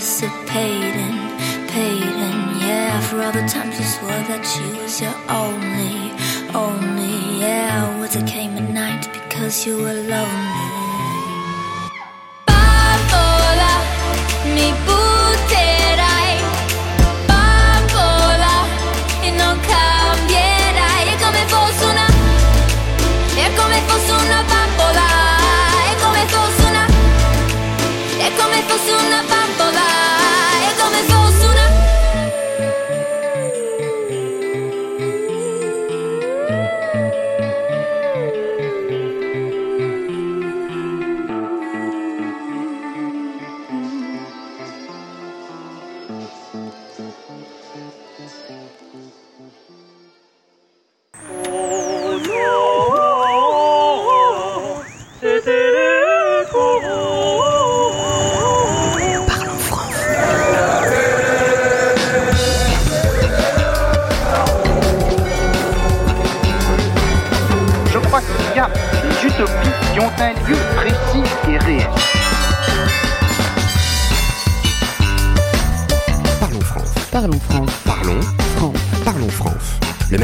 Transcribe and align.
to 0.00 0.06
sit 0.06 0.39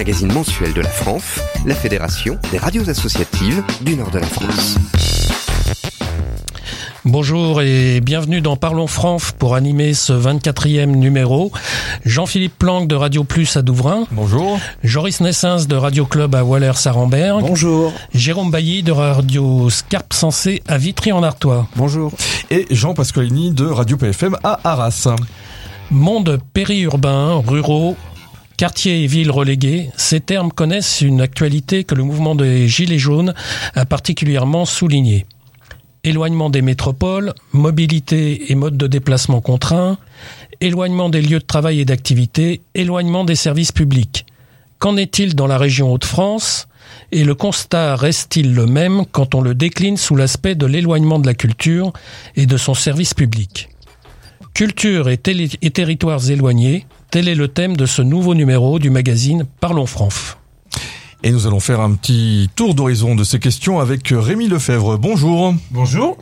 magazine 0.07 0.33
mensuel 0.33 0.73
de 0.73 0.83
la 0.83 0.89
France, 0.89 1.41
la 1.65 1.75
Fédération 1.75 2.39
des 2.53 2.59
radios 2.59 2.89
associatives 2.89 3.65
du 3.81 3.97
nord 3.97 4.13
de 4.13 4.21
la 4.21 4.27
France. 4.27 4.77
Bonjour 7.05 7.61
et 7.61 8.01
bienvenue 8.01 8.41
dans 8.41 8.55
Parlons 8.55 8.87
France 8.87 9.33
pour 9.37 9.57
animer 9.57 9.95
ce 9.95 10.13
24e 10.13 10.93
numéro. 10.95 11.51
Jean-Philippe 12.05 12.57
Planck 12.57 12.87
de 12.87 12.95
Radio 12.95 13.25
Plus 13.25 13.57
à 13.57 13.63
Douvrin. 13.63 14.05
Bonjour. 14.13 14.61
Joris 14.85 15.21
Nessens 15.21 15.67
de 15.67 15.75
Radio 15.75 16.07
Club 16.07 16.37
à 16.37 16.45
Waller-Sarenberg. 16.45 17.41
Bonjour. 17.41 17.93
Jérôme 18.15 18.53
Bailly 18.53 18.85
de 18.85 18.93
Radio 18.93 19.69
Scarpe 19.71 20.13
Sensé 20.13 20.63
à 20.69 20.79
Vitry-en-Artois. 20.79 21.67
Bonjour. 21.75 22.13
Et 22.53 22.67
Jean 22.71 22.95
Pasqualini 22.95 23.51
de 23.51 23.67
Radio 23.67 23.97
PFM 23.97 24.37
à 24.45 24.61
Arras. 24.63 25.09
Monde 25.91 26.39
périurbain, 26.53 27.43
ruraux, 27.45 27.97
Quartier 28.57 29.05
et 29.05 29.07
villes 29.07 29.31
relégués, 29.31 29.91
ces 29.99 30.21
termes 30.21 30.51
connaissent 30.51 31.03
une 31.03 31.21
actualité 31.21 31.85
que 31.85 31.95
le 31.95 32.05
mouvement 32.05 32.35
des 32.35 32.69
Gilets 32.69 32.99
jaunes 32.99 33.35
a 33.75 33.85
particulièrement 33.85 34.65
soulignée. 34.65 35.27
Éloignement 36.05 36.49
des 36.49 36.63
métropoles, 36.63 37.35
mobilité 37.53 38.51
et 38.51 38.55
mode 38.55 38.79
de 38.79 38.87
déplacement 38.87 39.43
contraints, 39.43 39.99
éloignement 40.63 41.11
des 41.11 41.21
lieux 41.21 41.41
de 41.41 41.45
travail 41.45 41.81
et 41.81 41.85
d'activité, 41.85 42.63
éloignement 42.75 43.25
des 43.25 43.35
services 43.35 43.73
publics. 43.73 44.25
Qu'en 44.79 44.97
est-il 44.97 45.35
dans 45.35 45.47
la 45.47 45.59
région 45.59 45.93
Hauts-de-France? 45.93 46.67
Et 47.13 47.25
le 47.25 47.35
constat 47.35 47.95
reste-t-il 47.95 48.55
le 48.55 48.65
même 48.65 49.05
quand 49.13 49.35
on 49.35 49.43
le 49.43 49.55
décline 49.55 49.99
sous 49.99 50.17
l'aspect 50.17 50.55
de 50.55 50.65
l'éloignement 50.65 51.19
de 51.19 51.27
la 51.27 51.35
culture 51.35 51.93
et 52.37 52.47
de 52.47 52.57
son 52.57 52.73
service 52.73 53.13
public? 53.13 53.69
Culture 54.55 55.11
et 55.11 55.19
territoires 55.19 56.31
éloignés, 56.31 56.87
Tel 57.11 57.29
est 57.29 57.35
le 57.35 57.49
thème 57.49 57.77
de 57.77 57.87
ce 57.87 58.03
nouveau 58.03 58.35
numéro 58.35 58.79
du 58.79 58.91
magazine 58.91 59.47
Parlons 59.61 59.87
France. 59.87 60.37
Et 61.27 61.33
nous 61.33 61.49
allons 61.49 61.59
faire 61.59 61.81
un 61.81 61.93
petit 61.95 62.49
tour 62.55 62.77
d'horizon 62.77 63.17
de 63.17 63.25
ces 63.25 63.41
questions 63.41 63.81
avec 63.81 64.13
euh, 64.13 64.21
Rémi 64.21 64.47
Lefebvre. 64.47 64.97
Bonjour. 64.97 65.57
Bonjour. 65.73 66.17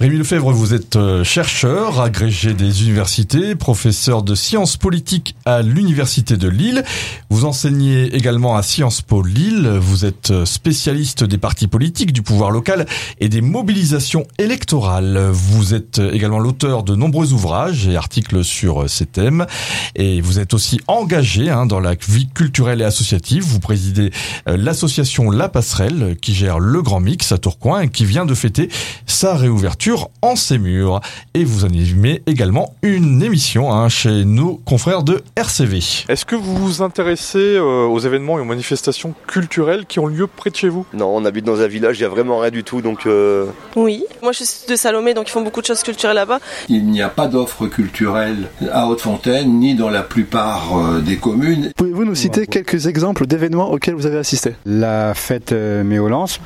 Rémi 0.00 0.16
Lefebvre, 0.16 0.50
vous 0.50 0.74
êtes 0.74 0.96
euh, 0.96 1.22
chercheur, 1.22 2.00
agrégé 2.00 2.52
des 2.52 2.82
universités, 2.82 3.54
professeur 3.54 4.24
de 4.24 4.34
sciences 4.34 4.76
politiques 4.76 5.36
à 5.44 5.62
l'université 5.62 6.36
de 6.36 6.48
Lille. 6.48 6.82
Vous 7.30 7.44
enseignez 7.44 8.12
également 8.12 8.56
à 8.56 8.64
Sciences 8.64 9.02
Po 9.02 9.22
Lille. 9.22 9.68
Vous 9.80 10.04
êtes 10.04 10.32
euh, 10.32 10.44
spécialiste 10.44 11.22
des 11.22 11.38
partis 11.38 11.68
politiques, 11.68 12.12
du 12.12 12.22
pouvoir 12.22 12.50
local 12.50 12.86
et 13.20 13.28
des 13.28 13.40
mobilisations 13.40 14.26
électorales. 14.38 15.28
Vous 15.30 15.74
êtes 15.74 16.00
également 16.00 16.40
l'auteur 16.40 16.82
de 16.82 16.96
nombreux 16.96 17.32
ouvrages 17.32 17.86
et 17.86 17.94
articles 17.94 18.42
sur 18.42 18.90
ces 18.90 19.06
thèmes. 19.06 19.46
Et 19.94 20.20
vous 20.20 20.40
êtes 20.40 20.54
aussi 20.54 20.80
engagé 20.88 21.50
hein, 21.50 21.66
dans 21.66 21.78
la 21.78 21.94
vie 21.94 22.26
culturelle 22.26 22.80
et 22.80 22.84
associative. 22.84 23.44
Vous 23.44 23.60
présidez 23.60 24.10
l'association 24.46 25.30
La 25.30 25.48
Passerelle 25.48 26.16
qui 26.20 26.34
gère 26.34 26.58
le 26.58 26.82
Grand 26.82 27.00
Mix 27.00 27.32
à 27.32 27.38
Tourcoing 27.38 27.82
et 27.82 27.88
qui 27.88 28.04
vient 28.04 28.26
de 28.26 28.34
fêter 28.34 28.68
sa 29.06 29.34
réouverture 29.34 30.10
en 30.22 30.36
ses 30.36 30.58
murs. 30.58 31.00
Et 31.34 31.44
vous 31.44 31.64
animez 31.64 32.22
également 32.26 32.74
une 32.82 33.22
émission 33.22 33.72
hein, 33.72 33.88
chez 33.88 34.24
nos 34.24 34.56
confrères 34.64 35.02
de 35.02 35.22
RCV. 35.36 35.80
Est-ce 36.08 36.24
que 36.24 36.36
vous 36.36 36.56
vous 36.56 36.82
intéressez 36.82 37.56
euh, 37.56 37.86
aux 37.86 37.98
événements 37.98 38.38
et 38.38 38.40
aux 38.40 38.46
manifestations 38.46 39.14
culturelles 39.26 39.86
qui 39.86 39.98
ont 39.98 40.06
lieu 40.06 40.26
près 40.26 40.50
de 40.50 40.56
chez 40.56 40.68
vous? 40.68 40.86
Non, 40.92 41.14
on 41.14 41.24
habite 41.24 41.44
dans 41.44 41.60
un 41.60 41.66
village, 41.66 41.98
il 41.98 42.02
n'y 42.02 42.06
a 42.06 42.10
vraiment 42.10 42.38
rien 42.38 42.50
du 42.50 42.64
tout, 42.64 42.80
donc... 42.80 43.06
Euh... 43.06 43.46
Oui, 43.76 44.04
moi 44.22 44.32
je 44.32 44.44
suis 44.44 44.68
de 44.68 44.76
Salomé, 44.76 45.14
donc 45.14 45.28
ils 45.28 45.32
font 45.32 45.42
beaucoup 45.42 45.60
de 45.60 45.66
choses 45.66 45.82
culturelles 45.82 46.16
là-bas. 46.16 46.40
Il 46.68 46.86
n'y 46.86 47.02
a 47.02 47.08
pas 47.08 47.26
d'offres 47.26 47.66
culturelles 47.66 48.48
à 48.72 48.86
Haute-Fontaine, 48.86 49.58
ni 49.58 49.74
dans 49.74 49.90
la 49.90 50.02
plupart 50.02 50.76
euh, 50.76 51.00
des 51.00 51.16
communes. 51.16 51.72
Pouvez-vous 51.76 52.04
nous 52.04 52.14
citer 52.14 52.46
quelques 52.46 52.86
exemples 52.86 53.26
d'événements 53.26 53.70
auxquels 53.70 53.94
vous 53.94 54.06
avez 54.06 54.13
assisté 54.18 54.54
La 54.66 55.14
fête 55.14 55.52
euh, 55.52 55.84
Méolance, 55.84 56.40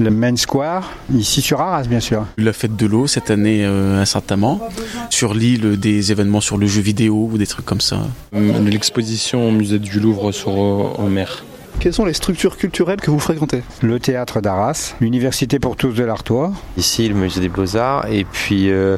le 0.00 0.10
Main 0.10 0.36
Square, 0.36 0.90
ici 1.14 1.42
sur 1.42 1.60
Arras 1.60 1.84
bien 1.84 2.00
sûr. 2.00 2.26
La 2.38 2.52
fête 2.52 2.76
de 2.76 2.86
l'eau 2.86 3.06
cette 3.06 3.30
année 3.30 3.64
euh, 3.64 4.02
à 4.02 4.06
Saint-Amand. 4.06 4.60
Sur 5.10 5.34
l'île, 5.34 5.78
des 5.78 6.12
événements 6.12 6.40
sur 6.40 6.58
le 6.58 6.66
jeu 6.66 6.80
vidéo 6.80 7.28
ou 7.32 7.38
des 7.38 7.46
trucs 7.46 7.66
comme 7.66 7.80
ça. 7.80 8.00
L'exposition 8.32 9.48
au 9.48 9.50
musée 9.50 9.78
du 9.78 10.00
Louvre 10.00 10.32
sur 10.32 10.50
en 10.58 11.08
mer. 11.08 11.44
Quelles 11.80 11.92
sont 11.92 12.04
les 12.04 12.12
structures 12.12 12.56
culturelles 12.56 13.00
que 13.00 13.10
vous 13.10 13.18
fréquentez 13.18 13.62
Le 13.80 13.98
théâtre 13.98 14.40
d'Arras, 14.40 14.94
l'université 15.00 15.58
pour 15.58 15.76
tous 15.76 15.92
de 15.92 16.04
l'Artois. 16.04 16.52
Ici, 16.76 17.08
le 17.08 17.14
musée 17.14 17.40
des 17.40 17.48
Beaux-Arts 17.48 18.06
et 18.08 18.24
puis 18.24 18.70
euh, 18.70 18.96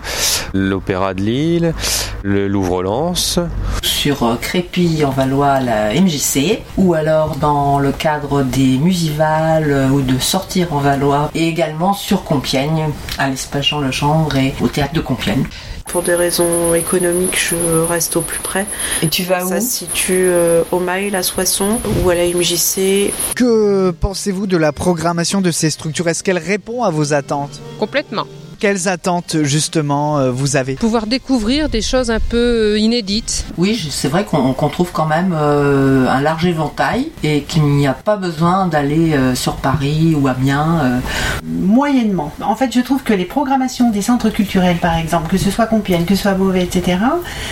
l'Opéra 0.53 1.15
de 1.15 1.23
Lille, 1.23 1.75
le 2.23 2.49
Louvre-Lens. 2.49 3.39
Sur 3.83 4.23
euh, 4.23 4.37
Crépy 4.37 5.05
en 5.05 5.11
Valois, 5.11 5.61
la 5.61 5.95
MJC, 5.95 6.61
ou 6.77 6.95
alors 6.95 7.37
dans 7.37 7.79
le 7.79 7.93
cadre 7.93 8.43
des 8.43 8.79
musivales 8.79 9.71
euh, 9.71 9.89
ou 9.89 10.03
de 10.03 10.19
sortir 10.19 10.73
en 10.73 10.79
Valois, 10.79 11.31
et 11.35 11.49
également 11.49 11.95
sur 11.95 12.25
Compiègne, 12.25 12.89
à 13.19 13.29
l'espace 13.29 13.67
Jean 13.67 13.81
Legendre 13.81 14.37
et 14.37 14.55
au 14.61 14.69
théâtre 14.69 14.95
de 14.95 15.01
Compiègne. 15.01 15.45
Pour 15.87 16.03
des 16.03 16.15
raisons 16.15 16.75
économiques, 16.75 17.39
je 17.39 17.55
reste 17.83 18.17
au 18.17 18.21
plus 18.21 18.41
près. 18.41 18.67
Et 19.03 19.09
tu 19.09 19.23
vas 19.23 19.45
où 19.45 19.49
Ça 19.49 19.61
se 19.61 19.69
situe 19.69 20.27
euh, 20.29 20.63
au 20.73 20.81
Mail, 20.81 21.15
à 21.15 21.23
Soissons, 21.23 21.79
ou 22.03 22.11
à 22.11 22.15
la 22.15 22.27
MJC. 22.27 23.13
Que 23.37 23.91
pensez-vous 23.91 24.47
de 24.47 24.57
la 24.57 24.73
programmation 24.73 25.41
de 25.41 25.51
ces 25.53 25.71
structures? 25.71 26.09
Est-ce 26.09 26.25
qu'elle 26.25 26.39
répond 26.39 26.83
à 26.83 26.91
vos 26.91 27.13
attentes? 27.13 27.61
Complètement. 27.79 28.27
Quelles 28.65 28.89
attentes 28.89 29.43
justement 29.43 30.17
euh, 30.17 30.31
vous 30.31 30.57
avez 30.57 30.77
Pouvoir 30.77 31.07
découvrir 31.07 31.69
des 31.69 31.83
choses 31.83 32.11
un 32.11 32.19
peu 32.19 32.81
inédites. 32.81 33.45
Oui, 33.59 33.79
c'est 33.91 34.09
vrai 34.09 34.25
qu'on 34.25 34.55
qu 34.55 34.71
trouve 34.71 34.91
quand 34.91 35.05
même 35.05 35.37
euh, 35.39 36.09
un 36.09 36.23
large 36.23 36.47
éventail 36.47 37.11
et 37.23 37.43
qu'il 37.43 37.65
n'y 37.65 37.87
a 37.87 37.93
pas 37.93 38.17
besoin 38.17 38.67
d'aller 38.67 39.13
euh, 39.13 39.35
sur 39.35 39.57
Paris 39.57 40.17
ou 40.19 40.29
Amiens. 40.29 40.81
Euh. 40.83 40.99
Moyennement. 41.45 42.33
En 42.41 42.57
fait, 42.57 42.73
je 42.73 42.81
trouve 42.81 43.03
que 43.03 43.13
les 43.13 43.27
programmations 43.27 43.91
des 43.91 44.01
centres 44.01 44.31
culturels, 44.31 44.79
par 44.79 44.97
exemple, 44.97 45.29
que 45.29 45.37
ce 45.37 45.51
soit 45.51 45.67
Compiègne, 45.67 46.07
que 46.07 46.15
ce 46.15 46.23
soit 46.23 46.33
Beauvais, 46.33 46.63
etc., 46.63 46.97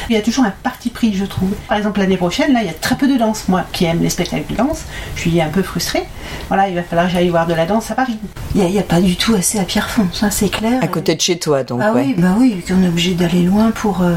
il 0.08 0.14
y 0.16 0.18
a 0.18 0.22
toujours 0.22 0.44
un 0.44 0.54
parti 0.62 0.88
pris, 0.88 1.12
je 1.12 1.26
trouve. 1.26 1.50
Par 1.68 1.76
exemple, 1.76 2.00
l'année 2.00 2.16
prochaine, 2.16 2.54
là, 2.54 2.60
il 2.62 2.68
y 2.68 2.70
a 2.70 2.74
très 2.74 2.96
peu 2.96 3.06
de 3.06 3.18
danse. 3.18 3.48
Moi, 3.48 3.64
qui 3.72 3.84
aime 3.84 4.00
les 4.00 4.08
spectacles 4.08 4.50
de 4.50 4.56
danse, 4.56 4.84
je 5.16 5.20
suis 5.20 5.42
un 5.42 5.50
peu 5.50 5.62
frustrée. 5.62 6.04
Voilà, 6.48 6.70
il 6.70 6.74
va 6.74 6.82
falloir 6.82 7.08
que 7.08 7.12
j'aille 7.12 7.28
voir 7.28 7.46
de 7.46 7.52
la 7.52 7.66
danse 7.66 7.90
à 7.90 7.94
Paris. 7.94 8.16
Il 8.54 8.64
n'y 8.64 8.78
a, 8.78 8.80
a, 8.80 8.84
pas 8.84 9.02
du 9.02 9.16
tout 9.16 9.34
assez 9.34 9.58
à 9.58 9.64
Pierrefonds, 9.64 10.08
ça 10.12 10.30
c'est 10.30 10.48
clair. 10.48 10.80
À 10.82 10.86
côté 11.02 11.16
de 11.16 11.20
chez 11.20 11.38
toi, 11.38 11.64
donc. 11.64 11.80
Ah 11.82 11.92
ouais. 11.92 12.04
oui, 12.06 12.14
bah 12.16 12.36
oui, 12.38 12.62
on 12.70 12.82
est 12.82 12.88
obligé 12.88 13.14
d'aller 13.14 13.42
loin 13.42 13.72
pour. 13.72 14.02
Euh, 14.02 14.14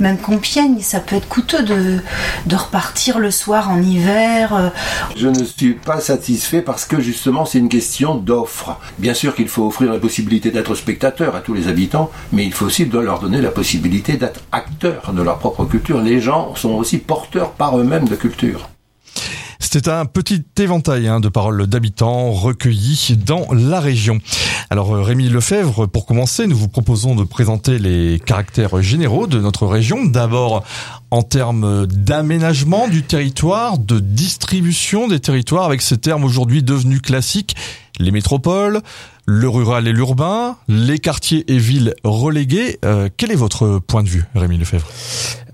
même 0.00 0.18
Compiègne, 0.18 0.80
ça 0.80 1.00
peut 1.00 1.16
être 1.16 1.28
coûteux 1.28 1.62
de, 1.62 1.98
de 2.44 2.56
repartir 2.56 3.18
le 3.18 3.30
soir 3.30 3.70
en 3.70 3.80
hiver. 3.80 4.54
Euh. 4.54 4.68
Je 5.16 5.28
ne 5.28 5.42
suis 5.42 5.72
pas 5.72 6.00
satisfait 6.00 6.60
parce 6.60 6.84
que 6.84 7.00
justement 7.00 7.46
c'est 7.46 7.58
une 7.58 7.70
question 7.70 8.16
d'offre. 8.16 8.78
Bien 8.98 9.14
sûr 9.14 9.34
qu'il 9.34 9.48
faut 9.48 9.66
offrir 9.66 9.90
la 9.92 9.98
possibilité 9.98 10.50
d'être 10.50 10.74
spectateur 10.74 11.34
à 11.34 11.40
tous 11.40 11.54
les 11.54 11.68
habitants, 11.68 12.10
mais 12.32 12.44
il 12.44 12.52
faut 12.52 12.66
aussi 12.66 12.84
leur 12.84 13.20
donner 13.20 13.40
la 13.40 13.50
possibilité 13.50 14.18
d'être 14.18 14.40
acteurs 14.52 15.12
de 15.14 15.22
leur 15.22 15.38
propre 15.38 15.64
culture. 15.64 16.00
Les 16.02 16.20
gens 16.20 16.54
sont 16.56 16.72
aussi 16.72 16.98
porteurs 16.98 17.52
par 17.52 17.78
eux-mêmes 17.78 18.08
de 18.08 18.16
culture. 18.16 18.68
C'était 19.68 19.90
un 19.90 20.06
petit 20.06 20.44
éventail 20.58 21.08
hein, 21.08 21.18
de 21.18 21.28
paroles 21.28 21.66
d'habitants 21.66 22.30
recueillis 22.30 23.16
dans 23.16 23.48
la 23.52 23.80
région. 23.80 24.20
Alors 24.70 24.94
Rémi 24.94 25.28
Lefebvre, 25.28 25.86
pour 25.86 26.06
commencer, 26.06 26.46
nous 26.46 26.56
vous 26.56 26.68
proposons 26.68 27.16
de 27.16 27.24
présenter 27.24 27.78
les 27.80 28.20
caractères 28.24 28.80
généraux 28.80 29.26
de 29.26 29.40
notre 29.40 29.66
région. 29.66 30.04
D'abord 30.04 30.64
en 31.10 31.22
termes 31.22 31.86
d'aménagement 31.86 32.86
du 32.86 33.02
territoire, 33.02 33.78
de 33.78 33.98
distribution 33.98 35.08
des 35.08 35.20
territoires, 35.20 35.64
avec 35.64 35.82
ces 35.82 35.98
termes 35.98 36.24
aujourd'hui 36.24 36.62
devenus 36.62 37.02
classiques, 37.02 37.56
les 37.98 38.12
métropoles, 38.12 38.80
le 39.26 39.48
rural 39.48 39.88
et 39.88 39.92
l'urbain, 39.92 40.56
les 40.68 40.98
quartiers 40.98 41.44
et 41.52 41.58
villes 41.58 41.94
relégués. 42.04 42.78
Euh, 42.84 43.08
quel 43.16 43.32
est 43.32 43.36
votre 43.36 43.80
point 43.80 44.04
de 44.04 44.08
vue, 44.08 44.24
Rémi 44.34 44.56
Lefebvre? 44.56 44.86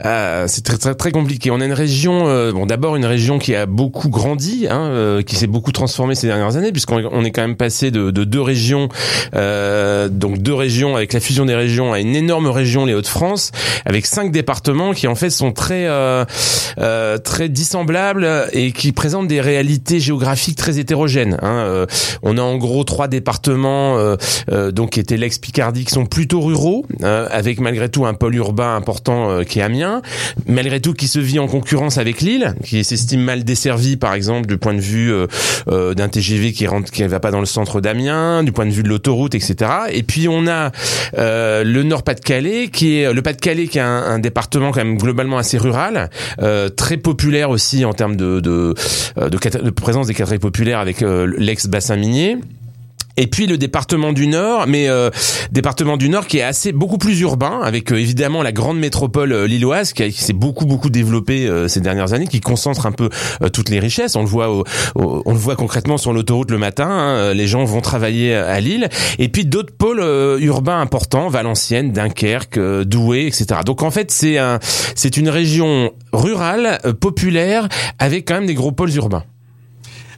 Ah, 0.02 0.44
C'est 0.48 0.64
très, 0.64 0.78
très 0.78 0.94
très 0.94 1.12
compliqué. 1.12 1.50
On 1.50 1.60
a 1.60 1.64
une 1.64 1.72
région, 1.72 2.28
euh, 2.28 2.52
bon 2.52 2.66
d'abord 2.66 2.96
une 2.96 3.04
région 3.04 3.38
qui 3.38 3.54
a 3.54 3.66
beaucoup 3.66 4.08
grandi, 4.08 4.66
hein, 4.68 4.86
euh, 4.86 5.22
qui 5.22 5.36
s'est 5.36 5.46
beaucoup 5.46 5.72
transformée 5.72 6.14
ces 6.14 6.26
dernières 6.26 6.56
années, 6.56 6.72
puisqu'on 6.72 7.08
on 7.10 7.24
est 7.24 7.30
quand 7.30 7.42
même 7.42 7.56
passé 7.56 7.90
de, 7.90 8.10
de 8.10 8.24
deux 8.24 8.40
régions, 8.40 8.88
euh, 9.34 10.08
donc 10.08 10.38
deux 10.38 10.54
régions 10.54 10.96
avec 10.96 11.12
la 11.12 11.20
fusion 11.20 11.44
des 11.44 11.54
régions 11.54 11.92
à 11.92 12.00
une 12.00 12.16
énorme 12.16 12.48
région, 12.48 12.84
les 12.84 12.94
Hauts-de-France, 12.94 13.52
avec 13.84 14.06
cinq 14.06 14.32
départements 14.32 14.92
qui 14.92 15.06
en 15.06 15.14
fait 15.14 15.30
sont 15.30 15.52
très 15.52 15.88
très 17.24 17.48
dissemblables 17.48 18.46
et 18.52 18.72
qui 18.72 18.92
présentent 18.92 19.28
des 19.28 19.40
réalités 19.40 20.00
géographiques 20.00 20.56
très 20.56 20.78
hétérogènes. 20.78 21.38
Hein. 21.42 21.86
on 22.22 22.38
a 22.38 22.42
en 22.42 22.56
gros 22.56 22.84
trois 22.84 23.08
départements 23.08 23.52
euh, 23.62 24.16
euh, 24.50 24.70
donc 24.70 24.90
qui 24.90 25.00
étaient 25.00 25.16
l'ex-Picardie, 25.16 25.84
qui 25.84 25.92
sont 25.92 26.06
plutôt 26.06 26.40
ruraux, 26.40 26.84
euh, 27.02 27.26
avec 27.30 27.60
malgré 27.60 27.88
tout 27.88 28.06
un 28.06 28.14
pôle 28.14 28.34
urbain 28.34 28.76
important 28.76 29.44
qui 29.44 29.58
est 29.58 29.62
Amiens, 29.62 29.91
malgré 30.46 30.80
tout 30.80 30.94
qui 30.94 31.08
se 31.08 31.18
vit 31.18 31.38
en 31.38 31.46
concurrence 31.46 31.98
avec 31.98 32.20
Lille, 32.20 32.54
qui 32.64 32.84
s'estime 32.84 33.22
mal 33.22 33.44
desservi 33.44 33.96
par 33.96 34.14
exemple 34.14 34.46
du 34.46 34.56
point 34.56 34.74
de 34.74 34.80
vue 34.80 35.12
d'un 35.66 36.08
TGV 36.08 36.52
qui 36.52 36.66
rentre, 36.66 36.90
qui 36.90 37.02
va 37.04 37.20
pas 37.20 37.30
dans 37.30 37.40
le 37.40 37.46
centre 37.46 37.80
d'Amiens, 37.80 38.42
du 38.42 38.52
point 38.52 38.66
de 38.66 38.70
vue 38.70 38.82
de 38.82 38.88
l'autoroute, 38.88 39.34
etc. 39.34 39.70
Et 39.90 40.02
puis 40.02 40.28
on 40.28 40.46
a 40.46 40.70
le 41.16 41.82
Nord-Pas-de-Calais, 41.82 42.68
qui 42.68 42.98
est 42.98 43.12
le 43.12 43.22
Pas-de-Calais, 43.22 43.66
qui 43.66 43.78
est 43.78 43.82
un, 43.82 44.18
département 44.18 44.70
quand 44.70 44.84
même 44.84 44.98
globalement 44.98 45.38
assez 45.38 45.58
rural, 45.58 46.10
très 46.76 46.96
populaire 46.96 47.50
aussi 47.50 47.84
en 47.84 47.92
termes 47.92 48.16
de 48.16 48.40
de, 48.40 49.70
présence 49.70 50.06
des 50.06 50.14
quartiers 50.14 50.38
populaires 50.38 50.78
avec 50.78 51.00
l'ex-bassin 51.00 51.96
minier. 51.96 52.38
Et 53.16 53.26
puis 53.26 53.46
le 53.46 53.58
département 53.58 54.12
du 54.12 54.26
Nord, 54.26 54.66
mais 54.66 54.88
euh, 54.88 55.10
département 55.50 55.96
du 55.96 56.08
Nord 56.08 56.26
qui 56.26 56.38
est 56.38 56.42
assez 56.42 56.72
beaucoup 56.72 56.98
plus 56.98 57.20
urbain, 57.20 57.60
avec 57.62 57.92
euh, 57.92 57.96
évidemment 57.96 58.42
la 58.42 58.52
grande 58.52 58.78
métropole 58.78 59.32
euh, 59.32 59.46
lilloise 59.46 59.92
qui, 59.92 60.10
qui 60.10 60.22
s'est 60.22 60.32
beaucoup 60.32 60.64
beaucoup 60.64 60.88
développée 60.88 61.46
euh, 61.46 61.68
ces 61.68 61.80
dernières 61.80 62.14
années, 62.14 62.26
qui 62.26 62.40
concentre 62.40 62.86
un 62.86 62.92
peu 62.92 63.10
euh, 63.42 63.48
toutes 63.48 63.68
les 63.68 63.80
richesses. 63.80 64.16
On 64.16 64.22
le 64.22 64.28
voit, 64.28 64.50
au, 64.50 64.64
au, 64.94 65.22
on 65.26 65.32
le 65.32 65.38
voit 65.38 65.56
concrètement 65.56 65.98
sur 65.98 66.12
l'autoroute 66.12 66.50
le 66.50 66.58
matin. 66.58 66.88
Hein, 66.88 67.34
les 67.34 67.46
gens 67.46 67.64
vont 67.64 67.80
travailler 67.80 68.34
à 68.34 68.58
Lille. 68.60 68.88
Et 69.18 69.28
puis 69.28 69.44
d'autres 69.44 69.74
pôles 69.76 70.02
urbains 70.40 70.80
importants, 70.80 71.28
Valenciennes, 71.28 71.92
Dunkerque, 71.92 72.58
Douai, 72.84 73.26
etc. 73.26 73.60
Donc 73.64 73.82
en 73.82 73.90
fait 73.90 74.10
c'est 74.10 74.38
un, 74.38 74.58
c'est 74.94 75.16
une 75.16 75.28
région 75.28 75.92
rurale, 76.12 76.78
populaire, 77.00 77.68
avec 77.98 78.26
quand 78.26 78.34
même 78.34 78.46
des 78.46 78.54
gros 78.54 78.72
pôles 78.72 78.94
urbains. 78.94 79.24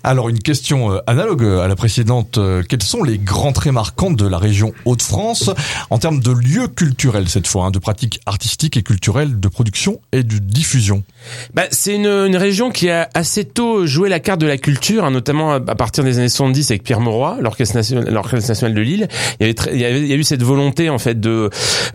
Alors 0.06 0.28
une 0.28 0.38
question 0.38 1.00
analogue 1.06 1.44
à 1.44 1.66
la 1.66 1.76
précédente, 1.76 2.38
quels 2.68 2.82
sont 2.82 3.02
les 3.02 3.16
grands 3.16 3.54
traits 3.54 3.72
marquants 3.72 4.10
de 4.10 4.26
la 4.26 4.36
région 4.36 4.74
Hauts-de-France 4.84 5.48
en 5.88 5.96
termes 5.96 6.20
de 6.20 6.30
lieux 6.30 6.68
culturels 6.68 7.30
cette 7.30 7.46
fois, 7.46 7.64
hein, 7.64 7.70
de 7.70 7.78
pratiques 7.78 8.20
artistiques 8.26 8.76
et 8.76 8.82
culturelles, 8.82 9.40
de 9.40 9.48
production 9.48 10.02
et 10.12 10.22
de 10.22 10.36
diffusion? 10.36 11.04
Bah, 11.54 11.64
c'est 11.70 11.94
une, 11.94 12.06
une 12.06 12.36
région 12.36 12.70
qui 12.70 12.90
a 12.90 13.08
assez 13.14 13.44
tôt 13.44 13.86
joué 13.86 14.08
la 14.08 14.20
carte 14.20 14.40
de 14.40 14.46
la 14.46 14.58
culture, 14.58 15.04
hein, 15.04 15.10
notamment 15.10 15.52
à 15.52 15.60
partir 15.60 16.04
des 16.04 16.18
années 16.18 16.28
70 16.28 16.70
avec 16.70 16.82
Pierre 16.82 17.00
Mauroy, 17.00 17.38
l'orchestre 17.40 17.76
national, 17.76 18.74
de 18.74 18.80
Lille. 18.80 19.08
Il 19.40 19.42
y 19.42 19.44
avait, 19.44 19.54
très- 19.54 19.74
il 19.74 19.80
y 19.80 19.84
avait, 19.84 20.00
il 20.00 20.06
y 20.06 20.12
a 20.12 20.16
eu 20.16 20.24
cette 20.24 20.42
volonté 20.42 20.90
en 20.90 20.98
fait 20.98 21.20
de, 21.20 21.50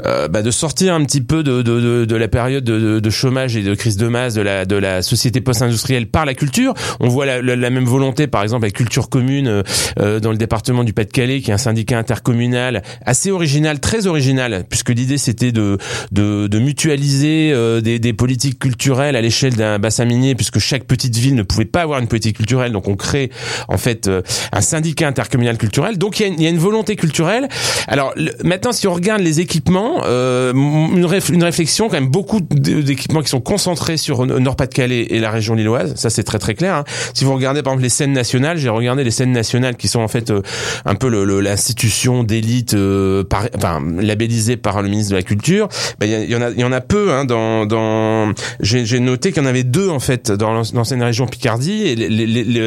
euh, 0.05 0.27
bah, 0.27 0.41
de 0.41 0.51
sortir 0.51 0.93
un 0.93 1.03
petit 1.03 1.21
peu 1.21 1.43
de, 1.43 1.61
de, 1.61 1.79
de, 1.79 2.05
de 2.05 2.15
la 2.15 2.27
période 2.27 2.63
de, 2.63 2.99
de, 2.99 3.09
chômage 3.09 3.55
et 3.55 3.63
de 3.63 3.73
crise 3.75 3.97
de 3.97 4.07
masse 4.07 4.33
de 4.33 4.41
la, 4.41 4.65
de 4.65 4.75
la 4.75 5.01
société 5.01 5.41
post-industrielle 5.41 6.07
par 6.07 6.25
la 6.25 6.33
culture. 6.33 6.73
On 6.99 7.07
voit 7.07 7.25
la, 7.25 7.41
la, 7.41 7.69
même 7.69 7.85
volonté, 7.85 8.27
par 8.27 8.43
exemple, 8.43 8.65
avec 8.65 8.75
Culture 8.75 9.09
Commune 9.09 9.47
euh, 9.47 9.63
euh, 9.99 10.19
dans 10.19 10.31
le 10.31 10.37
département 10.37 10.83
du 10.83 10.93
Pas-de-Calais, 10.93 11.41
qui 11.41 11.51
est 11.51 11.53
un 11.53 11.57
syndicat 11.57 11.97
intercommunal 11.97 12.83
assez 13.05 13.31
original, 13.31 13.79
très 13.79 14.07
original, 14.07 14.63
puisque 14.69 14.89
l'idée 14.89 15.17
c'était 15.17 15.51
de, 15.51 15.77
de, 16.11 16.47
de 16.47 16.59
mutualiser 16.59 17.51
euh, 17.53 17.81
des, 17.81 17.99
des 17.99 18.13
politiques 18.13 18.59
culturelles 18.59 19.15
à 19.19 19.21
l'échelle 19.21 19.55
d'un 19.55 19.77
bassin 19.79 20.05
minier, 20.05 20.33
puisque 20.35 20.59
chaque 20.59 20.85
petite 20.85 21.15
ville 21.15 21.35
ne 21.35 21.43
pouvait 21.43 21.65
pas 21.65 21.81
avoir 21.81 21.99
une 21.99 22.07
politique 22.07 22.37
culturelle, 22.37 22.71
donc 22.71 22.87
on 22.87 22.95
crée 22.95 23.29
en 23.67 23.77
fait 23.77 24.07
euh, 24.07 24.21
un 24.51 24.61
syndicat 24.61 25.07
intercommunal 25.07 25.57
culturel. 25.57 25.97
Donc 25.97 26.19
il 26.19 26.23
y, 26.23 26.25
a 26.25 26.27
une- 26.33 26.41
y 26.41 26.47
a 26.47 26.49
une 26.49 26.57
volonté 26.57 26.95
culturelle. 26.95 27.47
Alors 27.87 28.13
le- 28.15 28.31
maintenant, 28.43 28.71
si 28.71 28.87
on 28.87 28.93
regarde 28.93 29.21
les 29.21 29.39
équipements, 29.39 30.01
euh, 30.05 30.51
une, 30.53 31.05
réf- 31.05 31.31
une 31.33 31.43
réflexion 31.43 31.87
quand 31.87 31.95
même 31.95 32.09
beaucoup 32.09 32.39
d'équipements 32.41 33.21
qui 33.21 33.29
sont 33.29 33.41
concentrés 33.41 33.97
sur 33.97 34.25
Nord-Pas-de-Calais 34.25 35.07
et 35.09 35.19
la 35.19 35.29
région 35.31 35.53
lilloise. 35.55 35.93
Ça 35.95 36.09
c'est 36.09 36.23
très 36.23 36.39
très 36.39 36.55
clair. 36.55 36.75
hein. 36.75 36.83
Si 37.13 37.25
vous 37.25 37.33
regardez 37.33 37.61
par 37.61 37.73
exemple 37.73 37.83
les 37.83 37.89
scènes 37.89 38.13
nationales, 38.13 38.57
j'ai 38.57 38.69
regardé 38.69 39.03
les 39.03 39.11
scènes 39.11 39.31
nationales 39.31 39.75
qui 39.75 39.87
sont 39.87 39.99
en 40.01 40.07
fait 40.07 40.31
euh, 40.31 40.41
un 40.85 40.95
peu 40.95 41.09
l'institution 41.41 42.23
d'élite, 42.23 42.73
euh, 42.73 43.23
enfin 43.55 43.81
labellisée 43.99 44.57
par 44.57 44.81
le 44.81 44.89
ministre 44.89 45.11
de 45.11 45.17
la 45.17 45.23
Culture. 45.23 45.67
Ben, 45.99 46.05
Il 46.07 46.11
y, 46.11 46.15
a- 46.15 46.23
il 46.23 46.29
y 46.31 46.35
en 46.35 46.41
a, 46.41 46.49
il 46.51 46.59
y 46.59 46.63
en 46.63 46.71
a 46.71 46.81
peu. 46.81 47.11
Hein, 47.11 47.25
dans, 47.25 47.65
dans, 47.65 48.33
j'ai 48.61 48.99
noté 49.09 49.31
qu'il 49.31 49.41
y 49.43 49.45
en 49.45 49.49
avait 49.49 49.63
deux 49.63 49.89
en 49.89 49.99
fait 49.99 50.31
dans 50.31 50.53
l'an- 50.53 50.71
l'ancienne 50.73 51.03
région 51.03 51.27
Picardie 51.27 51.83
et 51.87 51.95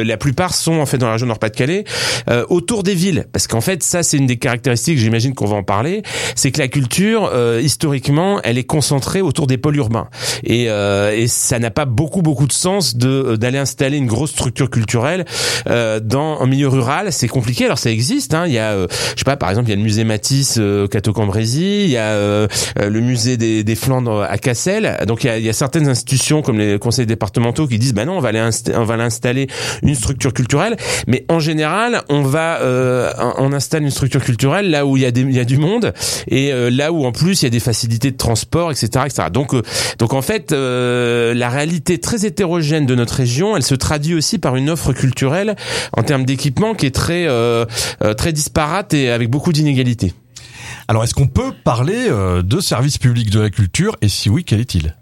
la 0.03 0.17
plupart 0.17 0.53
sont 0.53 0.79
en 0.79 0.85
fait 0.85 0.97
dans 0.97 1.07
la 1.07 1.13
région 1.13 1.27
Nord-Pas-de-Calais, 1.27 1.83
euh, 2.29 2.45
autour 2.49 2.83
des 2.83 2.95
villes. 2.95 3.25
Parce 3.31 3.47
qu'en 3.47 3.61
fait, 3.61 3.83
ça 3.83 4.03
c'est 4.03 4.17
une 4.17 4.27
des 4.27 4.37
caractéristiques. 4.37 4.97
J'imagine 4.97 5.33
qu'on 5.33 5.45
va 5.45 5.55
en 5.55 5.63
parler. 5.63 6.03
C'est 6.35 6.51
que 6.51 6.59
la 6.59 6.67
culture, 6.67 7.29
euh, 7.33 7.61
historiquement, 7.63 8.39
elle 8.43 8.57
est 8.57 8.63
concentrée 8.63 9.21
autour 9.21 9.47
des 9.47 9.57
pôles 9.57 9.77
urbains 9.77 10.07
et, 10.43 10.65
euh, 10.69 11.15
et 11.15 11.27
ça 11.27 11.59
n'a 11.59 11.71
pas 11.71 11.85
beaucoup 11.85 12.21
beaucoup 12.21 12.47
de 12.47 12.53
sens 12.53 12.95
de 12.95 13.35
d'aller 13.35 13.57
installer 13.57 13.97
une 13.97 14.07
grosse 14.07 14.31
structure 14.31 14.69
culturelle 14.69 15.25
euh, 15.67 15.99
dans 15.99 16.41
un 16.41 16.47
milieu 16.47 16.67
rural. 16.67 17.11
C'est 17.11 17.27
compliqué. 17.27 17.65
Alors 17.65 17.77
ça 17.77 17.91
existe. 17.91 18.33
Hein. 18.33 18.45
Il 18.47 18.53
y 18.53 18.59
a, 18.59 18.71
euh, 18.71 18.87
je 18.89 19.19
sais 19.19 19.25
pas, 19.25 19.37
par 19.37 19.49
exemple, 19.49 19.67
il 19.67 19.71
y 19.71 19.73
a 19.73 19.77
le 19.77 19.83
musée 19.83 20.03
Matisse 20.03 20.55
euh, 20.57 20.85
au 20.85 20.87
Cateau-Cambrésis. 20.87 21.83
Il 21.85 21.89
y 21.89 21.97
a 21.97 22.11
euh, 22.13 22.47
euh, 22.79 22.89
le 22.89 22.99
musée 22.99 23.37
des, 23.37 23.63
des 23.63 23.75
Flandres 23.75 24.25
à 24.27 24.37
Cassel. 24.37 24.97
Donc 25.07 25.23
il 25.23 25.27
y 25.27 25.29
a, 25.29 25.37
il 25.37 25.45
y 25.45 25.49
a 25.49 25.53
certaines 25.53 25.87
institutions 25.87 26.32
comme 26.41 26.57
les 26.57 26.79
conseils 26.79 27.05
départementaux 27.05 27.67
qui 27.67 27.79
disent 27.79 27.93
bah 27.93 28.05
non 28.05 28.17
on 28.17 28.19
va 28.19 28.29
aller 28.29 28.49
on 28.75 28.83
va 28.83 28.93
aller 28.95 29.03
installer 29.03 29.47
une 29.81 29.95
structure 29.95 30.33
culturelle. 30.33 30.77
Mais 31.07 31.25
en 31.29 31.39
général 31.39 32.03
on 32.09 32.21
va 32.21 32.61
euh, 32.61 33.11
on 33.37 33.53
installe 33.53 33.83
une 33.83 33.91
structure 33.91 34.23
culturelle 34.23 34.69
là 34.69 34.85
où 34.85 34.97
il 34.97 35.03
y 35.03 35.05
a 35.05 35.11
des 35.11 35.21
il 35.21 35.33
y 35.33 35.39
a 35.39 35.45
du 35.45 35.57
monde 35.57 35.93
et 36.27 36.51
euh, 36.51 36.69
là 36.69 36.91
où 36.91 37.05
en 37.05 37.11
plus 37.11 37.41
il 37.41 37.45
y 37.45 37.47
a 37.47 37.51
des 37.51 37.59
facilités 37.59 38.11
de 38.11 38.17
transport 38.17 38.71
etc 38.71 39.05
etc 39.05 39.27
donc 39.31 39.53
euh, 39.53 39.61
donc 39.99 40.13
en 40.13 40.21
fait 40.21 40.51
euh, 40.51 41.33
la 41.33 41.49
réalité 41.49 41.99
très 41.99 42.25
hétérogène 42.25 42.85
de 42.85 42.95
notre 42.95 43.15
région 43.15 43.55
elle 43.55 43.63
se 43.63 43.75
traduit 43.75 44.15
aussi 44.15 44.37
par 44.37 44.55
une 44.55 44.69
offre 44.69 44.93
culturelle 44.93 45.55
en 45.95 46.03
termes 46.03 46.25
d'équipement 46.25 46.73
qui 46.73 46.85
est 46.85 46.95
très 46.95 47.25
euh, 47.27 47.65
très 48.17 48.33
disparate 48.33 48.93
et 48.93 49.09
avec 49.09 49.29
beaucoup 49.29 49.53
d'inégalités. 49.53 50.13
Alors, 50.87 51.03
est-ce 51.03 51.13
qu'on 51.13 51.27
peut 51.27 51.51
parler 51.63 52.09
de 52.43 52.59
service 52.59 52.97
public 52.97 53.29
de 53.29 53.39
la 53.39 53.49
culture 53.49 53.95
et 54.01 54.09
si 54.09 54.29
oui, 54.29 54.43
quel 54.43 54.59
est-il? 54.59 54.95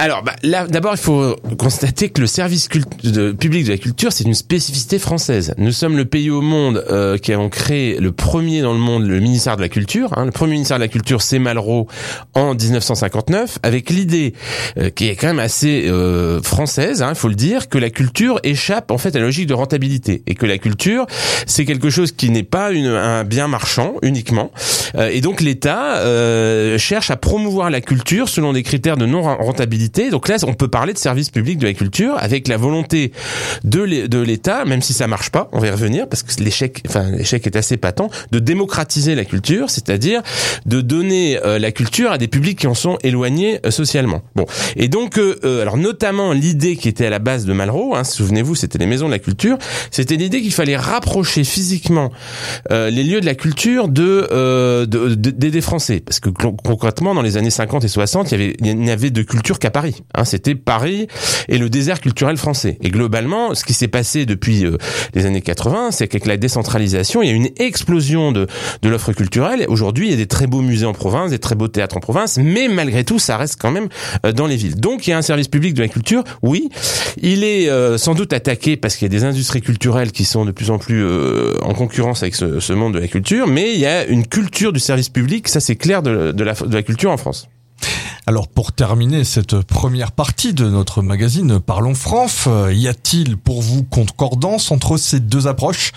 Alors, 0.00 0.22
bah, 0.22 0.36
là, 0.44 0.68
d'abord, 0.68 0.92
il 0.94 1.00
faut 1.00 1.34
constater 1.58 2.08
que 2.10 2.20
le 2.20 2.28
service 2.28 2.68
de- 3.02 3.32
public 3.32 3.64
de 3.64 3.72
la 3.72 3.78
culture, 3.78 4.12
c'est 4.12 4.22
une 4.22 4.34
spécificité 4.34 5.00
française. 5.00 5.54
Nous 5.58 5.72
sommes 5.72 5.96
le 5.96 6.04
pays 6.04 6.30
au 6.30 6.40
monde 6.40 6.84
euh, 6.88 7.18
qui 7.18 7.32
avons 7.32 7.48
créé 7.48 7.98
le 7.98 8.12
premier 8.12 8.62
dans 8.62 8.72
le 8.72 8.78
monde, 8.78 9.04
le 9.08 9.18
ministère 9.18 9.56
de 9.56 9.60
la 9.62 9.68
Culture. 9.68 10.16
hein. 10.16 10.24
Le 10.24 10.30
premier 10.30 10.52
ministère 10.52 10.76
de 10.76 10.82
la 10.84 10.88
Culture, 10.88 11.20
c'est 11.20 11.40
Malraux 11.40 11.88
en 12.34 12.54
1959, 12.54 13.58
avec 13.64 13.90
l'idée 13.90 14.34
euh, 14.78 14.90
qui 14.90 15.08
est 15.08 15.16
quand 15.16 15.26
même 15.26 15.40
assez 15.40 15.86
euh, 15.88 16.40
française, 16.42 17.02
hein, 17.02 17.08
il 17.10 17.16
faut 17.18 17.28
le 17.28 17.34
dire, 17.34 17.68
que 17.68 17.76
la 17.78 17.90
culture 17.90 18.38
échappe 18.44 18.92
en 18.92 18.98
fait 18.98 19.16
à 19.16 19.18
la 19.18 19.24
logique 19.24 19.48
de 19.48 19.54
rentabilité 19.54 20.22
et 20.28 20.36
que 20.36 20.46
la 20.46 20.58
culture, 20.58 21.06
c'est 21.46 21.64
quelque 21.64 21.90
chose 21.90 22.12
qui 22.12 22.30
n'est 22.30 22.44
pas 22.44 22.70
une, 22.70 22.86
un 22.86 23.24
bien 23.24 23.48
marchand 23.48 23.94
uniquement. 24.02 24.52
Euh, 24.94 25.10
et 25.12 25.20
donc 25.20 25.40
l'État 25.40 25.96
euh, 25.98 26.78
cherche 26.78 27.10
à 27.10 27.16
promouvoir 27.16 27.68
la 27.70 27.80
culture 27.80 28.28
selon 28.28 28.52
des 28.52 28.62
critères 28.62 28.96
de 28.96 29.04
non 29.04 29.22
Donc 30.10 30.28
là, 30.28 30.36
on 30.46 30.54
peut 30.54 30.68
parler 30.68 30.92
de 30.92 30.98
service 30.98 31.30
public 31.30 31.58
de 31.58 31.66
la 31.66 31.72
culture 31.74 32.14
avec 32.18 32.48
la 32.48 32.56
volonté 32.56 33.12
de 33.64 33.80
l'É- 33.82 34.08
de 34.08 34.18
l'État, 34.20 34.64
même 34.64 34.82
si 34.82 34.92
ça 34.92 35.06
marche 35.06 35.30
pas, 35.30 35.48
on 35.52 35.58
va 35.58 35.66
y 35.66 35.70
revenir 35.70 36.08
parce 36.08 36.22
que 36.22 36.42
l'échec, 36.42 36.82
enfin 36.88 37.10
l'échec 37.10 37.46
est 37.46 37.56
assez 37.56 37.76
patent, 37.76 38.10
de 38.32 38.38
démocratiser 38.38 39.14
la 39.14 39.24
culture, 39.24 39.70
c'est-à-dire 39.70 40.22
de 40.66 40.80
donner 40.80 41.38
euh, 41.44 41.58
la 41.58 41.72
culture 41.72 42.10
à 42.12 42.18
des 42.18 42.28
publics 42.28 42.58
qui 42.60 42.66
en 42.66 42.74
sont 42.74 42.98
éloignés 43.02 43.60
euh, 43.66 43.70
socialement. 43.70 44.22
Bon, 44.36 44.46
et 44.76 44.88
donc 44.88 45.18
euh, 45.18 45.36
euh, 45.44 45.62
alors 45.62 45.76
notamment 45.76 46.32
l'idée 46.32 46.76
qui 46.76 46.88
était 46.88 47.06
à 47.06 47.10
la 47.10 47.18
base 47.18 47.44
de 47.44 47.52
Malraux, 47.52 47.94
hein, 47.94 48.04
souvenez-vous, 48.04 48.54
c'était 48.54 48.78
les 48.78 48.86
maisons 48.86 49.06
de 49.06 49.12
la 49.12 49.18
culture, 49.18 49.58
c'était 49.90 50.16
l'idée 50.16 50.40
qu'il 50.42 50.52
fallait 50.52 50.76
rapprocher 50.76 51.44
physiquement 51.44 52.10
les 52.70 53.02
lieux 53.04 53.20
de 53.20 53.26
la 53.26 53.34
culture 53.34 53.88
de, 53.88 54.84
de, 54.86 55.14
de- 55.14 55.30
des 55.30 55.60
Français, 55.60 56.00
parce 56.04 56.20
que 56.20 56.28
con- 56.30 56.56
concrètement 56.62 57.14
dans 57.14 57.22
les 57.22 57.36
années 57.36 57.50
50 57.50 57.84
et 57.84 57.88
60, 57.88 58.30
il 58.30 58.32
y 58.32 58.34
avait 58.42 58.56
il 58.64 58.76
n'y 58.78 58.90
avait 58.90 59.10
de 59.10 59.22
culture 59.22 59.58
qu'à 59.58 59.70
Paris. 59.78 60.02
Hein, 60.12 60.24
c'était 60.24 60.56
Paris 60.56 61.06
et 61.46 61.56
le 61.56 61.70
désert 61.70 62.00
culturel 62.00 62.36
français. 62.36 62.78
Et 62.82 62.90
globalement, 62.90 63.54
ce 63.54 63.64
qui 63.64 63.74
s'est 63.74 63.86
passé 63.86 64.26
depuis 64.26 64.64
euh, 64.64 64.76
les 65.14 65.24
années 65.24 65.40
80, 65.40 65.92
c'est 65.92 66.08
qu'avec 66.08 66.26
la 66.26 66.36
décentralisation, 66.36 67.22
il 67.22 67.28
y 67.28 67.30
a 67.30 67.34
une 67.34 67.50
explosion 67.58 68.32
de, 68.32 68.48
de 68.82 68.88
l'offre 68.88 69.12
culturelle. 69.12 69.64
Aujourd'hui, 69.68 70.08
il 70.08 70.10
y 70.10 70.14
a 70.14 70.16
des 70.16 70.26
très 70.26 70.48
beaux 70.48 70.62
musées 70.62 70.84
en 70.84 70.94
province, 70.94 71.30
des 71.30 71.38
très 71.38 71.54
beaux 71.54 71.68
théâtres 71.68 71.96
en 71.96 72.00
province, 72.00 72.38
mais 72.42 72.66
malgré 72.66 73.04
tout, 73.04 73.20
ça 73.20 73.36
reste 73.36 73.54
quand 73.60 73.70
même 73.70 73.88
euh, 74.26 74.32
dans 74.32 74.48
les 74.48 74.56
villes. 74.56 74.80
Donc, 74.80 75.06
il 75.06 75.10
y 75.10 75.12
a 75.12 75.18
un 75.18 75.22
service 75.22 75.46
public 75.46 75.74
de 75.74 75.82
la 75.82 75.88
culture, 75.88 76.24
oui. 76.42 76.70
Il 77.22 77.44
est 77.44 77.68
euh, 77.68 77.98
sans 77.98 78.14
doute 78.14 78.32
attaqué 78.32 78.76
parce 78.76 78.96
qu'il 78.96 79.06
y 79.06 79.14
a 79.14 79.16
des 79.16 79.22
industries 79.22 79.60
culturelles 79.60 80.10
qui 80.10 80.24
sont 80.24 80.44
de 80.44 80.50
plus 80.50 80.72
en 80.72 80.78
plus 80.78 81.04
euh, 81.04 81.54
en 81.62 81.74
concurrence 81.74 82.24
avec 82.24 82.34
ce, 82.34 82.58
ce 82.58 82.72
monde 82.72 82.94
de 82.94 82.98
la 82.98 83.06
culture, 83.06 83.46
mais 83.46 83.74
il 83.74 83.78
y 83.78 83.86
a 83.86 84.06
une 84.06 84.26
culture 84.26 84.72
du 84.72 84.80
service 84.80 85.08
public, 85.08 85.46
ça 85.46 85.60
c'est 85.60 85.76
clair, 85.76 86.02
de, 86.02 86.10
la, 86.10 86.54
de 86.54 86.74
la 86.74 86.82
culture 86.82 87.12
en 87.12 87.16
France. 87.16 87.48
Alors 88.28 88.46
pour 88.46 88.72
terminer 88.72 89.24
cette 89.24 89.58
première 89.62 90.12
partie 90.12 90.52
de 90.52 90.68
notre 90.68 91.00
magazine 91.00 91.60
Parlons 91.60 91.94
Franf, 91.94 92.46
euh, 92.46 92.70
y 92.74 92.86
a-t-il 92.86 93.38
pour 93.38 93.62
vous 93.62 93.84
concordance 93.84 94.70
entre 94.70 94.98
ces 94.98 95.18
deux 95.18 95.46
approches, 95.46 95.92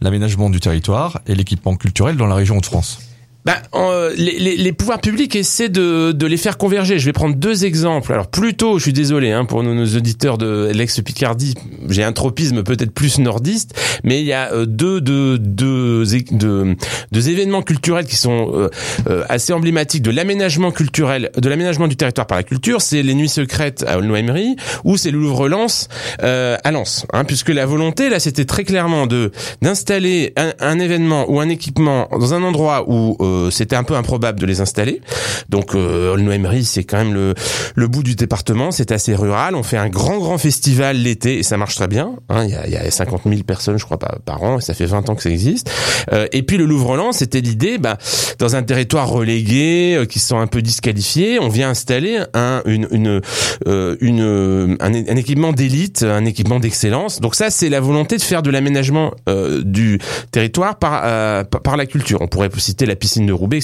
l'aménagement 0.00 0.50
du 0.50 0.58
territoire 0.58 1.20
et 1.28 1.36
l'équipement 1.36 1.76
culturel 1.76 2.16
dans 2.16 2.26
la 2.26 2.34
région 2.34 2.58
de 2.58 2.66
France 2.66 3.09
Bah, 3.44 3.56
euh, 3.74 4.12
les, 4.16 4.38
les, 4.38 4.56
les 4.56 4.72
pouvoirs 4.72 5.00
publics 5.00 5.34
essaient 5.34 5.70
de, 5.70 6.12
de 6.12 6.26
les 6.26 6.36
faire 6.36 6.58
converger. 6.58 6.98
Je 6.98 7.06
vais 7.06 7.12
prendre 7.12 7.36
deux 7.36 7.64
exemples. 7.64 8.12
Alors 8.12 8.26
plutôt, 8.26 8.78
je 8.78 8.82
suis 8.82 8.92
désolé 8.92 9.30
hein, 9.30 9.46
pour 9.46 9.62
nos, 9.62 9.74
nos 9.74 9.86
auditeurs 9.96 10.36
de 10.36 10.70
l'ex-Picardie, 10.74 11.54
j'ai 11.88 12.02
un 12.02 12.12
tropisme 12.12 12.62
peut-être 12.62 12.92
plus 12.92 13.18
nordiste, 13.18 13.74
mais 14.04 14.20
il 14.20 14.26
y 14.26 14.32
a 14.34 14.52
euh, 14.52 14.66
deux, 14.66 15.00
deux, 15.00 15.38
deux, 15.38 16.04
deux, 16.32 16.76
deux 17.12 17.28
événements 17.30 17.62
culturels 17.62 18.04
qui 18.04 18.16
sont 18.16 18.50
euh, 18.52 18.68
euh, 19.08 19.24
assez 19.28 19.52
emblématiques 19.52 20.02
de 20.02 20.10
l'aménagement 20.10 20.70
culturel, 20.70 21.30
de 21.36 21.48
l'aménagement 21.48 21.88
du 21.88 21.96
territoire 21.96 22.26
par 22.26 22.36
la 22.36 22.44
culture. 22.44 22.82
C'est 22.82 23.02
les 23.02 23.14
Nuits 23.14 23.28
secrètes 23.30 23.84
à 23.88 23.98
Aulnoy-Emery 23.98 24.56
ou 24.84 24.98
c'est 24.98 25.10
le 25.10 25.18
Louvre-Lens 25.18 25.88
euh, 26.22 26.56
à 26.62 26.70
Lens, 26.72 27.06
hein, 27.12 27.24
puisque 27.24 27.48
la 27.48 27.64
volonté 27.64 28.10
là, 28.10 28.20
c'était 28.20 28.44
très 28.44 28.64
clairement 28.64 29.06
de 29.06 29.30
d'installer 29.62 30.34
un, 30.36 30.52
un 30.60 30.78
événement 30.78 31.24
ou 31.30 31.40
un 31.40 31.48
équipement 31.48 32.08
dans 32.10 32.34
un 32.34 32.42
endroit 32.42 32.84
où 32.86 33.16
euh, 33.30 33.50
c'était 33.50 33.76
un 33.76 33.84
peu 33.84 33.94
improbable 33.94 34.40
de 34.40 34.46
les 34.46 34.60
installer. 34.60 35.00
Donc 35.48 35.74
euh, 35.74 36.16
c'est 36.62 36.84
quand 36.84 36.98
même 36.98 37.14
le, 37.14 37.34
le 37.74 37.88
bout 37.88 38.02
du 38.02 38.14
département, 38.14 38.70
c'est 38.70 38.92
assez 38.92 39.14
rural. 39.14 39.54
On 39.54 39.62
fait 39.62 39.76
un 39.76 39.88
grand 39.88 40.18
grand 40.18 40.38
festival 40.38 40.96
l'été 40.96 41.38
et 41.38 41.42
ça 41.42 41.56
marche 41.56 41.74
très 41.76 41.88
bien. 41.88 42.12
hein. 42.28 42.44
Il 42.44 42.50
y, 42.50 42.54
a, 42.54 42.68
y 42.68 42.76
a 42.76 42.90
50 42.90 43.22
000 43.26 43.42
personnes, 43.42 43.78
je 43.78 43.84
crois, 43.84 43.98
par, 43.98 44.18
par 44.20 44.42
an 44.42 44.58
et 44.58 44.60
ça 44.60 44.74
fait 44.74 44.86
20 44.86 45.08
ans 45.08 45.14
que 45.14 45.22
ça 45.22 45.30
existe. 45.30 45.70
Euh, 46.12 46.26
et 46.32 46.42
puis 46.42 46.56
le 46.56 46.64
Louvre-Lens, 46.66 47.18
c'était 47.18 47.40
l'idée, 47.40 47.78
bah, 47.78 47.96
dans 48.38 48.56
un 48.56 48.62
territoire 48.62 49.08
relégué, 49.08 49.96
euh, 49.96 50.04
qui 50.06 50.18
se 50.18 50.28
sent 50.28 50.34
un 50.34 50.46
peu 50.46 50.62
disqualifié, 50.62 51.38
on 51.40 51.48
vient 51.48 51.70
installer 51.70 52.20
un, 52.34 52.62
une, 52.64 52.86
une, 52.90 53.20
euh, 53.66 53.96
une, 54.00 54.76
un, 54.80 54.92
un 54.94 55.16
équipement 55.16 55.52
d'élite, 55.52 56.02
un 56.02 56.24
équipement 56.24 56.60
d'excellence. 56.60 57.20
Donc 57.20 57.34
ça, 57.34 57.50
c'est 57.50 57.68
la 57.68 57.80
volonté 57.80 58.16
de 58.16 58.22
faire 58.22 58.42
de 58.42 58.50
l'aménagement 58.50 59.12
euh, 59.28 59.62
du 59.64 59.98
territoire 60.32 60.76
euh, 60.84 61.44
par 61.44 61.62
par 61.62 61.76
la 61.76 61.86
culture. 61.86 62.18
On 62.22 62.26
pourrait 62.28 62.50
citer 62.56 62.86
la 62.86 62.96
piscine 62.96 63.19
de 63.26 63.32
Roubaix, 63.32 63.60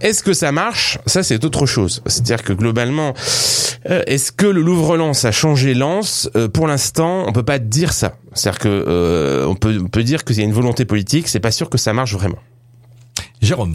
est-ce 0.00 0.22
que 0.22 0.32
ça 0.32 0.52
marche? 0.52 0.98
Ça, 1.06 1.22
c'est 1.22 1.44
autre 1.44 1.66
chose. 1.66 2.02
C'est-à-dire 2.06 2.42
que 2.42 2.52
globalement, 2.52 3.14
euh, 3.90 4.02
est-ce 4.06 4.32
que 4.32 4.46
le 4.46 4.60
Louvre-Lens 4.62 5.24
a 5.24 5.32
changé 5.32 5.74
Lens 5.74 6.30
Euh, 6.36 6.48
Pour 6.48 6.66
l'instant, 6.66 7.24
on 7.26 7.32
peut 7.32 7.42
pas 7.42 7.58
dire 7.58 7.92
ça. 7.92 8.14
C'est-à-dire 8.34 8.60
que 8.60 8.68
euh, 8.68 9.46
on 9.46 9.54
peut, 9.54 9.78
on 9.82 9.88
peut 9.88 10.02
dire 10.02 10.24
qu'il 10.24 10.36
y 10.38 10.40
a 10.40 10.44
une 10.44 10.52
volonté 10.52 10.84
politique. 10.84 11.28
C'est 11.28 11.40
pas 11.40 11.50
sûr 11.50 11.68
que 11.70 11.78
ça 11.78 11.92
marche 11.92 12.14
vraiment. 12.14 12.38
Jérôme. 13.42 13.74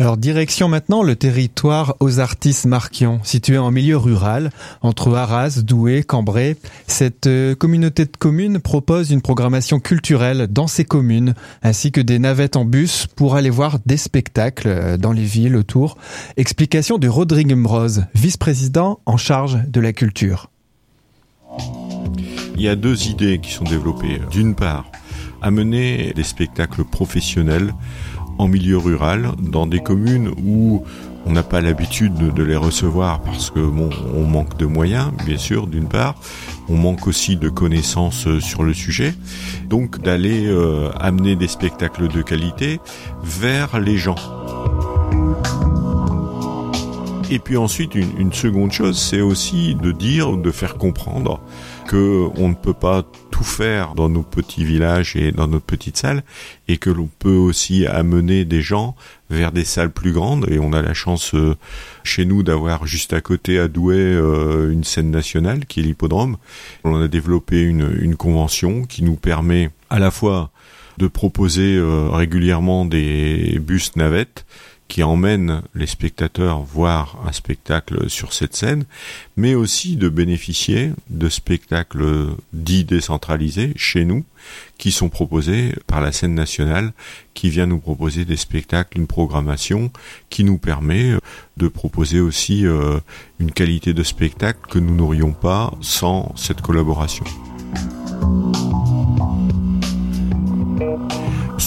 Alors 0.00 0.16
direction 0.16 0.68
maintenant 0.68 1.04
le 1.04 1.14
territoire 1.14 1.94
aux 2.00 2.18
artistes 2.18 2.66
Marquion, 2.66 3.20
situé 3.22 3.56
en 3.56 3.70
milieu 3.70 3.96
rural, 3.96 4.50
entre 4.82 5.14
Arras, 5.14 5.60
Douai, 5.62 6.02
Cambrai. 6.02 6.56
Cette 6.88 7.28
euh, 7.28 7.54
communauté 7.54 8.06
de 8.06 8.16
communes 8.18 8.58
propose 8.58 9.10
une 9.10 9.22
programmation 9.22 9.78
culturelle 9.78 10.48
dans 10.50 10.66
ces 10.66 10.84
communes, 10.84 11.34
ainsi 11.62 11.92
que 11.92 12.00
des 12.00 12.18
navettes 12.18 12.56
en 12.56 12.64
bus 12.64 13.06
pour 13.06 13.36
aller 13.36 13.50
voir 13.50 13.78
des 13.86 13.96
spectacles 13.96 14.68
euh, 14.68 14.96
dans 14.96 15.12
les 15.12 15.24
villes 15.24 15.56
autour. 15.56 15.96
Explication 16.36 16.98
de 16.98 17.08
Rodrigue 17.08 17.54
Mroz, 17.54 18.04
vice-président 18.14 18.98
en 19.06 19.16
charge 19.16 19.58
de 19.68 19.80
la 19.80 19.92
culture. 19.92 20.50
Il 22.56 22.62
y 22.62 22.68
a 22.68 22.74
deux 22.74 23.06
idées 23.06 23.38
qui 23.38 23.52
sont 23.52 23.64
développées. 23.64 24.20
D'une 24.32 24.56
part, 24.56 24.90
amener 25.40 26.12
des 26.14 26.24
spectacles 26.24 26.84
professionnels 26.84 27.72
en 28.38 28.48
milieu 28.48 28.78
rural, 28.78 29.32
dans 29.38 29.66
des 29.66 29.80
communes 29.80 30.30
où 30.44 30.84
on 31.26 31.32
n'a 31.32 31.42
pas 31.42 31.60
l'habitude 31.60 32.14
de 32.14 32.42
les 32.42 32.56
recevoir 32.56 33.20
parce 33.20 33.50
que 33.50 33.60
bon, 33.60 33.90
on 34.14 34.24
manque 34.24 34.56
de 34.56 34.64
moyens, 34.64 35.12
bien 35.26 35.36
sûr, 35.36 35.66
d'une 35.66 35.88
part. 35.88 36.14
On 36.68 36.76
manque 36.76 37.06
aussi 37.06 37.36
de 37.36 37.48
connaissances 37.48 38.38
sur 38.38 38.62
le 38.62 38.72
sujet. 38.72 39.14
Donc 39.68 40.00
d'aller 40.00 40.46
euh, 40.46 40.90
amener 41.00 41.36
des 41.36 41.48
spectacles 41.48 42.08
de 42.08 42.22
qualité 42.22 42.80
vers 43.22 43.80
les 43.80 43.98
gens. 43.98 44.16
Et 47.30 47.38
puis 47.38 47.58
ensuite, 47.58 47.94
une, 47.94 48.18
une 48.18 48.32
seconde 48.32 48.72
chose, 48.72 48.98
c'est 48.98 49.20
aussi 49.20 49.74
de 49.74 49.92
dire, 49.92 50.36
de 50.36 50.50
faire 50.50 50.76
comprendre 50.76 51.40
que 51.88 52.28
on 52.36 52.50
ne 52.50 52.54
peut 52.54 52.74
pas 52.74 53.02
tout 53.30 53.42
faire 53.42 53.94
dans 53.94 54.10
nos 54.10 54.22
petits 54.22 54.64
villages 54.64 55.16
et 55.16 55.32
dans 55.32 55.48
notre 55.48 55.64
petite 55.64 55.96
salle, 55.96 56.22
et 56.68 56.76
que 56.76 56.90
l'on 56.90 57.08
peut 57.18 57.34
aussi 57.34 57.86
amener 57.86 58.44
des 58.44 58.60
gens 58.60 58.94
vers 59.30 59.52
des 59.52 59.64
salles 59.64 59.90
plus 59.90 60.12
grandes. 60.12 60.46
Et 60.50 60.58
on 60.58 60.72
a 60.74 60.82
la 60.82 60.92
chance 60.92 61.34
euh, 61.34 61.56
chez 62.04 62.26
nous 62.26 62.42
d'avoir 62.42 62.86
juste 62.86 63.14
à 63.14 63.22
côté 63.22 63.58
à 63.58 63.68
Douai 63.68 63.96
euh, 63.96 64.70
une 64.70 64.84
scène 64.84 65.10
nationale 65.10 65.64
qui 65.66 65.80
est 65.80 65.82
l'hippodrome. 65.82 66.36
On 66.84 67.00
a 67.00 67.08
développé 67.08 67.62
une, 67.62 67.96
une 68.00 68.16
convention 68.16 68.84
qui 68.84 69.02
nous 69.02 69.16
permet 69.16 69.70
à 69.88 69.98
la 69.98 70.10
fois 70.10 70.50
de 70.98 71.06
proposer 71.06 71.76
euh, 71.76 72.08
régulièrement 72.10 72.84
des 72.84 73.58
bus 73.60 73.96
navettes 73.96 74.44
qui 74.88 75.02
emmène 75.02 75.62
les 75.74 75.86
spectateurs 75.86 76.60
voir 76.62 77.18
un 77.26 77.32
spectacle 77.32 78.08
sur 78.08 78.32
cette 78.32 78.56
scène, 78.56 78.84
mais 79.36 79.54
aussi 79.54 79.96
de 79.96 80.08
bénéficier 80.08 80.92
de 81.10 81.28
spectacles 81.28 82.28
dits 82.54 82.84
décentralisés 82.84 83.74
chez 83.76 84.06
nous, 84.06 84.24
qui 84.78 84.90
sont 84.90 85.10
proposés 85.10 85.74
par 85.86 86.00
la 86.00 86.10
scène 86.10 86.34
nationale, 86.34 86.92
qui 87.34 87.50
vient 87.50 87.66
nous 87.66 87.80
proposer 87.80 88.24
des 88.24 88.36
spectacles, 88.36 88.98
une 88.98 89.06
programmation 89.06 89.92
qui 90.30 90.42
nous 90.42 90.58
permet 90.58 91.12
de 91.58 91.68
proposer 91.68 92.20
aussi 92.20 92.66
euh, 92.66 92.98
une 93.38 93.52
qualité 93.52 93.92
de 93.92 94.02
spectacle 94.02 94.60
que 94.70 94.78
nous 94.78 94.94
n'aurions 94.94 95.32
pas 95.32 95.72
sans 95.80 96.34
cette 96.34 96.62
collaboration. 96.62 97.24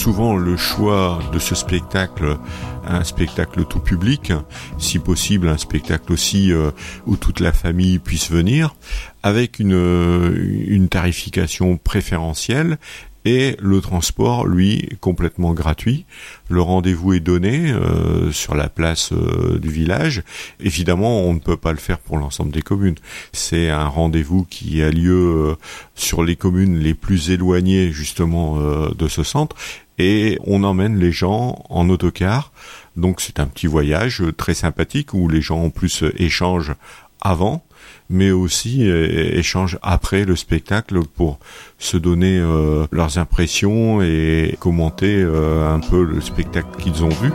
Souvent 0.01 0.35
le 0.35 0.57
choix 0.57 1.19
de 1.31 1.37
ce 1.37 1.53
spectacle 1.53 2.39
un 2.87 3.03
spectacle 3.03 3.65
tout 3.65 3.79
public, 3.79 4.33
si 4.79 4.97
possible 4.97 5.47
un 5.47 5.59
spectacle 5.59 6.11
aussi 6.11 6.51
euh, 6.51 6.71
où 7.05 7.17
toute 7.17 7.39
la 7.39 7.53
famille 7.53 7.99
puisse 7.99 8.31
venir, 8.31 8.73
avec 9.21 9.59
une, 9.59 9.75
euh, 9.75 10.33
une 10.65 10.89
tarification 10.89 11.77
préférentielle 11.77 12.79
et 13.25 13.55
le 13.59 13.79
transport, 13.81 14.47
lui, 14.47 14.97
complètement 14.99 15.53
gratuit. 15.53 16.07
Le 16.49 16.63
rendez-vous 16.63 17.13
est 17.13 17.19
donné 17.19 17.71
euh, 17.71 18.31
sur 18.31 18.55
la 18.55 18.67
place 18.67 19.13
du 19.13 19.69
village. 19.69 20.23
Évidemment, 20.59 21.19
on 21.19 21.35
ne 21.35 21.39
peut 21.39 21.57
pas 21.57 21.71
le 21.71 21.77
faire 21.77 21.99
pour 21.99 22.17
l'ensemble 22.17 22.51
des 22.51 22.63
communes. 22.63 22.95
C'est 23.31 23.69
un 23.69 23.85
rendez-vous 23.85 24.45
qui 24.45 24.81
a 24.81 24.89
lieu 24.89 25.55
sur 25.93 26.23
les 26.23 26.35
communes 26.35 26.79
les 26.79 26.95
plus 26.95 27.29
éloignées 27.29 27.91
justement 27.91 28.57
de 28.89 29.07
ce 29.07 29.21
centre 29.21 29.55
et 30.01 30.39
on 30.45 30.63
emmène 30.63 30.97
les 30.97 31.11
gens 31.11 31.63
en 31.69 31.89
autocar. 31.89 32.51
Donc 32.95 33.21
c'est 33.21 33.39
un 33.39 33.47
petit 33.47 33.67
voyage 33.67 34.23
très 34.37 34.53
sympathique 34.53 35.13
où 35.13 35.27
les 35.29 35.41
gens 35.41 35.63
en 35.63 35.69
plus 35.69 36.03
échangent 36.17 36.75
avant 37.21 37.63
mais 38.11 38.31
aussi 38.31 38.87
euh, 38.87 39.37
échangent 39.37 39.79
après 39.81 40.25
le 40.25 40.35
spectacle 40.35 40.99
pour 41.15 41.39
se 41.79 41.97
donner 41.97 42.37
euh, 42.37 42.85
leurs 42.91 43.17
impressions 43.17 44.01
et 44.01 44.57
commenter 44.59 45.15
euh, 45.15 45.73
un 45.73 45.79
peu 45.79 46.03
le 46.03 46.19
spectacle 46.19 46.67
qu'ils 46.77 47.03
ont 47.03 47.09
vu. 47.09 47.31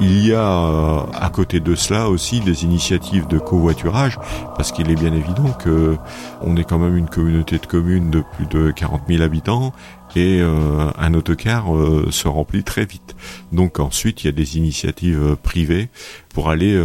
Il 0.00 0.24
y 0.24 0.32
a 0.32 1.06
à 1.12 1.28
côté 1.30 1.58
de 1.58 1.74
cela 1.74 2.08
aussi 2.08 2.38
des 2.38 2.62
initiatives 2.62 3.26
de 3.26 3.38
covoiturage 3.38 4.16
parce 4.54 4.70
qu'il 4.70 4.92
est 4.92 4.94
bien 4.94 5.12
évident 5.12 5.50
que 5.58 5.96
on 6.40 6.56
est 6.56 6.62
quand 6.62 6.78
même 6.78 6.96
une 6.96 7.08
communauté 7.08 7.58
de 7.58 7.66
communes 7.66 8.08
de 8.08 8.22
plus 8.36 8.46
de 8.46 8.70
40 8.70 9.02
000 9.08 9.22
habitants 9.22 9.72
et 10.16 10.40
euh, 10.40 10.90
un 10.98 11.14
autocar 11.14 11.74
euh, 11.74 12.08
se 12.10 12.28
remplit 12.28 12.64
très 12.64 12.84
vite. 12.84 13.16
Donc 13.52 13.80
ensuite, 13.80 14.24
il 14.24 14.26
y 14.26 14.28
a 14.28 14.32
des 14.32 14.56
initiatives 14.56 15.22
euh, 15.22 15.36
privées 15.36 15.88
pour 16.34 16.50
aller 16.50 16.80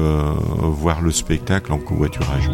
voir 0.63 1.01
le 1.01 1.11
spectacle 1.11 1.71
en 1.71 1.77
covoiturage. 1.77 2.49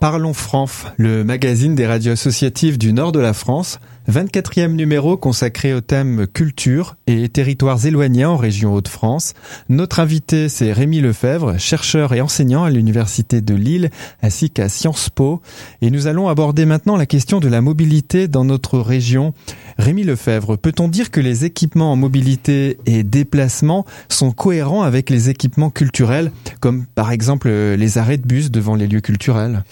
Parlons 0.00 0.34
Franf, 0.34 0.92
le 0.96 1.22
magazine 1.22 1.76
des 1.76 1.86
radios 1.86 2.12
associatives 2.12 2.78
du 2.78 2.92
nord 2.92 3.12
de 3.12 3.20
la 3.20 3.32
France, 3.32 3.78
24e 4.10 4.72
numéro 4.72 5.16
consacré 5.16 5.72
au 5.72 5.80
thème 5.80 6.26
culture 6.26 6.96
et 7.06 7.28
territoires 7.28 7.86
éloignés 7.86 8.24
en 8.24 8.36
région 8.36 8.74
Hauts-de-France. 8.74 9.34
Notre 9.68 10.00
invité, 10.00 10.48
c'est 10.48 10.72
Rémi 10.72 11.00
Lefebvre, 11.00 11.58
chercheur 11.58 12.12
et 12.12 12.20
enseignant 12.20 12.64
à 12.64 12.70
l'Université 12.70 13.40
de 13.40 13.54
Lille 13.54 13.90
ainsi 14.22 14.50
qu'à 14.50 14.68
Sciences 14.68 15.08
Po. 15.08 15.40
Et 15.82 15.90
nous 15.90 16.08
allons 16.08 16.28
aborder 16.28 16.64
maintenant 16.64 16.96
la 16.96 17.06
question 17.06 17.38
de 17.38 17.48
la 17.48 17.60
mobilité 17.60 18.28
dans 18.28 18.44
notre 18.44 18.78
région. 18.78 19.34
Rémi 19.78 20.02
Lefebvre, 20.02 20.56
peut-on 20.56 20.88
dire 20.88 21.10
que 21.10 21.20
les 21.20 21.44
équipements 21.44 21.92
en 21.92 21.96
mobilité 21.96 22.78
et 22.86 23.04
déplacement 23.04 23.86
sont 24.08 24.32
cohérents 24.32 24.82
avec 24.82 25.10
les 25.10 25.30
équipements 25.30 25.70
culturels, 25.70 26.32
comme 26.60 26.86
par 26.86 27.12
exemple 27.12 27.48
les 27.50 27.98
arrêts 27.98 28.18
de 28.18 28.26
bus 28.26 28.50
devant 28.50 28.74
les 28.74 28.88
lieux 28.88 29.00
culturels? 29.00 29.62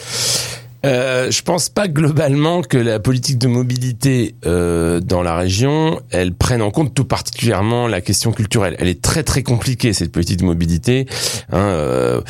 Euh, 0.84 1.30
je 1.30 1.42
pense 1.42 1.68
pas 1.68 1.88
globalement 1.88 2.62
que 2.62 2.78
la 2.78 2.98
politique 3.00 3.38
de 3.38 3.48
mobilité 3.48 4.34
euh, 4.46 5.00
dans 5.00 5.22
la 5.22 5.36
région, 5.36 6.00
elle 6.10 6.32
prenne 6.34 6.62
en 6.62 6.70
compte 6.70 6.94
tout 6.94 7.04
particulièrement 7.04 7.86
la 7.86 8.00
question 8.00 8.32
culturelle. 8.32 8.76
Elle 8.78 8.88
est 8.88 9.02
très 9.02 9.22
très 9.22 9.42
compliquée 9.42 9.92
cette 9.92 10.12
politique 10.12 10.38
de 10.38 10.44
mobilité. 10.44 11.06
Hein, 11.52 11.58
euh, 11.58 12.20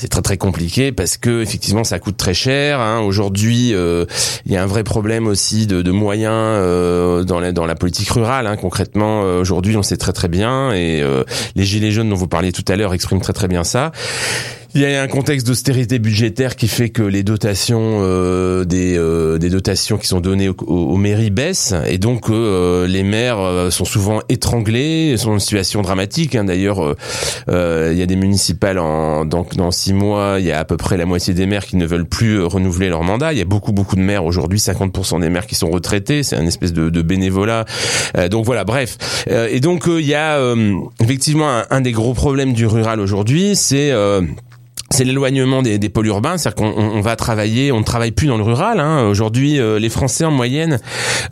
c'est 0.00 0.08
très 0.08 0.22
très 0.22 0.38
compliqué 0.38 0.92
parce 0.92 1.18
que 1.18 1.42
effectivement 1.42 1.84
ça 1.84 1.98
coûte 1.98 2.16
très 2.16 2.32
cher. 2.32 2.80
Hein. 2.80 3.00
Aujourd'hui, 3.00 3.74
euh, 3.74 4.06
il 4.46 4.52
y 4.52 4.56
a 4.56 4.62
un 4.62 4.66
vrai 4.66 4.82
problème 4.82 5.26
aussi 5.26 5.66
de, 5.66 5.82
de 5.82 5.90
moyens 5.90 6.32
euh, 6.34 7.22
dans 7.22 7.38
la 7.38 7.52
dans 7.52 7.66
la 7.66 7.74
politique 7.74 8.08
rurale. 8.10 8.46
Hein. 8.46 8.56
Concrètement, 8.56 9.24
euh, 9.24 9.40
aujourd'hui, 9.40 9.76
on 9.76 9.82
sait 9.82 9.98
très 9.98 10.14
très 10.14 10.28
bien 10.28 10.72
et 10.72 11.02
les 11.54 11.64
gilets 11.64 11.90
jaunes 11.90 12.08
dont 12.08 12.16
vous 12.16 12.28
parliez 12.28 12.52
tout 12.52 12.64
à 12.68 12.76
l'heure 12.76 12.94
expriment 12.94 13.20
très 13.20 13.32
très 13.34 13.48
bien 13.48 13.64
ça. 13.64 13.92
Il 14.72 14.82
y 14.82 14.86
a 14.86 15.02
un 15.02 15.08
contexte 15.08 15.48
d'austérité 15.48 15.98
budgétaire 15.98 16.54
qui 16.54 16.68
fait 16.68 16.90
que 16.90 17.02
les 17.02 17.24
dotations 17.24 17.80
euh, 18.02 18.64
des, 18.64 18.96
euh, 18.96 19.36
des 19.36 19.50
dotations 19.50 19.98
qui 19.98 20.06
sont 20.06 20.20
données 20.20 20.48
aux, 20.48 20.96
mairies 20.96 21.30
baissent 21.30 21.74
et 21.88 21.98
donc 21.98 22.30
euh, 22.30 22.86
les 22.86 23.02
maires 23.02 23.72
sont 23.72 23.84
souvent 23.84 24.20
étranglés, 24.28 25.16
sont 25.16 25.30
dans 25.30 25.34
une 25.34 25.40
situation 25.40 25.82
dramatique. 25.82 26.36
Hein. 26.36 26.44
D'ailleurs, 26.44 26.94
il 27.48 27.98
y 27.98 28.02
a 28.02 28.06
des 28.06 28.14
municipales 28.14 28.78
en 28.78 29.24
donc 29.24 29.56
dans 29.56 29.72
six 29.72 29.92
mois, 29.92 30.36
il 30.38 30.46
y 30.46 30.52
a 30.52 30.60
à 30.60 30.64
peu 30.64 30.76
près 30.76 30.96
la 30.96 31.04
moitié 31.04 31.34
des 31.34 31.46
maires 31.46 31.66
qui 31.66 31.76
ne 31.76 31.86
veulent 31.86 32.06
plus 32.06 32.40
renouveler 32.40 32.90
leur 32.90 33.02
mandat. 33.02 33.32
Il 33.32 33.40
y 33.40 33.42
a 33.42 33.46
beaucoup 33.46 33.72
beaucoup 33.72 33.96
de 33.96 34.02
maires 34.02 34.24
aujourd'hui, 34.24 34.60
50% 34.60 35.20
des 35.20 35.30
maires 35.30 35.48
qui 35.48 35.56
sont 35.56 35.70
retraités. 35.70 36.22
C'est 36.22 36.36
un 36.36 36.46
espèce 36.46 36.72
de, 36.72 36.90
de 36.90 37.02
bénévolat. 37.02 37.64
donc 38.30 38.44
voilà, 38.44 38.62
bref. 38.62 38.98
et 39.26 39.58
donc 39.58 39.86
il 39.88 40.06
y 40.06 40.14
a 40.14 40.38
effectivement 41.00 41.50
un, 41.50 41.66
un, 41.70 41.80
des 41.80 41.92
gros 41.92 42.14
problèmes 42.14 42.52
du 42.52 42.66
rural 42.66 43.00
aujourd'hui, 43.00 43.56
c'est 43.56 43.92
c'est 44.92 45.04
l'éloignement 45.04 45.62
des, 45.62 45.78
des, 45.78 45.88
pôles 45.88 46.08
urbains, 46.08 46.36
c'est-à-dire 46.36 46.56
qu'on 46.56 46.80
on 46.80 47.00
va 47.00 47.14
travailler, 47.14 47.70
on 47.70 47.78
ne 47.78 47.84
travaille 47.84 48.10
plus 48.10 48.26
dans 48.26 48.36
le 48.36 48.42
rural. 48.42 48.80
Hein. 48.80 49.04
Aujourd'hui, 49.04 49.60
euh, 49.60 49.78
les 49.78 49.88
Français 49.88 50.24
en 50.24 50.32
moyenne 50.32 50.80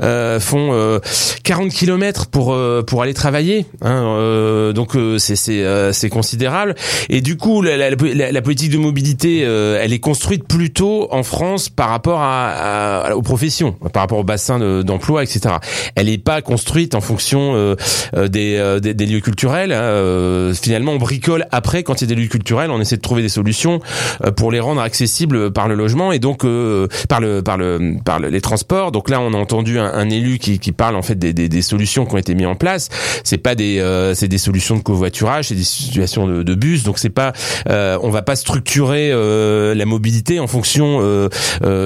euh, 0.00 0.38
font 0.38 0.70
euh, 0.72 1.00
40 1.42 1.70
km 1.70 2.26
pour 2.26 2.52
euh, 2.52 2.82
pour 2.86 3.02
aller 3.02 3.14
travailler, 3.14 3.66
hein. 3.82 4.16
Euh, 4.18 4.72
donc 4.72 4.92
c'est 5.18 5.34
c'est 5.34 5.64
c'est 5.92 6.08
considérable. 6.08 6.76
Et 7.08 7.20
du 7.20 7.36
coup, 7.36 7.60
la, 7.62 7.76
la, 7.76 7.90
la, 7.90 8.42
politique 8.42 8.70
de 8.70 8.78
mobilité, 8.78 9.40
elle 9.40 9.92
est 9.92 9.98
construite 9.98 10.46
plutôt 10.46 11.12
en 11.12 11.24
France 11.24 11.68
par 11.68 11.88
rapport 11.88 12.20
à, 12.20 13.08
à 13.08 13.14
aux 13.16 13.22
professions, 13.22 13.72
par 13.92 14.02
rapport 14.02 14.18
au 14.18 14.24
bassin 14.24 14.82
d'emploi, 14.82 15.24
etc. 15.24 15.56
Elle 15.96 16.06
n'est 16.06 16.18
pas 16.18 16.42
construite 16.42 16.94
en 16.94 17.00
fonction 17.00 17.74
des, 18.14 18.78
des, 18.80 18.94
des 18.94 19.06
lieux 19.06 19.20
culturels. 19.20 19.72
Hein. 19.72 20.52
Finalement, 20.54 20.92
on 20.92 20.98
bricole 20.98 21.46
après 21.50 21.82
quand 21.82 22.00
il 22.00 22.08
y 22.08 22.12
a 22.12 22.14
des 22.14 22.20
lieux 22.20 22.28
culturels, 22.28 22.70
on 22.70 22.80
essaie 22.80 22.96
de 22.96 23.02
trouver 23.02 23.22
des 23.22 23.28
solutions 23.28 23.47
solutions 23.48 23.80
euh, 24.24 24.30
pour 24.30 24.52
les 24.52 24.60
rendre 24.60 24.80
accessibles 24.82 25.50
par 25.52 25.68
le 25.68 25.74
logement 25.74 26.12
et 26.12 26.18
donc 26.18 26.44
euh, 26.44 26.86
par 27.08 27.20
le 27.20 27.42
par 27.42 27.56
le 27.56 27.96
par 28.04 28.18
le- 28.20 28.28
les 28.28 28.40
transports. 28.42 28.92
Donc 28.92 29.08
là, 29.08 29.20
on 29.20 29.32
a 29.32 29.36
entendu 29.36 29.78
un, 29.78 29.86
un 29.86 30.10
élu 30.10 30.38
qui, 30.38 30.58
qui 30.58 30.72
parle 30.72 30.96
en 30.96 31.02
fait 31.02 31.18
des, 31.18 31.32
des, 31.32 31.48
des 31.48 31.62
solutions 31.62 32.04
qui 32.04 32.14
ont 32.14 32.18
été 32.18 32.34
mises 32.34 32.46
en 32.46 32.54
place. 32.56 32.88
C'est 33.24 33.38
pas 33.38 33.54
des 33.54 33.78
euh, 33.80 34.14
c'est 34.14 34.28
des 34.28 34.38
solutions 34.38 34.76
de 34.76 34.82
covoiturage, 34.82 35.48
c'est 35.48 35.54
des 35.54 35.64
situations 35.64 36.26
de, 36.26 36.42
de 36.42 36.54
bus. 36.54 36.82
Donc 36.84 36.98
c'est 36.98 37.08
pas 37.10 37.32
euh, 37.70 37.98
on 38.02 38.10
va 38.10 38.20
pas 38.22 38.36
structurer 38.36 39.10
euh, 39.12 39.74
la 39.74 39.86
mobilité 39.86 40.40
en 40.40 40.46
fonction 40.46 40.98
euh, 41.00 41.28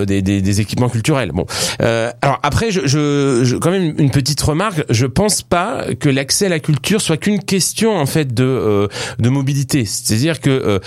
des, 0.04 0.20
des, 0.22 0.60
équipements 0.60 0.88
culturels. 0.88 1.30
Bon, 1.32 1.46
alors 1.78 2.38
après, 2.42 2.70
je, 2.70 2.80
je, 2.86 3.40
je- 3.44 3.56
quand 3.56 3.70
même 3.70 3.94
une 3.98 4.10
petite 4.10 4.40
remarque. 4.40 4.84
Je 4.90 5.06
pense 5.06 5.42
pas 5.42 5.84
que 5.98 6.08
l'accès 6.08 6.46
à 6.46 6.48
la 6.48 6.58
culture 6.60 7.00
soit 7.00 7.16
qu'une 7.16 7.40
question 7.42 7.96
en 7.96 8.06
fait 8.06 8.34
de 8.34 8.88
de 9.18 9.28
mobilité. 9.28 9.84
C'est-à-dire 9.84 10.40
que 10.40 10.80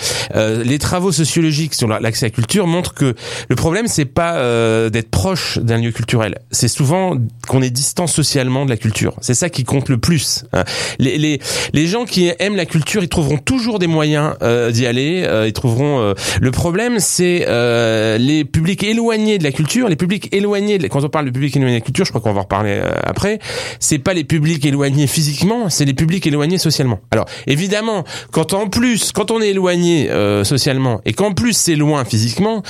les 0.66 0.78
travaux 0.78 1.12
sociologiques 1.12 1.74
sur 1.74 1.88
la- 1.88 2.00
l'accès 2.00 2.26
à 2.26 2.28
la 2.28 2.34
culture 2.34 2.66
montrent 2.66 2.94
que 2.94 3.14
le 3.48 3.56
problème 3.56 3.86
c'est 3.86 4.04
pas 4.04 4.34
euh, 4.36 4.90
d'être 4.90 5.10
proche 5.10 5.58
d'un 5.58 5.78
lieu 5.78 5.92
culturel. 5.92 6.36
C'est 6.50 6.68
souvent 6.68 7.16
qu'on 7.48 7.62
est 7.62 7.70
distant 7.70 8.06
socialement 8.06 8.64
de 8.64 8.70
la 8.70 8.76
culture. 8.76 9.14
C'est 9.20 9.34
ça 9.34 9.48
qui 9.48 9.64
compte 9.64 9.88
le 9.88 9.98
plus. 9.98 10.44
hein. 10.52 10.64
Les, 10.98 11.18
les 11.18 11.40
les 11.72 11.86
gens 11.86 12.04
qui 12.04 12.30
aiment 12.38 12.56
la 12.56 12.66
culture, 12.66 13.02
ils 13.02 13.08
trouveront 13.08 13.38
toujours 13.38 13.78
des 13.78 13.86
moyens 13.86 14.34
euh, 14.42 14.70
d'y 14.70 14.86
aller. 14.86 15.24
euh, 15.26 15.46
ils 15.46 15.52
trouveront. 15.52 16.00
euh, 16.00 16.14
Le 16.40 16.50
problème, 16.50 16.98
c'est 16.98 17.44
euh, 17.48 18.18
les 18.18 18.44
publics 18.44 18.82
éloignés 18.84 19.38
de 19.38 19.44
la 19.44 19.52
culture. 19.52 19.88
Les 19.88 19.96
publics 19.96 20.28
éloignés. 20.32 20.78
De... 20.78 20.86
Quand 20.88 21.04
on 21.04 21.08
parle 21.08 21.26
de 21.26 21.30
publics 21.30 21.56
éloignés 21.56 21.76
de 21.76 21.80
la 21.80 21.84
culture, 21.84 22.04
je 22.04 22.10
crois 22.10 22.20
qu'on 22.20 22.32
va 22.32 22.40
en 22.40 22.42
reparler 22.42 22.78
euh, 22.82 22.90
après. 23.04 23.38
C'est 23.80 23.98
pas 23.98 24.14
les 24.14 24.24
publics 24.24 24.64
éloignés 24.64 25.06
physiquement, 25.06 25.68
c'est 25.70 25.84
les 25.84 25.94
publics 25.94 26.26
éloignés 26.26 26.58
socialement. 26.58 27.00
Alors 27.10 27.26
évidemment, 27.46 28.04
quand 28.32 28.52
en 28.54 28.68
plus, 28.68 29.12
quand 29.12 29.30
on 29.30 29.40
est 29.40 29.50
éloigné 29.50 30.08
euh, 30.10 30.44
et 31.04 31.12
qu'en 31.12 31.32
plus 31.32 31.52
c'est 31.56 31.76
loin 31.76 32.04
physiquement, 32.04 32.62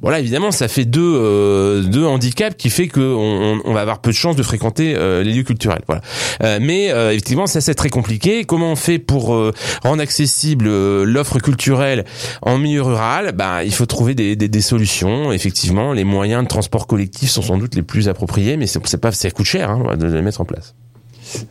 bon 0.00 0.08
là 0.10 0.20
évidemment 0.20 0.50
ça 0.50 0.68
fait 0.68 0.84
deux 0.84 1.00
euh, 1.16 1.82
deux 1.82 2.04
handicaps 2.04 2.56
qui 2.56 2.70
fait 2.70 2.88
que 2.88 3.00
on, 3.00 3.60
on- 3.64 3.72
va 3.74 3.80
avoir 3.80 4.00
peu 4.00 4.10
de 4.10 4.16
chances 4.16 4.36
de 4.36 4.42
fréquenter 4.42 4.94
euh, 4.96 5.22
les 5.22 5.32
lieux 5.32 5.42
culturels. 5.42 5.82
Voilà. 5.86 6.02
Euh, 6.42 6.58
mais 6.60 6.90
euh, 6.92 7.10
effectivement, 7.10 7.46
ça 7.46 7.60
c'est 7.60 7.74
très 7.74 7.88
compliqué. 7.90 8.44
Comment 8.44 8.72
on 8.72 8.76
fait 8.76 8.98
pour 8.98 9.34
euh, 9.34 9.52
rendre 9.82 10.02
accessible 10.02 10.66
euh, 10.68 11.04
l'offre 11.04 11.38
culturelle 11.38 12.04
en 12.42 12.58
milieu 12.58 12.82
rural? 12.82 13.32
Ben, 13.32 13.62
il 13.62 13.72
faut 13.72 13.86
trouver 13.86 14.14
des, 14.14 14.36
des, 14.36 14.48
des 14.48 14.60
solutions. 14.60 15.32
Effectivement, 15.32 15.92
les 15.92 16.04
moyens 16.04 16.42
de 16.44 16.48
transport 16.48 16.86
collectif 16.86 17.30
sont 17.30 17.42
sans 17.42 17.56
doute 17.58 17.74
les 17.74 17.82
plus 17.82 18.08
appropriés, 18.08 18.56
mais 18.56 18.66
c'est 18.66 18.98
pas, 18.98 19.12
ça 19.12 19.30
coûte 19.30 19.46
cher 19.46 19.70
hein, 19.70 19.96
de 19.96 20.06
les 20.06 20.22
mettre 20.22 20.40
en 20.40 20.44
place. 20.44 20.74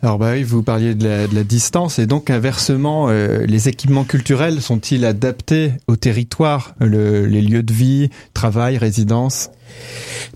Alors 0.04 0.18
bah 0.18 0.32
oui, 0.34 0.44
vous 0.44 0.64
parliez 0.64 0.96
de 0.96 1.08
la, 1.08 1.28
de 1.28 1.36
la 1.36 1.44
distance 1.44 2.00
et 2.00 2.06
donc 2.06 2.30
inversement, 2.30 3.08
euh, 3.10 3.46
les 3.46 3.70
équipements 3.70 4.04
culturels 4.04 4.62
sont-ils 4.62 5.06
adaptés 5.06 5.72
au 5.88 5.96
territoire, 5.96 6.74
le- 6.80 7.26
les 7.26 7.42
lieux 7.42 7.64
de 7.64 7.74
vie, 7.74 8.10
travail, 8.34 8.78
résidence? 8.78 9.50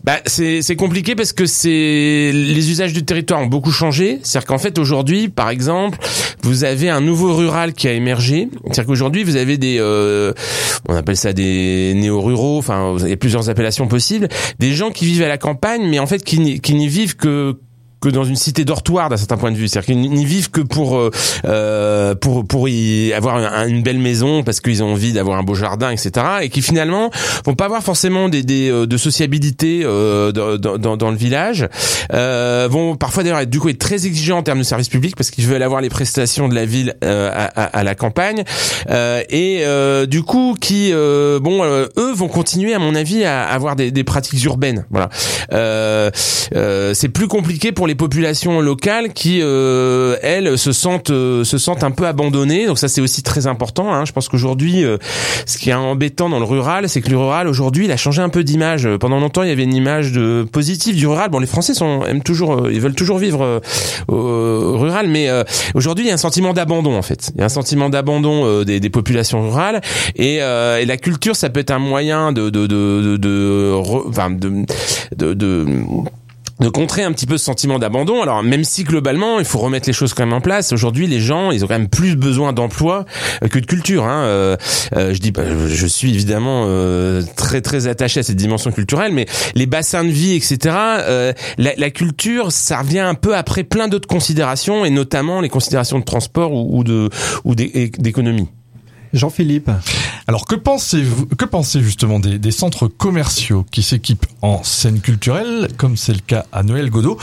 Bah, 0.06 0.20
c'est 0.28 0.76
compliqué 0.78 1.14
parce 1.16 1.34
que 1.34 1.46
c'est 1.46 2.32
les 2.34 2.70
usages 2.72 2.94
du 2.94 3.04
territoire 3.04 3.42
ont 3.42 3.48
beaucoup 3.48 3.72
changé. 3.72 4.20
C'est-à-dire 4.24 4.48
qu'en 4.48 4.58
fait 4.58 4.80
aujourd'hui, 4.80 5.28
par 5.28 5.50
exemple, 5.50 5.98
vous 6.44 6.64
avez 6.64 6.90
un 6.90 7.02
nouveau 7.02 7.36
rural 7.36 7.74
qui 7.74 7.88
a 7.88 7.94
émergé. 7.94 8.48
C'est-à-dire 8.66 8.86
qu'aujourd'hui 8.86 9.24
vous 9.24 9.36
avez 9.36 9.58
des, 9.58 9.78
euh, 9.80 10.32
on 10.88 10.96
appelle 10.96 11.18
ça 11.18 11.34
des 11.34 11.94
néo-ruraux. 11.96 12.58
Enfin, 12.60 12.96
il 13.02 13.10
y 13.10 13.14
a 13.14 13.18
plusieurs 13.18 13.50
appellations 13.50 13.88
possibles. 13.88 14.30
Des 14.60 14.74
gens 14.74 14.92
qui 14.92 15.06
vivent 15.06 15.24
à 15.24 15.28
la 15.28 15.38
campagne, 15.38 15.86
mais 15.90 16.00
en 16.00 16.08
fait 16.08 16.24
qui 16.24 16.62
qui 16.62 16.76
n'y 16.76 16.88
vivent 16.88 17.16
que 17.18 17.58
que 18.06 18.10
dans 18.10 18.24
une 18.24 18.36
cité 18.36 18.65
dortoir 18.65 19.10
d'un 19.10 19.18
certain 19.18 19.38
point 19.38 19.52
de 19.52 19.58
vue, 19.58 19.68
c'est-à-dire 19.68 19.88
qu'ils 19.96 20.00
n'y 20.12 20.26
vivent 20.26 20.52
que 20.52 20.62
pour 20.62 20.96
euh, 20.98 21.10
euh, 21.46 22.13
pour 22.13 22.46
pour 22.48 22.70
y 22.70 23.12
avoir 23.13 23.36
un- 23.38 23.68
une 23.68 23.82
belle 23.82 23.98
maison 23.98 24.44
parce 24.44 24.60
qu'ils 24.62 24.84
ont 24.84 24.91
envie 24.91 25.12
d'avoir 25.12 25.39
un 25.39 25.44
beau 25.44 25.56
jardin, 25.56 25.89
etc. 25.89 26.12
Et 26.44 26.50
qui 26.50 26.62
finalement 26.62 27.10
vont 27.46 27.56
pas 27.56 27.65
avoir 27.65 27.82
forcément 27.82 28.30
des, 28.30 28.44
des 28.44 28.70
euh, 28.70 28.86
de 28.86 28.98
sociabilité 28.98 29.82
euh, 29.84 30.32
dans, 30.32 30.78
dans- 30.78 30.98
dans, 30.98 31.10
le 31.10 31.18
village, 31.18 31.68
euh, 32.13 32.68
vont 32.70 32.96
parfois 32.96 33.24
d'ailleurs 33.24 33.39
être 33.39 33.50
du 33.50 33.60
coup 33.60 33.70
être 33.70 33.80
très 33.80 34.06
exigeants 34.06 34.38
en 34.38 34.44
termes 34.44 34.60
de 34.60 34.63
services 34.63 34.89
publics 34.89 35.15
parce 35.15 35.32
qu'ils 35.32 35.48
veulent 35.48 35.63
avoir 35.63 35.82
les 35.82 35.89
prestations 35.89 36.48
de 36.48 36.54
la 36.54 36.65
ville 36.65 36.94
euh, 37.04 37.32
à, 37.34 37.46
à- 37.60 37.80
à 37.80 37.84
la 37.84 37.96
campagne 37.96 38.44
et 39.30 39.63
du 40.08 40.22
coup 40.24 40.56
qui 40.62 40.91
bon 40.94 41.63
eux 41.98 42.13
vont 42.13 42.28
continuer 42.28 42.74
à 42.76 42.80
mon 42.80 42.94
avis 42.94 43.24
à 43.26 43.46
avoir 43.48 43.76
des, 43.76 43.89
des 43.91 44.04
pratiques 44.04 44.44
urbaines. 44.44 44.86
Voilà, 44.91 45.10
c'est 46.94 47.10
plus 47.10 47.28
compliqué 47.28 47.72
pour 47.72 47.88
les 47.88 47.95
populations 47.96 48.62
locales 48.62 49.14
qui 49.14 49.40
euh, 49.42 50.18
elles 50.22 50.58
se 50.58 50.72
sentent 50.72 51.10
euh, 51.10 51.44
se 51.44 51.58
sentent 51.58 51.84
un 51.84 51.92
peu 51.92 52.06
abandonnées. 52.06 52.68
Donc 52.68 52.78
ça 52.78 52.88
c'est 52.88 53.02
aussi 53.02 53.24
très 53.24 53.48
important. 53.48 53.94
Hein. 53.94 54.06
Je 54.06 54.12
pense 54.12 54.30
qu'aujourd'hui, 54.30 54.84
euh, 54.84 54.98
ce 55.46 55.58
qui 55.58 55.70
est 55.70 55.74
embêtant 55.74 56.30
dans 56.30 56.40
le 56.40 56.46
rural, 56.46 56.88
c'est 56.90 57.02
que 57.02 57.10
le 57.10 57.18
rural 57.18 57.48
aujourd'hui, 57.48 57.86
il 57.86 57.92
a 57.92 57.98
changé 57.98 58.22
un 58.22 58.30
peu 58.30 58.44
d'image. 58.44 58.88
Pendant 59.00 59.20
longtemps, 59.20 59.44
il 59.44 59.50
y 59.50 59.52
avait 59.52 59.64
une 59.64 59.74
image 59.74 60.12
de 60.12 60.46
positive 60.52 60.96
du 60.96 61.08
rural. 61.08 61.30
Bon, 61.30 61.40
les 61.40 61.48
Français 61.48 61.74
sont 61.74 62.04
aiment 62.06 62.24
toujours, 62.24 62.70
ils 62.70 62.82
veulent 62.82 62.96
toujours 62.96 63.18
vivre 63.18 63.62
rural, 64.08 65.08
mais 65.08 65.30
aujourd'hui, 65.74 66.06
il 66.06 66.08
y 66.10 66.12
a 66.12 66.14
un 66.14 66.18
sentiment 66.18 66.54
d'abandon 66.54 66.98
en 66.98 67.02
fait. 67.02 67.32
Il 67.36 67.40
y 67.40 67.42
a 67.42 67.46
un 67.46 67.50
sentiment 67.50 67.90
d'abandon 67.90 68.64
des, 68.64 68.90
populations 68.90 69.42
rurales 69.42 69.82
et, 70.16 70.40
la 70.40 70.98
culture, 70.98 71.36
ça 71.36 71.50
peut 71.50 71.60
être 71.60 71.72
un 71.72 71.80
moyen 71.80 72.32
de 72.32 72.50
de 72.50 72.68
de 72.68 73.18
de, 73.18 73.18
de, 75.18 75.34
de, 75.34 75.66
de 76.60 76.70
contrer 76.70 77.04
un 77.04 77.12
petit 77.12 77.26
peu 77.26 77.38
ce 77.38 77.46
sentiment 77.46 77.80
d'abandon. 77.80 78.22
Alors 78.22 78.41
même 78.41 78.63
si 78.63 78.84
globalement 78.84 79.39
il 79.39 79.46
faut 79.46 79.60
remettre 79.60 79.88
les 79.88 79.94
choses 79.94 80.13
quand 80.13 80.26
même 80.26 80.34
en 80.34 80.41
place. 80.41 80.72
Aujourd'hui 80.72 81.06
les 81.08 81.20
gens 81.20 81.52
ils 81.52 81.63
ont 81.65 81.68
quand 81.68 81.78
même 81.78 81.89
plus 81.89 82.15
besoin 82.15 82.54
d'emploi 82.54 83.06
euh, 83.44 83.48
que 83.50 83.60
de 83.60 83.65
culture. 83.65 84.06
Hein. 84.06 84.24
Euh, 84.26 84.58
euh, 84.96 85.13
je 85.13 85.20
dis 85.20 85.32
bah, 85.32 85.44
je 85.68 85.86
suis 85.88 86.13
évidemment 86.13 86.65
euh, 86.68 87.22
très 87.36 87.62
très 87.62 87.88
attaché 87.88 88.22
à 88.22 88.24
cette 88.24 88.38
dimension 88.38 88.72
culturelle, 88.72 89.12
mais 89.12 89.26
les 89.56 89.65
bassins 89.65 90.04
de 90.06 90.10
vie 90.10 90.34
etc. 90.34 90.58
euh, 90.78 91.34
la, 91.58 91.74
la 91.78 91.89
culture 91.89 92.52
ça 92.52 92.80
revient 92.80 93.00
un 93.00 93.15
peu 93.15 93.36
après 93.36 93.63
plein 93.63 93.88
d'autres 93.88 94.08
considérations 94.08 94.86
et 94.86 94.89
notamment 94.89 95.41
les 95.41 95.50
considérations 95.50 96.00
de 96.00 96.06
transport 96.06 96.54
ou, 96.54 96.84
de 96.84 97.10
ou 97.44 97.56
d'é- 97.56 97.91
d'économie. 97.98 98.48
Jean-Philippe. 99.15 99.69
Alors 100.28 100.45
que 100.45 100.56
pensez-vous, 100.56 101.28
que 101.28 101.45
pensez 101.45 101.82
justement 101.82 102.19
des, 102.19 102.39
des 102.39 102.51
centres 102.51 102.88
commerciaux 102.88 103.65
qui 103.71 103.84
s'équipent 103.84 104.25
en 104.41 104.63
scène 104.63 104.99
culturelle, 104.99 105.67
comme 105.78 105.97
c'est 105.97 106.13
le 106.13 106.19
cas 106.19 106.45
à 106.51 106.63
Noël 106.63 106.89
Godot, 106.89 107.17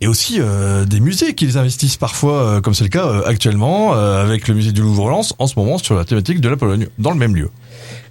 et 0.00 0.08
aussi 0.08 0.38
euh, 0.40 0.84
des 0.84 1.00
musées 1.00 1.34
qui 1.34 1.46
les 1.46 1.56
investissent 1.56 1.96
parfois, 1.96 2.42
euh, 2.42 2.60
comme 2.60 2.74
c'est 2.74 2.84
le 2.84 2.90
cas 2.90 3.06
euh, 3.06 3.22
actuellement 3.26 3.94
euh, 3.94 4.22
avec 4.22 4.48
le 4.48 4.54
musée 4.54 4.72
du 4.72 4.80
Louvre-Lens 4.80 5.34
en 5.38 5.46
ce 5.46 5.54
moment 5.56 5.78
sur 5.78 5.94
la 5.94 6.04
thématique 6.04 6.40
de 6.40 6.48
la 6.48 6.56
Pologne, 6.56 6.88
dans 6.98 7.10
le 7.10 7.18
même 7.18 7.36
lieu? 7.36 7.50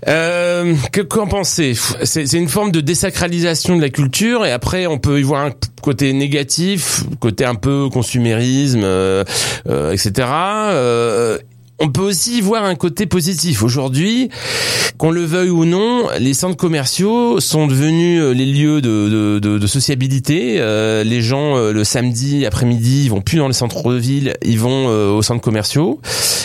Euh, 0.08 0.76
que 0.92 1.02
qu'en 1.02 1.28
penser 1.28 1.76
C'est 2.04 2.28
c'est 2.28 2.38
une 2.38 2.48
forme 2.48 2.72
de 2.72 2.82
désacralisation 2.82 3.76
de 3.76 3.82
la 3.82 3.90
culture 3.90 4.46
et 4.46 4.52
après 4.52 4.86
on 4.86 5.00
peut 5.00 5.20
y 5.20 5.24
voir 5.24 5.46
un 5.46 5.52
côté 5.82 6.14
négatif, 6.14 7.04
côté 7.20 7.46
un 7.46 7.56
peu 7.56 7.90
consumérisme, 7.90 8.82
euh, 8.84 9.24
euh, 9.68 9.92
etc. 9.94 10.28
On 11.80 11.90
peut 11.90 12.02
aussi 12.02 12.42
voir 12.42 12.64
un 12.64 12.74
côté 12.74 13.06
positif. 13.06 13.62
Aujourd'hui, 13.62 14.30
qu'on 14.98 15.12
le 15.12 15.24
veuille 15.24 15.52
ou 15.52 15.64
non, 15.66 16.08
les 16.20 16.34
centres 16.34 16.58
commerciaux 16.58 17.40
sont 17.40 17.68
devenus 17.68 18.20
euh, 18.20 18.34
les 18.34 18.48
lieux 18.48 18.82
de, 18.82 19.38
de, 19.40 19.58
de, 19.60 19.68
sociabilité. 19.68 20.56
Euh, 20.58 21.04
les 21.04 21.22
gens, 21.22 21.56
euh, 21.56 21.72
le 21.72 21.84
samedi 21.84 22.48
après-midi, 22.48 23.04
ils 23.06 23.10
vont 23.12 23.22
plus 23.22 23.38
dans 23.38 23.48
les 23.48 23.54
centres 23.54 23.92
de 23.94 23.98
ville, 23.98 24.34
ils 24.44 24.60
vont 24.60 24.90
euh, 24.90 25.12
aux 25.12 25.22
centres 25.22 25.42
commerciaux. 25.42 26.02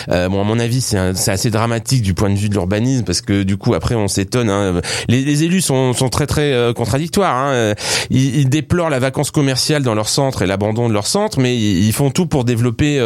Euh, 0.09 0.29
bon, 0.29 0.39
à 0.39 0.43
mon 0.43 0.59
avis, 0.59 0.81
c'est 0.81 1.31
assez 1.31 1.49
dramatique 1.49 2.03
du 2.03 2.13
point 2.13 2.29
de 2.29 2.35
vue 2.35 2.49
de 2.49 2.53
l'urbanisme 2.53 3.03
parce 3.03 3.21
que 3.21 3.41
du 3.41 3.57
coup, 3.57 3.73
après, 3.73 3.95
on 3.95 4.07
s'étonne. 4.07 4.51
hein. 4.51 4.81
Les, 5.07 5.43
élus 5.43 5.61
sont, 5.61 5.93
sont 5.93 6.09
très 6.09 6.27
très 6.27 6.73
contradictoires. 6.75 7.35
hein. 7.35 7.73
Ils, 8.11 8.35
ils 8.35 8.49
déplorent 8.49 8.91
la 8.91 8.99
vacance 8.99 9.31
commerciale 9.31 9.81
dans 9.81 9.95
leur 9.95 10.09
centre 10.09 10.43
et 10.43 10.45
l'abandon 10.45 10.89
de 10.89 10.93
leur 10.93 11.07
centre, 11.07 11.39
mais 11.39 11.57
ils, 11.57 11.93
font 11.93 12.11
tout 12.11 12.27
pour 12.27 12.43
développer 12.43 13.01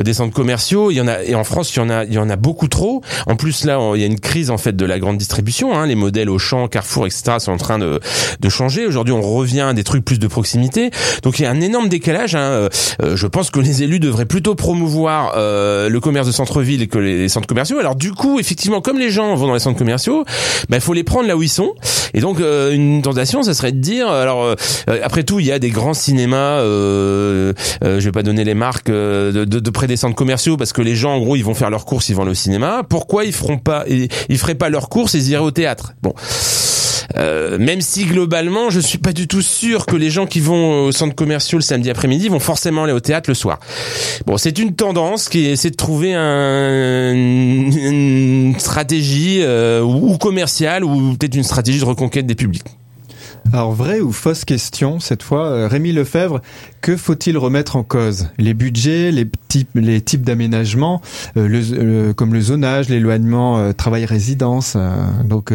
des 0.00 0.14
centres 0.14 0.34
commerciaux. 0.34 0.90
Il 0.90 0.94
y 0.94 1.00
en 1.00 1.08
a 1.08 1.22
et 1.22 1.34
en 1.34 1.44
France, 1.44 1.65
il 1.74 1.78
y 1.78 1.82
en 1.82 1.90
a, 1.90 2.04
il 2.04 2.12
y 2.12 2.18
en 2.18 2.30
a 2.30 2.36
beaucoup 2.36 2.68
trop. 2.68 3.02
En 3.26 3.36
plus, 3.36 3.64
là, 3.64 3.78
il 3.94 4.00
y 4.00 4.04
a 4.04 4.06
une 4.06 4.20
crise 4.20 4.50
en 4.50 4.58
fait 4.58 4.74
de 4.74 4.84
la 4.84 4.98
grande 4.98 5.18
distribution. 5.18 5.76
Hein. 5.76 5.86
Les 5.86 5.94
modèles 5.94 6.30
Auchan, 6.30 6.68
Carrefour, 6.68 7.06
etc. 7.06 7.36
sont 7.38 7.52
en 7.52 7.56
train 7.56 7.78
de, 7.78 8.00
de 8.40 8.48
changer. 8.48 8.86
Aujourd'hui, 8.86 9.12
on 9.12 9.22
revient 9.22 9.60
à 9.62 9.72
des 9.72 9.84
trucs 9.84 10.04
plus 10.04 10.18
de 10.18 10.26
proximité. 10.26 10.90
Donc, 11.22 11.38
il 11.38 11.42
y 11.42 11.46
a 11.46 11.50
un 11.50 11.60
énorme 11.60 11.88
décalage. 11.88 12.34
Hein. 12.34 12.40
Euh, 12.40 12.68
euh, 13.02 13.16
je 13.16 13.26
pense 13.26 13.50
que 13.50 13.60
les 13.60 13.82
élus 13.82 14.00
devraient 14.00 14.26
plutôt 14.26 14.54
promouvoir 14.54 15.34
euh, 15.36 15.88
le 15.88 16.00
commerce 16.00 16.26
de 16.26 16.32
centre-ville 16.32 16.88
que 16.88 16.98
les 16.98 17.28
centres 17.28 17.46
commerciaux. 17.46 17.78
Alors, 17.78 17.96
du 17.96 18.12
coup, 18.12 18.38
effectivement, 18.38 18.80
comme 18.80 18.98
les 18.98 19.10
gens 19.10 19.34
vont 19.34 19.46
dans 19.46 19.54
les 19.54 19.60
centres 19.60 19.78
commerciaux, 19.78 20.24
bah, 20.68 20.76
il 20.76 20.82
faut 20.82 20.94
les 20.94 21.04
prendre 21.04 21.28
là 21.28 21.36
où 21.36 21.42
ils 21.42 21.48
sont. 21.48 21.74
Et 22.14 22.20
donc, 22.20 22.40
euh, 22.40 22.72
une 22.72 23.02
tentation, 23.02 23.42
ça 23.42 23.54
serait 23.54 23.72
de 23.72 23.78
dire, 23.78 24.08
alors, 24.08 24.42
euh, 24.42 24.54
euh, 24.88 25.00
après 25.02 25.22
tout, 25.22 25.38
il 25.40 25.46
y 25.46 25.52
a 25.52 25.58
des 25.58 25.70
grands 25.70 25.94
cinémas. 25.94 26.60
Je 26.62 27.52
vais 27.82 28.12
pas 28.12 28.22
donner 28.22 28.44
les 28.44 28.54
marques 28.54 28.90
de, 28.90 29.32
de, 29.32 29.44
de 29.44 29.70
près 29.70 29.86
des 29.86 29.96
centres 29.96 30.14
commerciaux 30.14 30.56
parce 30.56 30.72
que 30.72 30.82
les 30.82 30.96
gens, 30.96 31.14
en 31.14 31.18
gros, 31.18 31.36
ils 31.36 31.44
vont 31.44 31.54
faire 31.56 31.70
leurs 31.70 31.84
courses, 31.84 32.08
ils 32.08 32.14
vont 32.14 32.26
au 32.26 32.34
cinéma. 32.34 32.82
Pourquoi 32.88 33.24
ils 33.24 33.32
feront 33.32 33.58
pas, 33.58 33.84
ils, 33.88 34.38
feraient 34.38 34.54
pas 34.54 34.68
leurs 34.68 34.88
courses, 34.88 35.14
et 35.14 35.18
ils 35.18 35.30
iraient 35.30 35.42
au 35.42 35.50
théâtre? 35.50 35.94
Bon. 36.02 36.14
Euh, 37.16 37.56
même 37.58 37.80
si 37.80 38.04
globalement, 38.04 38.68
je 38.68 38.80
suis 38.80 38.98
pas 38.98 39.12
du 39.12 39.28
tout 39.28 39.40
sûr 39.40 39.86
que 39.86 39.96
les 39.96 40.10
gens 40.10 40.26
qui 40.26 40.40
vont 40.40 40.86
au 40.86 40.92
centre 40.92 41.14
commerciaux 41.14 41.58
le 41.58 41.62
samedi 41.62 41.88
après-midi 41.88 42.28
vont 42.28 42.40
forcément 42.40 42.84
aller 42.84 42.92
au 42.92 43.00
théâtre 43.00 43.30
le 43.30 43.34
soir. 43.34 43.58
Bon, 44.26 44.36
c'est 44.36 44.58
une 44.58 44.74
tendance 44.74 45.28
qui 45.28 45.46
essaie 45.46 45.70
de 45.70 45.76
trouver 45.76 46.14
un, 46.14 47.12
une 47.12 48.54
stratégie 48.58 49.40
euh, 49.42 49.82
ou 49.82 50.18
commerciale 50.18 50.84
ou 50.84 51.14
peut-être 51.16 51.36
une 51.36 51.44
stratégie 51.44 51.78
de 51.78 51.84
reconquête 51.84 52.26
des 52.26 52.34
publics. 52.34 52.66
Alors 53.52 53.72
vraie 53.72 54.00
ou 54.00 54.12
fausse 54.12 54.44
question 54.44 55.00
cette 55.00 55.22
fois, 55.22 55.46
euh, 55.46 55.68
Rémi 55.68 55.92
Lefebvre, 55.92 56.40
que 56.80 56.96
faut-il 56.96 57.38
remettre 57.38 57.76
en 57.76 57.82
cause? 57.82 58.28
Les 58.38 58.54
budgets, 58.54 59.12
les 59.12 59.26
types, 59.48 59.70
les 59.74 60.00
types 60.00 60.22
d'aménagement, 60.22 61.00
euh, 61.36 61.62
euh, 61.72 62.12
comme 62.12 62.34
le 62.34 62.40
zonage, 62.40 62.88
l'éloignement, 62.88 63.72
travail-résidence. 63.72 64.76
donc 65.24 65.52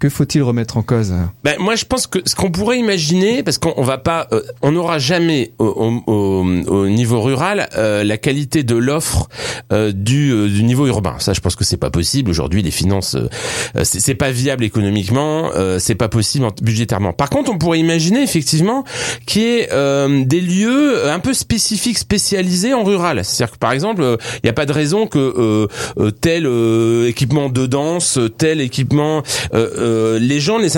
que 0.00 0.08
faut-il 0.08 0.42
remettre 0.42 0.76
en 0.76 0.82
cause 0.82 1.14
Ben, 1.44 1.54
moi, 1.58 1.76
je 1.76 1.84
pense 1.84 2.06
que 2.06 2.18
ce 2.26 2.34
qu'on 2.34 2.50
pourrait 2.50 2.78
imaginer, 2.78 3.42
parce 3.42 3.58
qu'on 3.58 3.72
on 3.76 3.84
va 3.84 3.96
pas, 3.96 4.26
euh, 4.32 4.42
on 4.60 4.72
n'aura 4.72 4.98
jamais 4.98 5.52
au, 5.58 5.66
au- 6.06 6.12
au- 6.12 6.44
au 6.66 6.88
niveau 6.88 7.20
rural 7.22 7.68
euh, 7.76 8.04
la 8.04 8.18
qualité 8.18 8.64
de 8.64 8.74
l'offre 8.76 9.28
euh, 9.72 9.92
du, 9.92 10.30
euh, 10.32 10.48
du 10.48 10.62
niveau 10.64 10.86
urbain. 10.86 11.14
Ça, 11.20 11.32
je 11.32 11.40
pense 11.40 11.56
que 11.56 11.64
c'est 11.64 11.76
pas 11.78 11.90
possible 11.90 12.30
aujourd'hui. 12.30 12.60
Les 12.62 12.70
finances, 12.70 13.14
euh, 13.14 13.28
euh, 13.76 13.80
c'est 13.84 14.14
pas 14.14 14.30
viable 14.30 14.64
économiquement, 14.64 15.50
euh, 15.54 15.78
c'est 15.78 15.94
pas 15.94 16.08
possible 16.08 16.44
en- 16.46 16.52
budgétairement. 16.60 17.12
Par 17.12 17.30
contre, 17.30 17.50
on 17.50 17.56
pourrait 17.58 17.78
imaginer 17.80 18.22
effectivement 18.22 18.84
qu'il 19.26 19.42
y 19.42 19.44
ait 19.46 19.68
euh, 19.72 20.24
des 20.24 20.40
lieux 20.40 21.08
un 21.08 21.18
peu 21.20 21.32
spécifiques, 21.32 21.98
spécialisés 21.98 22.74
en 22.74 22.84
rural. 22.84 23.24
C'est-à-dire 23.24 23.54
que 23.54 23.58
par 23.58 23.72
exemple, 23.72 24.02
euh, 24.02 24.16
il 24.36 24.40
n'y 24.44 24.50
a 24.50 24.54
pas 24.54 24.66
de 24.66 24.72
raison 24.72 25.06
que 25.06 25.18
euh, 25.18 25.66
euh, 25.98 26.10
tel 26.10 26.46
euh, 26.46 27.08
équipement 27.08 27.48
de 27.48 27.66
danse, 27.66 28.18
tel 28.38 28.60
équipement 28.60 29.22
euh, 29.54 29.83
euh, 29.84 30.18
les 30.18 30.40
gens 30.40 30.58
les, 30.58 30.70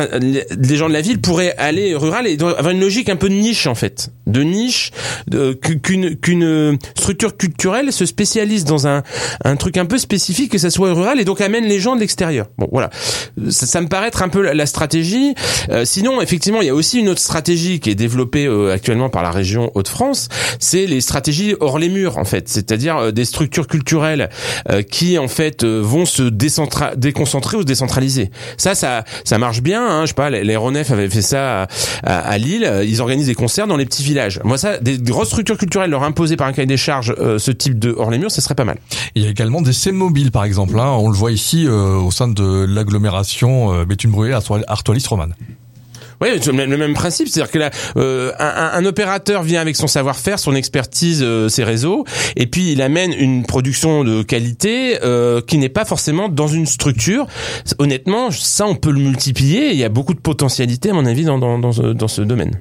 les 0.59 0.77
gens 0.77 0.88
de 0.88 0.92
la 0.92 1.01
ville 1.01 1.21
pourraient 1.21 1.55
aller 1.57 1.95
rural 1.95 2.27
et 2.27 2.35
avoir 2.40 2.71
une 2.71 2.81
logique 2.81 3.09
un 3.09 3.16
peu 3.16 3.29
de 3.29 3.35
niche 3.35 3.66
en 3.66 3.75
fait. 3.75 4.11
De 4.27 4.42
niche 4.42 4.90
qu'une 5.83 6.16
qu'une 6.16 6.79
structure 6.97 7.37
culturelle 7.37 7.92
se 7.92 8.05
spécialise 8.07 8.64
dans 8.64 8.87
un 8.87 9.03
un 9.45 9.57
truc 9.57 9.77
un 9.77 9.87
peu 9.87 9.99
spécifique 9.99 10.51
que 10.51 10.59
ça 10.59 10.71
soit 10.71 10.92
rural 10.92 11.21
et 11.21 11.25
donc 11.25 11.40
amène 11.40 11.64
les 11.64 11.79
gens 11.79 11.95
de 11.95 12.01
l'extérieur. 12.01 12.47
Bon 12.59 12.69
voilà. 12.73 12.90
Ça, 13.51 13.66
ça 13.66 13.81
me 13.81 13.88
paraît 13.88 14.09
être 14.09 14.23
un 14.23 14.29
peu 14.29 14.42
la, 14.42 14.66
stratégie. 14.66 15.35
Euh, 15.71 15.85
sinon 15.85 16.21
effectivement 16.21 16.61
il 16.61 16.66
y 16.66 16.71
a 16.71 16.75
aussi 16.75 16.99
une 16.99 17.09
autre 17.09 17.21
stratégie 17.21 17.81
qui 17.81 17.90
est 17.90 17.95
développée 17.95 18.47
euh, 18.47 18.73
actuellement 18.73 19.09
par 19.09 19.23
la 19.23 19.31
région 19.31 19.71
Hauts-de-France. 19.75 20.29
C'est 20.59 20.87
les 20.87 21.01
stratégies 21.01 21.55
hors 21.61 21.79
les 21.79 21.88
murs 21.88 22.19
en 22.19 22.25
fait. 22.25 22.49
C'est-à-dire 22.49 22.97
euh, 22.97 23.12
des 23.12 23.25
structures 23.25 23.66
culturelles 23.66 24.29
euh, 24.71 24.83
qui 24.83 25.19
en 25.19 25.29
fait 25.29 25.64
euh, 25.64 25.81
vont 25.83 26.07
se 26.07 26.23
déconcentrer 26.23 27.57
ou 27.57 27.61
se 27.61 27.66
décentraliser. 27.66 28.31
Ça 28.57 28.75
ça 28.75 28.95
ça 29.24 29.38
marche 29.38 29.62
bien 29.62 29.87
hein, 29.87 30.00
je 30.02 30.09
sais 30.09 30.14
pas 30.14 30.30
les, 30.30 30.44
les 30.44 30.56
Ronef 30.56 30.90
avaient 30.90 31.11
fait 31.11 31.22
ça 31.22 31.66
à, 32.04 32.38
Lille 32.38 32.70
ils 32.85 33.00
organisent 33.00 33.26
des 33.26 33.35
concerts 33.35 33.66
dans 33.66 33.76
les 33.76 33.87
petits 33.87 34.02
villages 34.02 34.40
moi 34.44 34.59
ça 34.59 34.78
des 34.78 34.98
grosses 34.98 35.28
structures 35.28 35.59
culturelles 35.59 35.90
leur 35.90 36.02
imposer 36.02 36.37
par 36.37 36.46
un 36.46 36.52
cahier 36.52 36.66
des 36.66 36.76
charges 36.76 37.14
euh, 37.18 37.38
ce 37.38 37.50
type 37.50 37.78
de 37.78 37.94
hors 37.96 38.11
les 38.11 38.18
murs 38.18 38.30
ça 38.30 38.40
serait 38.40 38.54
pas 38.54 38.64
mal 38.64 38.78
Il 39.14 39.22
y 39.22 39.26
a 39.26 39.30
également 39.30 39.62
des 39.62 39.72
scènes 39.72 39.96
mobiles, 39.96 40.30
par 40.30 40.44
exemple. 40.44 40.78
Hein. 40.78 40.90
On 40.98 41.09
le 41.09 41.16
voit 41.16 41.32
ici 41.32 41.66
euh, 41.66 41.96
au 41.96 42.11
sein 42.11 42.28
de 42.28 42.66
l'agglomération 42.68 43.72
euh, 43.72 43.85
Béthune-Brûlée, 43.85 44.32
Artois-Lys-Romane. 44.32 45.35
Oui, 45.38 45.46
c'est 45.46 45.65
le 46.20 46.66
le 46.66 46.76
même 46.76 46.94
principe, 46.94 47.29
c'est-à-dire 47.29 47.50
que 47.50 47.59
là, 47.59 47.70
euh, 47.96 48.33
un, 48.38 48.85
opérateur 48.85 49.42
vient 49.42 49.61
avec 49.61 49.76
son 49.76 49.87
savoir-faire, 49.87 50.38
son 50.38 50.55
expertise, 50.55 51.22
euh, 51.22 51.48
ses 51.48 51.64
réseaux, 51.64 52.05
et 52.37 52.46
puis 52.46 52.72
il 52.72 52.83
amène 52.83 53.12
une 53.12 53.44
production 53.44 54.05
de 54.05 54.22
qualité 54.22 54.98
euh, 55.02 55.40
qui 55.40 55.59
n'est 55.59 55.68
pas 55.68 55.85
forcément 55.85 56.29
dans 56.29 56.48
une 56.48 56.66
structure. 56.66 57.26
Honnêtement, 57.79 58.31
ça, 58.31 58.66
on 58.66 58.74
peut 58.74 58.90
le 58.90 59.00
multiplier. 59.00 59.70
Il 59.70 59.76
y 59.76 59.85
a 59.85 59.88
beaucoup 59.88 60.14
de 60.14 60.20
potentialité, 60.20 60.90
à 60.90 60.92
mon 60.92 61.07
avis, 61.07 61.24
dans, 61.24 61.38
dans, 61.38 61.72
ce, 61.72 62.22
domaine. 62.22 62.61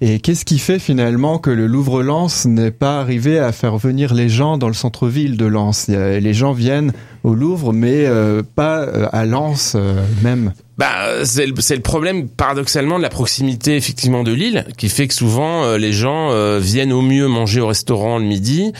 Et 0.00 0.18
qu'est-ce 0.20 0.44
qui 0.44 0.58
fait 0.58 0.78
finalement 0.78 1.38
que 1.38 1.50
le 1.50 1.66
Louvre-Lens 1.66 2.46
n'est 2.46 2.70
pas 2.70 3.00
arrivé 3.00 3.38
à 3.38 3.52
faire 3.52 3.76
venir 3.76 4.12
les 4.14 4.28
gens 4.28 4.58
dans 4.58 4.68
le 4.68 4.74
centre-ville 4.74 5.36
de 5.36 5.46
Lens? 5.46 5.88
Les 5.88 6.34
gens 6.34 6.52
viennent 6.52 6.92
au 7.22 7.34
Louvre, 7.34 7.72
mais 7.72 8.06
pas 8.54 8.82
à 8.82 9.24
Lens 9.24 9.76
même. 10.22 10.52
Bah, 10.76 11.24
c'est 11.24 11.46
le, 11.46 11.54
c'est 11.58 11.76
le 11.76 11.82
problème 11.82 12.28
paradoxalement 12.28 12.98
de 12.98 13.02
la 13.02 13.08
proximité 13.08 13.76
effectivement 13.76 14.24
de 14.24 14.32
l'île, 14.32 14.66
qui 14.76 14.88
fait 14.88 15.06
que 15.06 15.14
souvent 15.14 15.64
euh, 15.64 15.78
les 15.78 15.92
gens 15.92 16.30
euh, 16.32 16.58
viennent 16.60 16.92
au 16.92 17.02
mieux 17.02 17.28
manger 17.28 17.60
au 17.60 17.68
restaurant 17.68 18.18
le 18.18 18.24
midi, 18.24 18.72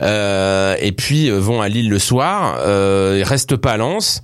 euh, 0.00 0.76
et 0.80 0.92
puis 0.92 1.28
euh, 1.28 1.38
vont 1.38 1.60
à 1.60 1.68
Lille 1.68 1.90
le 1.90 1.98
soir. 1.98 2.58
Euh, 2.60 3.22
restent 3.26 3.56
pas 3.56 3.72
à 3.72 3.76
Lens. 3.76 4.22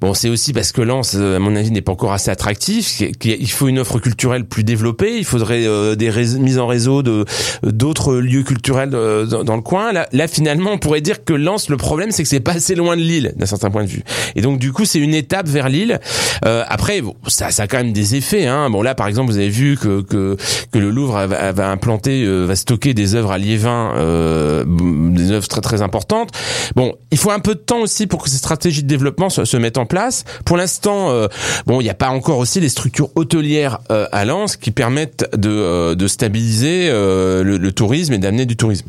Bon, 0.00 0.14
c'est 0.14 0.28
aussi 0.28 0.52
parce 0.52 0.72
que 0.72 0.80
Lens, 0.80 1.14
euh, 1.14 1.36
à 1.36 1.38
mon 1.38 1.54
avis, 1.56 1.70
n'est 1.70 1.82
pas 1.82 1.92
encore 1.92 2.12
assez 2.12 2.30
attractif. 2.30 3.02
Il 3.24 3.50
faut 3.50 3.68
une 3.68 3.78
offre 3.78 3.98
culturelle 3.98 4.44
plus 4.44 4.64
développée. 4.64 5.18
Il 5.18 5.24
faudrait 5.24 5.66
euh, 5.66 5.94
des 5.94 6.10
mises 6.38 6.58
en 6.58 6.66
réseau 6.66 7.02
de 7.02 7.24
d'autres 7.62 8.14
lieux 8.14 8.42
culturels 8.42 8.90
dans, 8.90 9.44
dans 9.44 9.56
le 9.56 9.62
coin. 9.62 9.92
Là, 9.92 10.08
là, 10.12 10.26
finalement, 10.26 10.72
on 10.72 10.78
pourrait 10.78 11.00
dire 11.00 11.24
que 11.24 11.32
Lens, 11.32 11.68
le 11.68 11.76
problème, 11.76 12.10
c'est 12.10 12.22
que 12.22 12.28
c'est 12.28 12.40
pas 12.40 12.52
assez 12.52 12.74
loin 12.74 12.96
de 12.96 13.02
Lille 13.02 13.32
d'un 13.36 13.46
certain 13.46 13.70
point 13.70 13.84
de 13.84 13.88
vue. 13.88 14.02
Et 14.36 14.40
donc, 14.40 14.58
du 14.58 14.72
coup, 14.72 14.84
c'est 14.84 14.98
une 14.98 15.14
étape 15.14 15.48
vers 15.48 15.68
Lille. 15.68 16.00
Euh, 16.44 16.61
après, 16.68 17.00
bon, 17.00 17.14
ça, 17.26 17.50
ça 17.50 17.64
a 17.64 17.66
quand 17.66 17.78
même 17.78 17.92
des 17.92 18.16
effets. 18.16 18.46
Hein. 18.46 18.70
Bon, 18.70 18.82
là, 18.82 18.94
par 18.94 19.06
exemple, 19.06 19.30
vous 19.30 19.38
avez 19.38 19.48
vu 19.48 19.76
que 19.76 20.00
que, 20.02 20.36
que 20.70 20.78
le 20.78 20.90
Louvre 20.90 21.26
va, 21.26 21.70
implanter, 21.70 22.24
euh, 22.24 22.44
va 22.44 22.56
stocker 22.56 22.94
des 22.94 23.14
œuvres 23.14 23.32
à 23.32 23.38
Liévin, 23.38 23.92
euh, 23.96 24.64
des 24.66 25.30
œuvres 25.30 25.48
très 25.48 25.60
très 25.60 25.82
importantes. 25.82 26.30
Bon, 26.76 26.94
il 27.10 27.18
faut 27.18 27.30
un 27.30 27.40
peu 27.40 27.54
de 27.54 27.60
temps 27.60 27.80
aussi 27.80 28.06
pour 28.06 28.22
que 28.22 28.30
ces 28.30 28.36
stratégies 28.36 28.82
de 28.82 28.88
développement 28.88 29.30
se, 29.30 29.56
mettent 29.56 29.78
en 29.78 29.86
place. 29.86 30.24
Pour 30.44 30.56
l'instant, 30.56 31.10
euh, 31.10 31.28
bon, 31.66 31.80
il 31.80 31.84
n'y 31.84 31.90
a 31.90 31.94
pas 31.94 32.08
encore 32.08 32.38
aussi 32.38 32.60
les 32.60 32.68
structures 32.68 33.10
hôtelières 33.14 33.78
euh, 33.90 34.06
à 34.12 34.24
Lens 34.24 34.56
qui 34.56 34.70
permettent 34.70 35.28
de, 35.36 35.50
euh, 35.50 35.94
de 35.94 36.06
stabiliser 36.08 36.88
euh, 36.90 37.42
le 37.44 37.72
tourisme 37.72 38.12
et 38.12 38.18
d'amener 38.18 38.46
du 38.46 38.56
tourisme. 38.56 38.88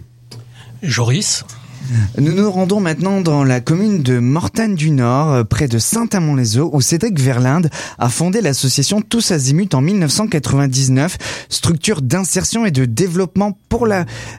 Joris? 0.81 1.45
Nous 2.19 2.33
nous 2.33 2.51
rendons 2.51 2.79
maintenant 2.79 3.21
dans 3.21 3.43
la 3.43 3.59
commune 3.59 4.03
de 4.03 4.19
Mortagne 4.19 4.75
du 4.75 4.91
Nord, 4.91 5.31
euh, 5.31 5.43
près 5.43 5.67
de 5.67 5.77
Saint-Amand-les-Eaux, 5.79 6.69
où 6.73 6.81
Cédric 6.81 7.19
Verlinde 7.19 7.69
a 7.99 8.09
fondé 8.09 8.41
l'association 8.41 9.01
Tous 9.01 9.31
Azimuts 9.31 9.73
en 9.73 9.81
1999, 9.81 11.17
structure 11.49 12.01
d'insertion 12.01 12.65
et 12.65 12.71
de 12.71 12.85
développement 12.85 13.57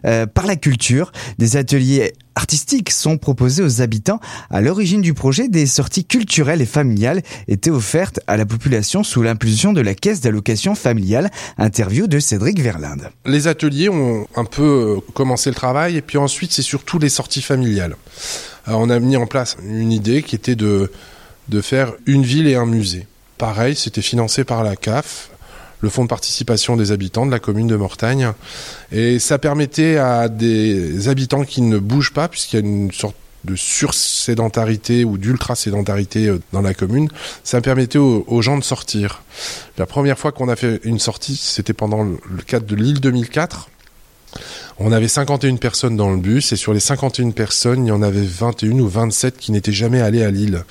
euh, 0.07 0.27
par 0.27 0.47
la 0.47 0.57
culture. 0.57 1.13
Des 1.39 1.57
ateliers 1.57 2.13
artistiques 2.35 2.91
sont 2.91 3.19
proposés 3.19 3.63
aux 3.63 3.83
habitants. 3.83 4.21
À 4.51 4.61
l'origine 4.61 5.01
du 5.01 5.15
projet, 5.15 5.49
des 5.49 5.67
sorties 5.67 6.05
culturelles 6.05 6.61
et 6.61 6.67
familiales 6.67 7.23
étaient 7.49 7.71
offertes 7.71 8.21
à 8.27 8.37
la 8.37 8.47
population 8.47 9.03
sous 9.03 9.23
l'impulsion 9.23 9.73
de 9.73 9.81
la 9.81 9.95
caisse 9.95 10.21
d'allocation 10.21 10.75
familiale. 10.75 11.31
Interview 11.59 12.07
de 12.07 12.19
Cédric 12.19 12.61
Verlinde. 12.61 13.11
Les 13.27 13.47
ateliers 13.47 13.89
ont 13.89 14.27
un 14.37 14.45
peu 14.45 14.99
euh, 14.99 15.13
commencé 15.13 15.51
le 15.51 15.57
travail 15.57 15.97
et 15.97 16.03
puis 16.03 16.19
ensuite 16.19 16.53
c'est 16.53 16.63
surtout 16.63 16.99
les 16.99 17.09
sorties 17.09 17.43
familiales. 17.43 17.97
Alors, 18.67 18.81
on 18.81 18.91
a 18.91 18.99
mis 18.99 19.17
en 19.17 19.27
place 19.27 19.57
une 19.63 19.93
idée 19.93 20.23
qui 20.23 20.35
était 20.35 20.57
de, 20.57 20.91
de 21.49 21.61
faire 21.61 21.93
une 22.07 22.23
ville 22.23 22.47
et 22.47 22.55
un 22.55 22.67
musée. 22.67 23.07
Pareil, 23.39 23.75
c'était 23.75 24.03
financé 24.03 24.45
par 24.45 24.63
la 24.63 24.77
CAF, 24.77 25.31
le 25.85 25.91
fonds 25.91 26.03
de 26.03 26.09
participation 26.09 26.77
des 26.77 26.91
habitants 26.91 27.27
de 27.27 27.31
la 27.31 27.39
commune 27.39 27.69
de 27.69 27.77
Mortagne. 27.77 28.33
Et 28.91 29.19
ça 29.19 29.39
permettait 29.39 29.99
à 29.99 30.29
des 30.29 31.09
habitants 31.09 31.45
qui 31.45 31.61
ne 31.61 31.79
bougent 31.79 32.13
pas, 32.13 32.27
puisqu'il 32.27 32.57
y 32.57 32.63
a 32.63 32.67
une 32.67 32.91
sorte 32.91 33.15
de 33.45 33.55
sursédentarité 33.55 35.05
ou 35.05 35.19
d'ultra-sédentarité 35.19 36.29
euh, 36.29 36.41
dans 36.53 36.63
la 36.63 36.73
commune, 36.73 37.09
ça 37.43 37.61
permettait 37.61 37.99
aux, 37.99 38.43
gens 38.43 38.57
de 38.57 38.65
sortir. 38.65 39.23
La 39.77 39.85
première 39.85 40.19
fois 40.19 40.33
qu'on 40.33 40.49
a 40.49 40.57
fait 40.57 40.81
une 40.85 40.99
sortie, 40.99 41.37
c'était 41.37 41.75
pendant 41.75 42.03
le 42.03 42.43
cadre 42.47 42.65
de 42.65 42.75
l'île 42.75 43.01
2004. 43.01 43.69
On 44.79 44.91
avait 44.91 45.09
51 45.09 45.57
personnes 45.57 45.97
dans 45.97 46.11
le 46.11 46.17
bus 46.17 46.53
et 46.53 46.57
sur 46.57 46.73
les 46.73 46.81
51 46.81 47.31
personnes, 47.31 47.85
il 47.85 47.91
y 47.91 47.93
en 47.93 48.03
avait 48.03 48.25
21 48.25 48.79
ou 48.79 48.89
27 48.89 49.37
qui 49.37 49.53
n'étaient 49.53 49.73
jamais 49.73 50.01
allés 50.01 50.25
à 50.25 50.31
Lille. 50.31 50.65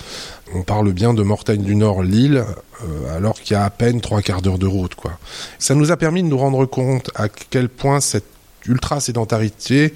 On 0.56 0.62
parle 0.62 0.92
bien 0.92 1.16
de 1.16 1.24
Mortagne 1.24 1.64
du 1.64 1.76
Nord, 1.76 2.04
Lille, 2.04 2.46
euh, 2.84 3.16
alors 3.16 3.40
qu'il 3.40 3.54
y 3.54 3.56
a 3.56 3.64
à 3.64 3.70
peine 3.72 4.02
trois 4.02 4.22
quarts 4.22 4.44
d'heure 4.44 4.60
de 4.60 4.68
route. 4.68 4.94
Quoi. 4.94 5.18
Ça 5.58 5.74
nous 5.74 5.92
a 5.92 5.98
permis 5.98 6.22
de 6.22 6.28
nous 6.28 6.38
rendre 6.38 6.66
compte 6.66 7.10
à 7.16 7.28
quel 7.28 7.70
point 7.70 8.00
cette 8.00 8.26
ultra-sédentarité 8.68 9.94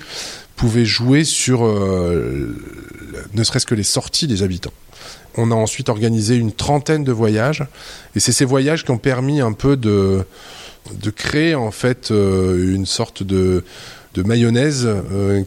pouvait 0.55 0.85
jouer 0.85 1.23
sur 1.23 1.63
euh, 1.63 2.55
ne 3.33 3.43
serait-ce 3.43 3.67
que 3.67 3.75
les 3.75 3.83
sorties 3.83 4.25
des 4.25 4.41
habitants. 4.41 4.73
On 5.35 5.51
a 5.51 5.55
ensuite 5.55 5.89
organisé 5.89 6.35
une 6.35 6.51
trentaine 6.51 7.03
de 7.03 7.11
voyages 7.11 7.63
et 8.15 8.19
c'est 8.19 8.31
ces 8.31 8.45
voyages 8.45 8.83
qui 8.83 8.89
ont 8.89 8.97
permis 8.97 9.41
un 9.41 9.53
peu 9.53 9.77
de, 9.77 10.25
de 10.91 11.09
créer 11.11 11.53
en 11.53 11.69
fait 11.69 12.09
euh, 12.09 12.73
une 12.73 12.87
sorte 12.87 13.21
de, 13.21 13.63
de 14.15 14.23
mayonnaise 14.23 14.89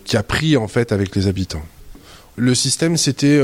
qui 0.04 0.16
a 0.16 0.22
pris 0.22 0.56
en 0.56 0.68
fait 0.68 0.92
avec 0.92 1.16
les 1.16 1.26
habitants. 1.26 1.64
Le 2.36 2.54
système 2.54 2.96
c'était 2.96 3.42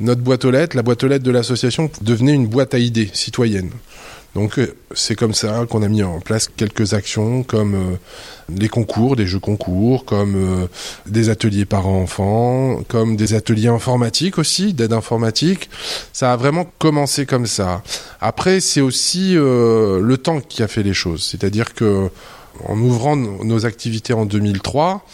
notre 0.00 0.20
boîte 0.20 0.44
aux 0.44 0.50
lettres, 0.50 0.76
la 0.76 0.82
boîte 0.82 1.02
aux 1.04 1.08
lettres 1.08 1.24
de 1.24 1.30
l'association 1.30 1.90
devenait 2.02 2.34
une 2.34 2.46
boîte 2.46 2.74
à 2.74 2.78
idées 2.78 3.10
citoyenne. 3.12 3.70
Donc 4.34 4.58
euh, 4.58 4.76
c'est 4.94 5.14
comme 5.14 5.34
ça 5.34 5.64
qu'on 5.68 5.82
a 5.82 5.88
mis 5.88 6.02
en 6.02 6.20
place 6.20 6.48
quelques 6.54 6.94
actions 6.94 7.42
comme 7.42 7.74
euh, 7.74 7.96
les 8.54 8.68
concours, 8.68 9.16
des 9.16 9.26
jeux 9.26 9.38
concours, 9.38 10.04
comme 10.04 10.36
euh, 10.36 10.66
des 11.06 11.28
ateliers 11.28 11.64
parents-enfants, 11.64 12.80
comme 12.88 13.16
des 13.16 13.34
ateliers 13.34 13.68
informatiques 13.68 14.38
aussi, 14.38 14.72
d'aide 14.72 14.92
informatique. 14.92 15.68
Ça 16.12 16.32
a 16.32 16.36
vraiment 16.36 16.66
commencé 16.78 17.26
comme 17.26 17.46
ça. 17.46 17.82
Après, 18.20 18.60
c'est 18.60 18.80
aussi 18.80 19.36
euh, 19.36 20.00
le 20.00 20.16
temps 20.16 20.40
qui 20.40 20.62
a 20.62 20.68
fait 20.68 20.82
les 20.82 20.94
choses. 20.94 21.24
C'est-à-dire 21.24 21.74
que 21.74 22.08
En 22.64 22.78
ouvrant 22.78 23.14
nos 23.14 23.66
activités 23.66 24.12
en 24.12 24.26
2003, 24.26 25.06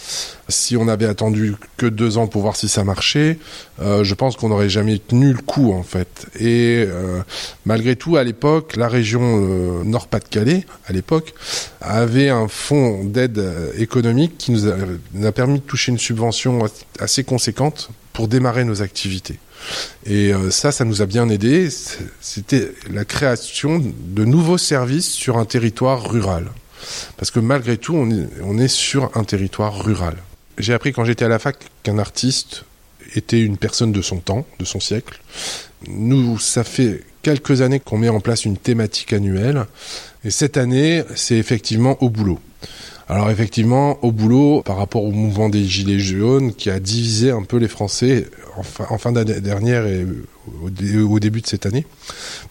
si 0.48 0.76
on 0.76 0.88
avait 0.88 1.06
attendu 1.06 1.56
que 1.76 1.86
deux 1.86 2.16
ans 2.16 2.26
pour 2.26 2.42
voir 2.42 2.56
si 2.56 2.68
ça 2.68 2.84
marchait, 2.84 3.38
euh, 3.80 4.04
je 4.04 4.14
pense 4.14 4.36
qu'on 4.36 4.48
n'aurait 4.48 4.68
jamais 4.68 4.98
tenu 4.98 5.32
le 5.32 5.42
coup 5.42 5.72
en 5.72 5.82
fait. 5.82 6.26
Et 6.38 6.84
euh, 6.86 7.20
malgré 7.66 7.96
tout, 7.96 8.16
à 8.16 8.24
l'époque, 8.24 8.76
la 8.76 8.88
région 8.88 9.20
euh, 9.22 9.84
Nord-Pas-de-Calais, 9.84 10.64
à 10.86 10.92
l'époque, 10.92 11.34
avait 11.80 12.30
un 12.30 12.48
fonds 12.48 13.04
d'aide 13.04 13.42
économique 13.76 14.38
qui 14.38 14.52
nous 14.52 14.66
a, 14.68 15.32
permis 15.32 15.58
de 15.58 15.64
toucher 15.64 15.92
une 15.92 15.98
subvention 15.98 16.60
assez 16.98 17.24
conséquente 17.24 17.90
pour 18.12 18.28
démarrer 18.28 18.64
nos 18.64 18.80
activités. 18.80 19.38
Et 20.06 20.32
ça, 20.50 20.72
ça 20.72 20.84
nous 20.84 21.02
a 21.02 21.06
bien 21.06 21.28
aidé. 21.28 21.68
C'était 22.20 22.70
la 22.90 23.04
création 23.04 23.82
de 23.82 24.24
nouveaux 24.24 24.58
services 24.58 25.10
sur 25.10 25.38
un 25.38 25.44
territoire 25.44 26.10
rural. 26.10 26.50
Parce 27.16 27.30
que 27.30 27.40
malgré 27.40 27.76
tout, 27.76 27.94
on 27.94 28.58
est, 28.58 28.68
sur 28.68 29.10
un 29.16 29.24
territoire 29.24 29.84
rural. 29.84 30.16
J'ai 30.58 30.72
appris 30.72 30.92
quand 30.92 31.04
j'étais 31.04 31.24
à 31.24 31.28
la 31.28 31.38
fac 31.38 31.56
qu'un 31.82 31.98
artiste 31.98 32.64
était 33.14 33.40
une 33.40 33.56
personne 33.56 33.92
de 33.92 34.02
son 34.02 34.18
temps, 34.18 34.46
de 34.58 34.64
son 34.64 34.80
siècle. 34.80 35.20
Nous, 35.88 36.38
ça 36.38 36.64
fait 36.64 37.02
quelques 37.22 37.60
années 37.60 37.80
qu'on 37.80 37.98
met 37.98 38.08
en 38.08 38.20
place 38.20 38.44
une 38.44 38.56
thématique 38.56 39.12
annuelle. 39.12 39.66
Et 40.24 40.30
cette 40.30 40.56
année, 40.56 41.04
c'est 41.14 41.36
effectivement 41.36 42.02
au 42.02 42.08
boulot. 42.08 42.40
Alors 43.06 43.30
effectivement, 43.30 44.02
au 44.02 44.12
boulot, 44.12 44.62
par 44.62 44.78
rapport 44.78 45.04
au 45.04 45.10
mouvement 45.10 45.50
des 45.50 45.64
Gilets 45.64 45.98
jaunes 45.98 46.54
qui 46.54 46.70
a 46.70 46.80
divisé 46.80 47.30
un 47.30 47.42
peu 47.42 47.58
les 47.58 47.68
Français 47.68 48.28
en 48.56 48.98
fin, 48.98 49.12
d'année 49.12 49.40
dernière 49.40 49.86
et 49.86 50.06
au, 50.62 51.18
début 51.18 51.42
de 51.42 51.46
cette 51.46 51.66
année, 51.66 51.86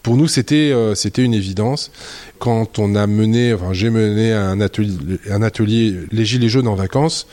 pour 0.02 0.16
nous 0.16 0.28
c'était 0.28 0.70
euh, 0.72 0.94
une 1.16 1.34
évidence. 1.34 1.90
Quand 2.38 2.78
on 2.78 2.94
a 2.94 3.06
mené, 3.06 3.56
j'ai 3.72 3.90
mené 3.90 4.32
un 4.32 4.60
atelier, 4.60 5.18
un 5.28 5.42
atelier 5.42 5.94
les 6.12 6.24
Gilets 6.24 6.48
jaunes 6.48 6.68
en 6.68 6.76
vacances, 6.76 7.26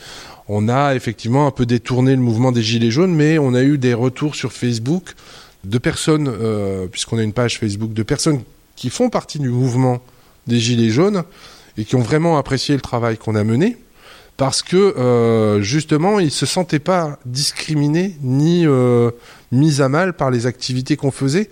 on 0.48 0.68
a 0.68 0.94
effectivement 0.94 1.46
un 1.46 1.52
peu 1.52 1.66
détourné 1.66 2.16
le 2.16 2.22
mouvement 2.22 2.50
des 2.50 2.62
Gilets 2.62 2.90
jaunes, 2.90 3.14
mais 3.14 3.38
on 3.38 3.54
a 3.54 3.62
eu 3.62 3.78
des 3.78 3.94
retours 3.94 4.34
sur 4.34 4.52
Facebook 4.52 5.14
de 5.64 5.78
personnes, 5.78 6.28
euh, 6.28 6.86
puisqu'on 6.88 7.18
a 7.18 7.22
une 7.22 7.32
page 7.32 7.60
Facebook, 7.60 7.92
de 7.92 8.02
personnes 8.02 8.42
qui 8.74 8.90
font 8.90 9.10
partie 9.10 9.38
du 9.38 9.48
mouvement 9.48 10.00
des 10.48 10.58
Gilets 10.58 10.90
jaunes 10.90 11.22
et 11.76 11.84
qui 11.84 11.96
ont 11.96 12.02
vraiment 12.02 12.38
apprécié 12.38 12.74
le 12.74 12.80
travail 12.80 13.16
qu'on 13.18 13.34
a 13.34 13.44
mené 13.44 13.76
parce 14.36 14.62
que 14.62 14.76
euh, 14.76 15.60
justement 15.60 16.18
ils 16.18 16.30
se 16.30 16.46
sentaient 16.46 16.78
pas 16.78 17.18
discriminés 17.26 18.16
ni 18.22 18.66
euh, 18.66 19.10
mis 19.50 19.80
à 19.80 19.88
mal 19.88 20.14
par 20.14 20.30
les 20.30 20.46
activités 20.46 20.96
qu'on 20.96 21.10
faisait 21.10 21.50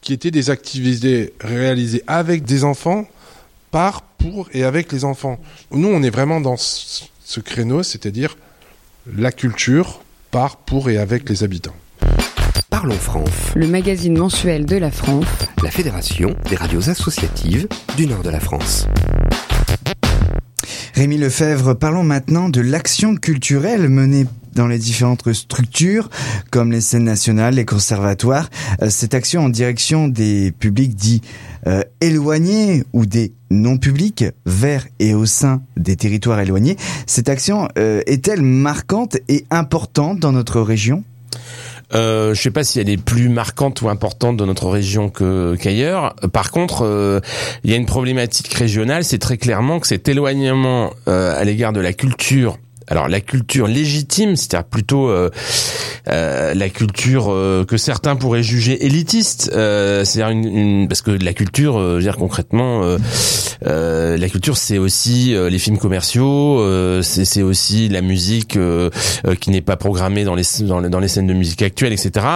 qui 0.00 0.12
étaient 0.12 0.30
des 0.30 0.50
activités 0.50 1.34
réalisées 1.40 2.02
avec 2.06 2.44
des 2.44 2.64
enfants 2.64 3.06
par 3.70 4.02
pour 4.02 4.48
et 4.52 4.64
avec 4.64 4.92
les 4.92 5.04
enfants. 5.04 5.40
Nous 5.70 5.88
on 5.88 6.02
est 6.02 6.10
vraiment 6.10 6.40
dans 6.40 6.56
ce 6.56 7.40
créneau 7.40 7.82
c'est-à-dire 7.82 8.36
la 9.16 9.32
culture 9.32 10.02
par 10.30 10.56
pour 10.56 10.90
et 10.90 10.98
avec 10.98 11.28
les 11.28 11.42
habitants. 11.42 11.76
Parlons 12.70 12.94
France, 12.94 13.52
le 13.56 13.66
magazine 13.66 14.16
mensuel 14.16 14.64
de 14.64 14.76
la 14.76 14.90
France, 14.90 15.26
la 15.62 15.70
fédération 15.70 16.36
des 16.48 16.56
radios 16.56 16.88
associatives 16.88 17.66
du 17.96 18.06
nord 18.06 18.22
de 18.22 18.30
la 18.30 18.40
France. 18.40 18.86
Rémi 21.00 21.16
Lefebvre, 21.16 21.72
parlons 21.72 22.02
maintenant 22.02 22.50
de 22.50 22.60
l'action 22.60 23.16
culturelle 23.16 23.88
menée 23.88 24.26
dans 24.52 24.66
les 24.66 24.76
différentes 24.76 25.32
structures, 25.32 26.10
comme 26.50 26.72
les 26.72 26.82
scènes 26.82 27.04
nationales, 27.04 27.54
les 27.54 27.64
conservatoires. 27.64 28.50
Euh, 28.82 28.90
cette 28.90 29.14
action 29.14 29.44
en 29.44 29.48
direction 29.48 30.08
des 30.08 30.52
publics 30.52 30.94
dits 30.94 31.22
euh, 31.66 31.80
éloignés 32.02 32.84
ou 32.92 33.06
des 33.06 33.32
non-publics, 33.50 34.26
vers 34.44 34.86
et 34.98 35.14
au 35.14 35.24
sein 35.24 35.62
des 35.78 35.96
territoires 35.96 36.38
éloignés, 36.38 36.76
cette 37.06 37.30
action 37.30 37.70
euh, 37.78 38.02
est-elle 38.04 38.42
marquante 38.42 39.16
et 39.26 39.46
importante 39.50 40.18
dans 40.18 40.32
notre 40.32 40.60
région? 40.60 41.02
Euh, 41.94 42.34
je 42.34 42.40
sais 42.40 42.50
pas 42.50 42.64
si 42.64 42.80
elle 42.80 42.88
est 42.88 43.02
plus 43.02 43.28
marquante 43.28 43.82
ou 43.82 43.88
importante 43.88 44.36
dans 44.36 44.46
notre 44.46 44.68
région 44.68 45.10
qu'ailleurs. 45.10 46.14
Par 46.32 46.50
contre, 46.50 46.84
euh, 46.84 47.20
il 47.64 47.70
y 47.70 47.74
a 47.74 47.76
une 47.76 47.86
problématique 47.86 48.52
régionale, 48.54 49.04
c'est 49.04 49.18
très 49.18 49.38
clairement 49.38 49.80
que 49.80 49.86
cet 49.86 50.08
éloignement 50.08 50.92
euh, 51.08 51.38
à 51.38 51.44
l'égard 51.44 51.72
de 51.72 51.80
la 51.80 51.92
culture 51.92 52.58
alors 52.90 53.08
la 53.08 53.20
culture 53.20 53.68
légitime, 53.68 54.34
c'est-à-dire 54.34 54.68
plutôt 54.68 55.08
euh, 55.08 55.30
euh, 56.08 56.54
la 56.54 56.68
culture 56.68 57.26
euh, 57.28 57.64
que 57.64 57.76
certains 57.76 58.16
pourraient 58.16 58.42
juger 58.42 58.84
élitiste, 58.84 59.50
c'est-à-dire 59.52 60.88
parce 60.88 61.02
que 61.02 61.12
la 61.12 61.32
culture, 61.32 61.98
dire 62.00 62.16
concrètement, 62.16 62.82
la 63.62 64.28
culture 64.28 64.56
c'est 64.56 64.78
aussi 64.78 65.34
les 65.34 65.58
films 65.58 65.78
commerciaux, 65.78 66.62
c'est 67.02 67.42
aussi 67.42 67.88
la 67.88 68.00
musique 68.00 68.58
qui 69.40 69.50
n'est 69.50 69.60
pas 69.60 69.76
programmée 69.76 70.24
dans 70.24 70.34
les, 70.34 70.44
dans 70.62 70.80
les 70.80 70.88
dans 70.88 71.00
les 71.00 71.08
scènes 71.08 71.28
de 71.28 71.34
musique 71.34 71.62
actuelles, 71.62 71.92
etc. 71.92 72.26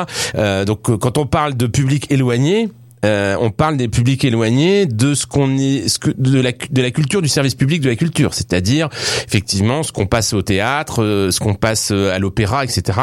donc 0.66 0.82
quand 0.98 1.18
on 1.18 1.26
parle 1.26 1.56
de 1.56 1.66
public 1.66 2.10
éloigné, 2.10 2.68
euh, 3.04 3.36
on 3.40 3.50
parle 3.50 3.76
des 3.76 3.88
publics 3.88 4.24
éloignés 4.24 4.86
de 4.86 5.14
ce 5.14 5.26
qu'on 5.26 5.56
est, 5.58 5.86
de 6.18 6.80
la 6.80 6.90
culture 6.90 7.22
du 7.22 7.28
service 7.28 7.54
public 7.54 7.80
de 7.80 7.90
la 7.90 7.96
culture, 7.96 8.34
c'est-à-dire 8.34 8.88
effectivement 9.26 9.82
ce 9.82 9.92
qu'on 9.92 10.06
passe 10.06 10.32
au 10.32 10.42
théâtre, 10.42 11.02
euh, 11.02 11.30
ce 11.30 11.40
qu'on 11.40 11.54
passe 11.54 11.90
euh, 11.92 12.14
à 12.14 12.18
l'opéra, 12.18 12.64
etc. 12.64 12.98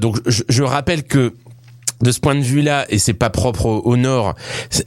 donc 0.00 0.18
je 0.26 0.62
rappelle 0.62 1.04
que 1.04 1.34
de 2.00 2.12
ce 2.12 2.20
point 2.20 2.34
de 2.34 2.42
vue-là, 2.42 2.86
et 2.88 2.98
c'est 2.98 3.12
pas 3.12 3.30
propre 3.30 3.66
au, 3.66 3.96
Nord, 3.96 4.34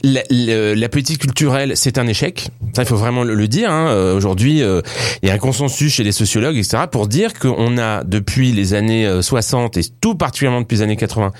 la, 0.02 0.88
politique 0.88 1.18
culturelle, 1.18 1.72
c'est 1.74 1.98
un 1.98 2.06
échec. 2.06 2.48
Ça, 2.74 2.82
il 2.82 2.88
faut 2.88 2.96
vraiment 2.96 3.22
le, 3.22 3.48
dire. 3.48 3.70
Hein. 3.70 3.88
Euh, 3.88 4.16
aujourd'hui, 4.16 4.62
euh, 4.62 4.80
il 5.22 5.28
y 5.28 5.32
a 5.32 5.34
un 5.34 5.38
consensus 5.38 5.92
chez 5.92 6.04
les 6.04 6.12
sociologues, 6.12 6.56
etc., 6.56 6.84
pour 6.90 7.08
dire 7.08 7.34
qu'on 7.34 7.76
a, 7.76 8.02
depuis 8.04 8.52
les 8.52 8.72
années 8.72 9.08
60, 9.20 9.76
euh, 9.76 9.80
et 9.80 9.84
tout 10.00 10.14
particulièrement 10.14 10.62
depuis 10.62 10.76
les 10.76 10.82
années 10.82 10.96
80, 10.96 11.32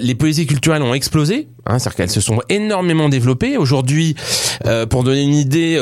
les 0.00 0.14
politiques 0.14 0.48
culturelles 0.50 0.82
ont 0.82 0.94
explosé. 0.94 1.48
Hein, 1.66 1.78
C'est-à-dire 1.78 1.96
qu'elles 1.96 2.10
se 2.10 2.20
sont 2.20 2.40
énormément 2.50 3.08
développées. 3.08 3.56
Aujourd'hui, 3.56 4.14
pour 4.90 5.02
donner 5.02 5.22
une 5.22 5.34
idée, 5.34 5.76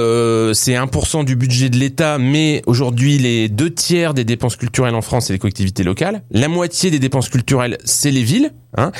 c'est 0.54 0.74
1% 0.74 1.24
du 1.24 1.36
budget 1.36 1.68
de 1.68 1.76
l'État, 1.76 2.18
mais 2.18 2.62
aujourd'hui, 2.66 3.18
les 3.18 3.48
deux 3.48 3.70
tiers 3.70 4.14
des 4.14 4.24
dépenses 4.24 4.56
culturelles 4.56 4.94
en 4.94 5.02
France, 5.02 5.26
c'est 5.26 5.32
les 5.32 5.38
collectivités 5.38 5.82
locales. 5.82 6.22
La 6.30 6.48
moitié 6.48 6.90
des 6.90 6.98
dépenses 6.98 7.28
culturelles, 7.28 7.78
c'est 7.84 8.10
les 8.10 8.22
villes. 8.22 8.52
Hein 8.78 8.90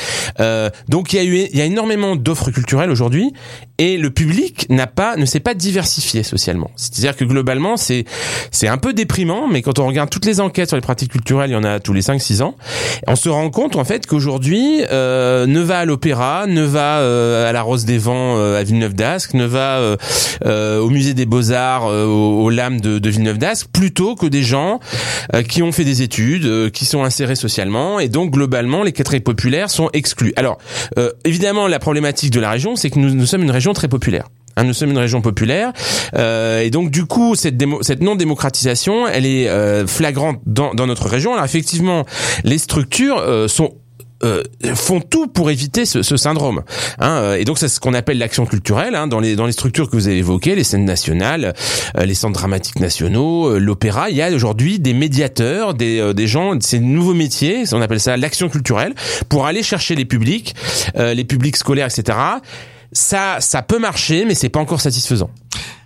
euh, 0.41 0.71
donc 0.89 1.13
il 1.13 1.17
y 1.17 1.19
a 1.19 1.25
eu 1.25 1.49
il 1.53 1.59
y 1.59 1.61
a 1.61 1.65
énormément 1.65 2.17
d'offres 2.17 2.51
culturelles 2.51 2.91
aujourd'hui 2.91 3.33
et 3.79 3.97
le 3.97 4.11
public 4.11 4.67
n'a 4.71 4.87
pas 4.87 5.17
ne 5.17 5.25
s'est 5.25 5.41
pas 5.41 5.55
diversifié 5.55 6.23
socialement. 6.23 6.71
C'est-à-dire 6.77 7.17
que 7.17 7.25
globalement 7.25 7.77
c'est 7.77 8.05
c'est 8.51 8.69
un 8.69 8.79
peu 8.79 8.93
déprimant 8.93 9.49
mais 9.49 9.63
quand 9.63 9.79
on 9.79 9.87
regarde 9.87 10.11
toutes 10.11 10.27
les 10.27 10.41
enquêtes 10.41 10.69
sur 10.69 10.77
les 10.77 10.83
pratiques 10.83 11.13
culturelles, 11.13 11.51
il 11.51 11.55
y 11.55 11.57
en 11.57 11.65
a 11.65 11.81
tous 11.81 11.93
les 11.93 12.03
5 12.03 12.21
6 12.21 12.43
ans, 12.43 12.57
on 13.07 13.17
se 13.17 13.29
rend 13.29 13.51
compte 13.51 13.77
en 13.77 13.85
fait 13.85 14.07
qu'aujourd'hui 14.07 14.83
euh, 14.91 15.47
ne 15.47 15.61
va 15.61 15.81
à 15.81 15.85
l'opéra, 15.85 16.47
ne 16.47 16.63
va 16.63 17.01
euh, 17.01 17.49
à 17.49 17.53
la 17.53 17.63
Rose 17.63 17.85
des 17.85 17.99
Vents 17.99 18.37
euh, 18.37 18.59
à 18.59 18.63
Villeneuve 18.63 18.95
d'Ascq, 18.95 19.35
ne 19.35 19.45
va 19.45 19.97
euh, 20.45 20.79
au 20.79 20.91
musée 20.91 21.15
des 21.15 21.27
Beaux-Arts 21.27 21.87
aux, 21.87 22.51
lames 22.51 22.81
de, 22.81 22.99
de 22.99 23.11
Villeneuve 23.11 23.39
d'Ascq 23.39 23.69
plutôt 23.73 24.15
que 24.15 24.27
des 24.27 24.43
gens 24.43 24.81
qui 25.49 25.63
ont 25.63 25.73
fait 25.73 25.85
des 25.85 26.03
études, 26.03 26.71
qui 26.71 26.85
sont 26.85 27.05
insérés 27.05 27.35
socialement 27.35 28.01
et 28.01 28.09
donc 28.09 28.33
globalement 28.33 28.83
les 28.83 28.93
quartiers 28.93 29.21
populaires 29.21 29.71
sont 29.71 29.91
exclus. 29.93 30.33
Alors, 30.37 30.59
euh, 30.99 31.11
évidemment, 31.25 31.67
la 31.67 31.79
problématique 31.79 32.31
de 32.31 32.41
la 32.41 32.51
région, 32.51 32.77
c'est 32.77 32.91
que 32.91 32.99
nous, 32.99 33.15
nous 33.15 33.27
sommes 33.27 33.43
une 33.43 33.51
région 33.51 33.73
très 33.73 33.89
populaire. 33.89 34.27
Hein, 34.57 34.65
nous 34.65 34.75
sommes 34.75 34.91
une 34.91 34.99
région 34.99 35.23
populaire 35.23 35.73
euh, 36.15 36.61
et 36.61 36.69
donc 36.69 36.91
du 36.91 37.07
coup 37.07 37.35
cette, 37.35 37.57
non 38.03 38.17
démocratisation 38.17 39.09
elle 39.09 39.25
est 39.25 39.49
euh, 39.49 39.87
flagrante 39.87 40.41
dans, 40.45 40.75
dans 40.75 40.87
notre 40.87 41.09
région. 41.09 41.33
Alors 41.33 41.47
effectivement 41.47 42.05
les 42.45 42.59
structures 42.59 43.17
euh, 43.17 43.49
sont 43.49 43.73
euh, 44.25 44.43
font 44.75 45.01
tout 45.01 45.27
pour 45.27 45.51
éviter 45.51 45.85
ce, 45.85 46.03
ce 46.03 46.17
syndrome. 46.17 46.63
Hein, 46.99 47.19
euh, 47.23 47.35
et 47.37 47.45
donc 47.45 47.59
c'est 47.59 47.69
ce 47.69 47.81
qu'on 47.81 47.95
appelle 47.95 48.19
l'action 48.19 48.47
culturelle 48.47 48.95
hein, 48.95 49.07
dans 49.07 49.21
les 49.21 49.35
dans 49.35 49.47
les 49.47 49.53
structures 49.53 49.91
que 49.91 49.97
vous 49.97 50.07
avez 50.07 50.19
évoquées, 50.19 50.55
les 50.55 50.65
scènes 50.65 50.85
nationales, 50.85 51.55
euh, 51.97 52.05
les 52.05 52.15
centres 52.15 52.39
dramatiques 52.39 52.81
nationaux, 52.81 53.59
l'opéra. 53.59 54.11
Il 54.11 54.17
y 54.17 54.23
a 54.23 54.31
aujourd'hui 54.31 54.79
des 54.79 54.95
médiateurs, 54.95 55.75
des 55.75 56.15
des 56.15 56.27
gens, 56.27 56.59
ces 56.61 56.79
nouveaux 56.79 57.15
métiers, 57.15 57.65
on 57.73 57.83
appelle 57.83 58.01
ça 58.01 58.17
l'action 58.17 58.49
culturelle, 58.49 58.95
pour 59.29 59.47
aller 59.47 59.63
chercher 59.63 59.95
les 59.95 60.05
publics, 60.05 60.55
les 60.97 61.25
publics 61.25 61.57
scolaires, 61.57 61.89
etc. 61.89 62.19
Ça 62.93 63.39
ça 63.41 63.63
peut 63.63 63.79
marcher, 63.79 64.25
mais 64.25 64.35
c'est 64.35 64.49
pas 64.49 64.61
encore 64.61 64.81
satisfaisant. 64.81 65.31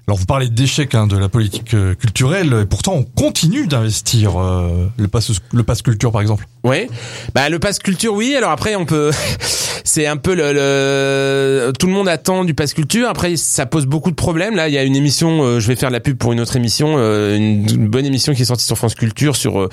Alors 0.09 0.19
vous 0.19 0.27
parlez 0.27 0.49
d'échec 0.49 0.95
hein, 0.95 1.07
de 1.07 1.17
la 1.17 1.29
politique 1.29 1.75
culturelle, 1.99 2.61
et 2.63 2.67
pourtant 2.67 2.95
on 2.95 3.03
continue 3.03 3.67
d'investir 3.67 4.35
le 4.39 5.09
pass 5.09 5.33
le 5.53 5.63
pass 5.63 5.83
culture 5.83 6.13
par 6.13 6.21
exemple. 6.21 6.47
Oui, 6.67 6.89
bah 7.33 7.49
le 7.49 7.61
pass 7.61 7.79
culture, 7.79 8.13
oui. 8.13 8.35
Alors 8.35 8.51
après, 8.51 8.75
on 8.75 8.87
peut, 8.87 9.13
c'est 9.85 10.07
un 10.07 10.17
peu 10.17 10.35
le, 10.35 11.73
tout 11.79 11.87
le 11.87 11.93
monde 11.93 12.09
attend 12.09 12.45
du 12.45 12.55
pass 12.55 12.75
culture. 12.75 13.09
Après, 13.09 13.37
ça 13.37 13.67
pose 13.67 13.87
beaucoup 13.87 14.11
de 14.11 14.17
problèmes. 14.17 14.57
Là, 14.57 14.67
il 14.67 14.75
y 14.75 14.79
a 14.79 14.83
une 14.83 14.97
émission, 14.97 15.45
euh, 15.45 15.61
je 15.61 15.69
vais 15.69 15.77
faire 15.77 15.91
de 15.91 15.95
la 15.95 16.01
pub 16.01 16.19
pour 16.19 16.33
une 16.33 16.41
autre 16.41 16.57
émission, 16.57 16.97
euh, 16.99 17.37
une, 17.37 17.87
bonne 17.87 18.05
émission 18.05 18.35
qui 18.35 18.43
est 18.43 18.47
sortie 18.47 18.65
sur 18.65 18.77
France 18.77 18.97
Culture 18.97 19.37
sur 19.37 19.61
euh, 19.61 19.69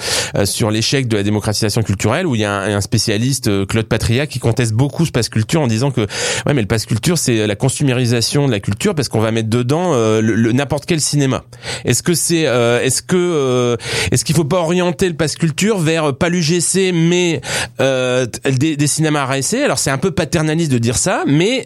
sur 0.45 0.69
l'échec 0.69 1.07
de 1.07 1.17
la 1.17 1.23
démocratisation 1.23 1.81
culturelle, 1.81 2.27
où 2.27 2.35
il 2.35 2.41
y 2.41 2.45
a 2.45 2.61
un, 2.61 2.81
spécialiste, 2.81 3.65
Claude 3.65 3.87
Patria, 3.87 4.27
qui 4.27 4.37
conteste 4.37 4.73
beaucoup 4.73 5.07
ce 5.07 5.11
pass 5.11 5.29
culture 5.29 5.61
en 5.61 5.67
disant 5.67 5.89
que 5.89 6.01
ouais, 6.01 6.53
mais 6.53 6.61
le 6.61 6.67
pass 6.67 6.85
culture, 6.85 7.17
c'est 7.17 7.47
la 7.47 7.55
consumérisation 7.55 8.45
de 8.45 8.51
la 8.51 8.59
culture 8.59 8.93
parce 8.93 9.09
qu'on 9.09 9.19
va 9.19 9.31
mettre 9.31 9.49
dedans 9.49 9.93
le, 10.23 10.35
le- 10.35 10.51
n'importe 10.53 10.85
quel 10.85 10.99
cinéma 11.01 11.43
Est-ce 11.85 12.01
que 12.03 12.13
c'est 12.13 12.47
euh, 12.47 12.81
est-ce 12.81 13.01
que 13.01 13.15
euh, 13.17 13.75
est-ce 14.11 14.23
qu'il 14.25 14.35
faut 14.35 14.43
pas 14.45 14.57
orienter 14.59 15.07
le 15.07 15.15
pass 15.15 15.35
culture 15.35 15.77
vers 15.79 16.05
euh, 16.09 16.11
pas 16.13 16.29
l'UGC 16.29 16.91
mais 16.93 17.41
des, 17.79 18.77
des 18.77 18.87
cinémas 18.87 19.25
RSC 19.25 19.55
Alors 19.63 19.77
c'est 19.79 19.91
un 19.91 19.97
peu 19.97 20.11
paternaliste 20.11 20.71
de 20.71 20.77
dire 20.77 20.97
ça, 20.97 21.23
mais 21.27 21.65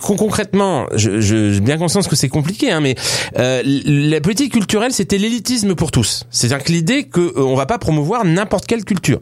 concrètement, 0.00 0.86
je, 0.94 1.20
j'ai 1.20 1.60
bien 1.60 1.76
conscience 1.78 2.08
que 2.08 2.16
c'est 2.16 2.28
compliqué, 2.28 2.70
hein, 2.70 2.80
mais 2.80 2.94
la 3.36 4.20
politique 4.20 4.52
culturelle 4.52 4.92
c'était 4.92 5.18
l'élitisme 5.18 5.74
pour 5.74 5.90
tous. 5.90 6.24
C'est-à-dire 6.30 6.64
que 6.64 6.72
l'idée 6.72 7.04
que 7.04 7.38
on 7.38 7.54
va 7.54 7.66
pas 7.66 7.78
promouvoir 7.78 8.24
n'importe 8.24 8.66
quelle 8.66 8.84
culture. 8.84 9.20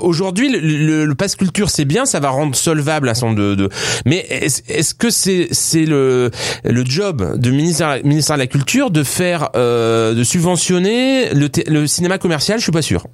Aujourd'hui, 0.00 0.50
le, 0.50 0.58
le, 0.60 1.04
le 1.04 1.14
pass 1.14 1.36
culture 1.36 1.70
c'est 1.70 1.84
bien, 1.84 2.06
ça 2.06 2.20
va 2.20 2.30
rendre 2.30 2.54
solvable 2.56 3.08
un 3.08 3.14
certain 3.14 3.34
de, 3.34 3.54
de... 3.54 3.68
mais 4.04 4.26
est-ce 4.30 4.62
est-ce 4.68 4.94
que 4.94 5.10
c'est 5.10 5.48
c'est 5.50 5.84
le 5.84 6.30
le 6.64 6.84
job 6.84 7.38
du 7.38 7.52
ministère 7.52 7.98
ministère 8.04 8.36
de 8.36 8.40
la 8.42 8.46
culture 8.46 8.90
de 8.90 9.02
faire 9.02 9.50
euh, 9.56 10.14
de 10.14 10.24
subventionner 10.24 11.32
le, 11.34 11.48
le 11.66 11.86
cinéma 11.86 12.18
commercial 12.18 12.58
Je 12.58 12.62
suis 12.64 12.72
pas 12.72 12.82
sûr. 12.82 13.04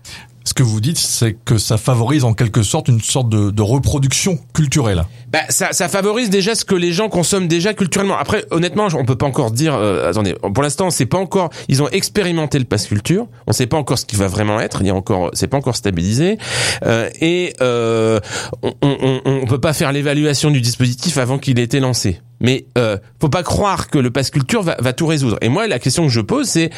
Ce 0.45 0.55
que 0.55 0.65
vous 0.65 0.81
dites, 0.81 0.99
c'est 0.99 1.35
que 1.45 1.57
ça 1.57 1.77
favorise 1.77 2.25
en 2.25 2.35
quelque 2.35 2.65
sorte 2.65 2.89
une 2.89 3.01
sorte 3.01 3.29
de, 3.29 3.51
de 3.51 3.63
reproduction 3.63 4.41
culturelle. 4.53 5.05
Bah, 5.31 5.39
ça, 5.51 5.73
ça 5.73 5.89
favorise 5.89 6.31
déjà 6.31 6.57
ce 6.57 6.65
que 6.65 6.75
les 6.75 6.93
gens 6.93 7.09
consomment 7.09 7.47
déjà 7.47 7.75
culturellement. 7.75 8.17
Après, 8.19 8.45
honnêtement, 8.51 8.89
on 8.99 9.05
peut 9.05 9.15
pas 9.15 9.27
encore 9.27 9.53
dire. 9.53 9.73
euh, 9.75 10.11
attendez, 10.11 10.35
pour 10.53 10.65
l'instant, 10.65 10.91
c'est 10.91 11.07
pas 11.07 11.19
encore. 11.19 11.51
Ils 11.69 11.81
ont 11.81 11.89
expérimenté 11.91 12.59
le 12.59 12.65
pass 12.65 12.89
culture. 12.89 13.29
On 13.47 13.53
sait 13.53 13.69
pas 13.69 13.77
encore 13.77 14.01
ce 14.01 14.05
qu'il 14.05 14.19
va 14.19 14.27
vraiment 14.27 14.59
être. 14.61 14.79
Il 14.81 14.89
y 14.89 14.91
a 14.91 14.95
encore, 14.97 15.31
c'est 15.33 15.47
pas 15.47 15.59
encore 15.59 15.77
stabilisé. 15.77 16.39
Euh, 16.85 17.09
et 17.21 17.55
euh, 17.61 18.19
on, 18.65 18.73
on, 18.83 18.97
on, 19.01 19.21
on 19.25 19.47
peut 19.47 19.61
pas 19.61 19.73
faire 19.75 19.93
l'évaluation 19.93 20.51
du 20.51 20.61
dispositif 20.61 21.19
avant 21.19 21.39
qu'il 21.39 21.61
ait 21.61 21.63
été 21.63 21.79
lancé. 21.79 22.21
Mais 22.43 22.67
euh, 22.77 22.99
faut 23.21 23.29
pas 23.29 23.43
croire 23.43 23.89
que 23.89 23.99
le 23.99 24.11
pass 24.11 24.31
culture 24.31 24.63
va, 24.63 24.77
va 24.79 24.93
tout 24.93 25.07
résoudre. 25.07 25.39
Et 25.41 25.49
moi, 25.49 25.67
la 25.67 25.79
question 25.79 26.05
que 26.05 26.13
je 26.13 26.21
pose, 26.21 26.49
c'est 26.49 26.71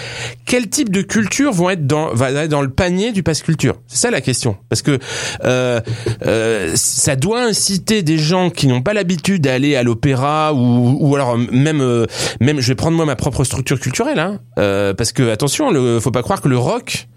quel 0.46 0.68
type 0.68 0.90
de 0.90 1.02
culture 1.02 1.52
vont 1.52 1.70
être 1.70 1.86
dans 1.86 2.14
va 2.14 2.30
être 2.30 2.50
dans 2.50 2.62
le 2.62 2.70
panier 2.70 3.10
du 3.10 3.22
pass 3.22 3.42
culture? 3.42 3.76
C'est 3.88 3.98
ça 3.98 4.10
la 4.10 4.20
question. 4.20 4.56
Parce 4.68 4.82
que 4.82 4.98
euh, 5.44 5.80
euh, 6.26 6.72
ça 6.74 7.16
doit 7.16 7.42
inciter 7.42 8.02
des 8.02 8.18
gens 8.18 8.50
qui 8.50 8.66
n'ont 8.66 8.82
pas 8.82 8.92
l'habitude 8.92 9.42
d'aller 9.42 9.74
à 9.74 9.82
l'opéra 9.82 10.52
ou, 10.54 10.96
ou 11.00 11.14
alors 11.14 11.36
même 11.38 11.80
euh, 11.80 12.06
même 12.40 12.60
je 12.60 12.68
vais 12.68 12.74
prendre 12.74 12.96
moi 12.96 13.06
ma 13.06 13.16
propre 13.16 13.44
structure 13.44 13.80
culturelle, 13.80 14.18
hein, 14.18 14.40
euh, 14.58 14.94
parce 14.94 15.12
que 15.12 15.30
attention, 15.30 15.70
le, 15.70 15.98
faut 16.00 16.10
pas 16.10 16.22
croire 16.22 16.40
que 16.40 16.48
le 16.48 16.58
rock 16.58 17.08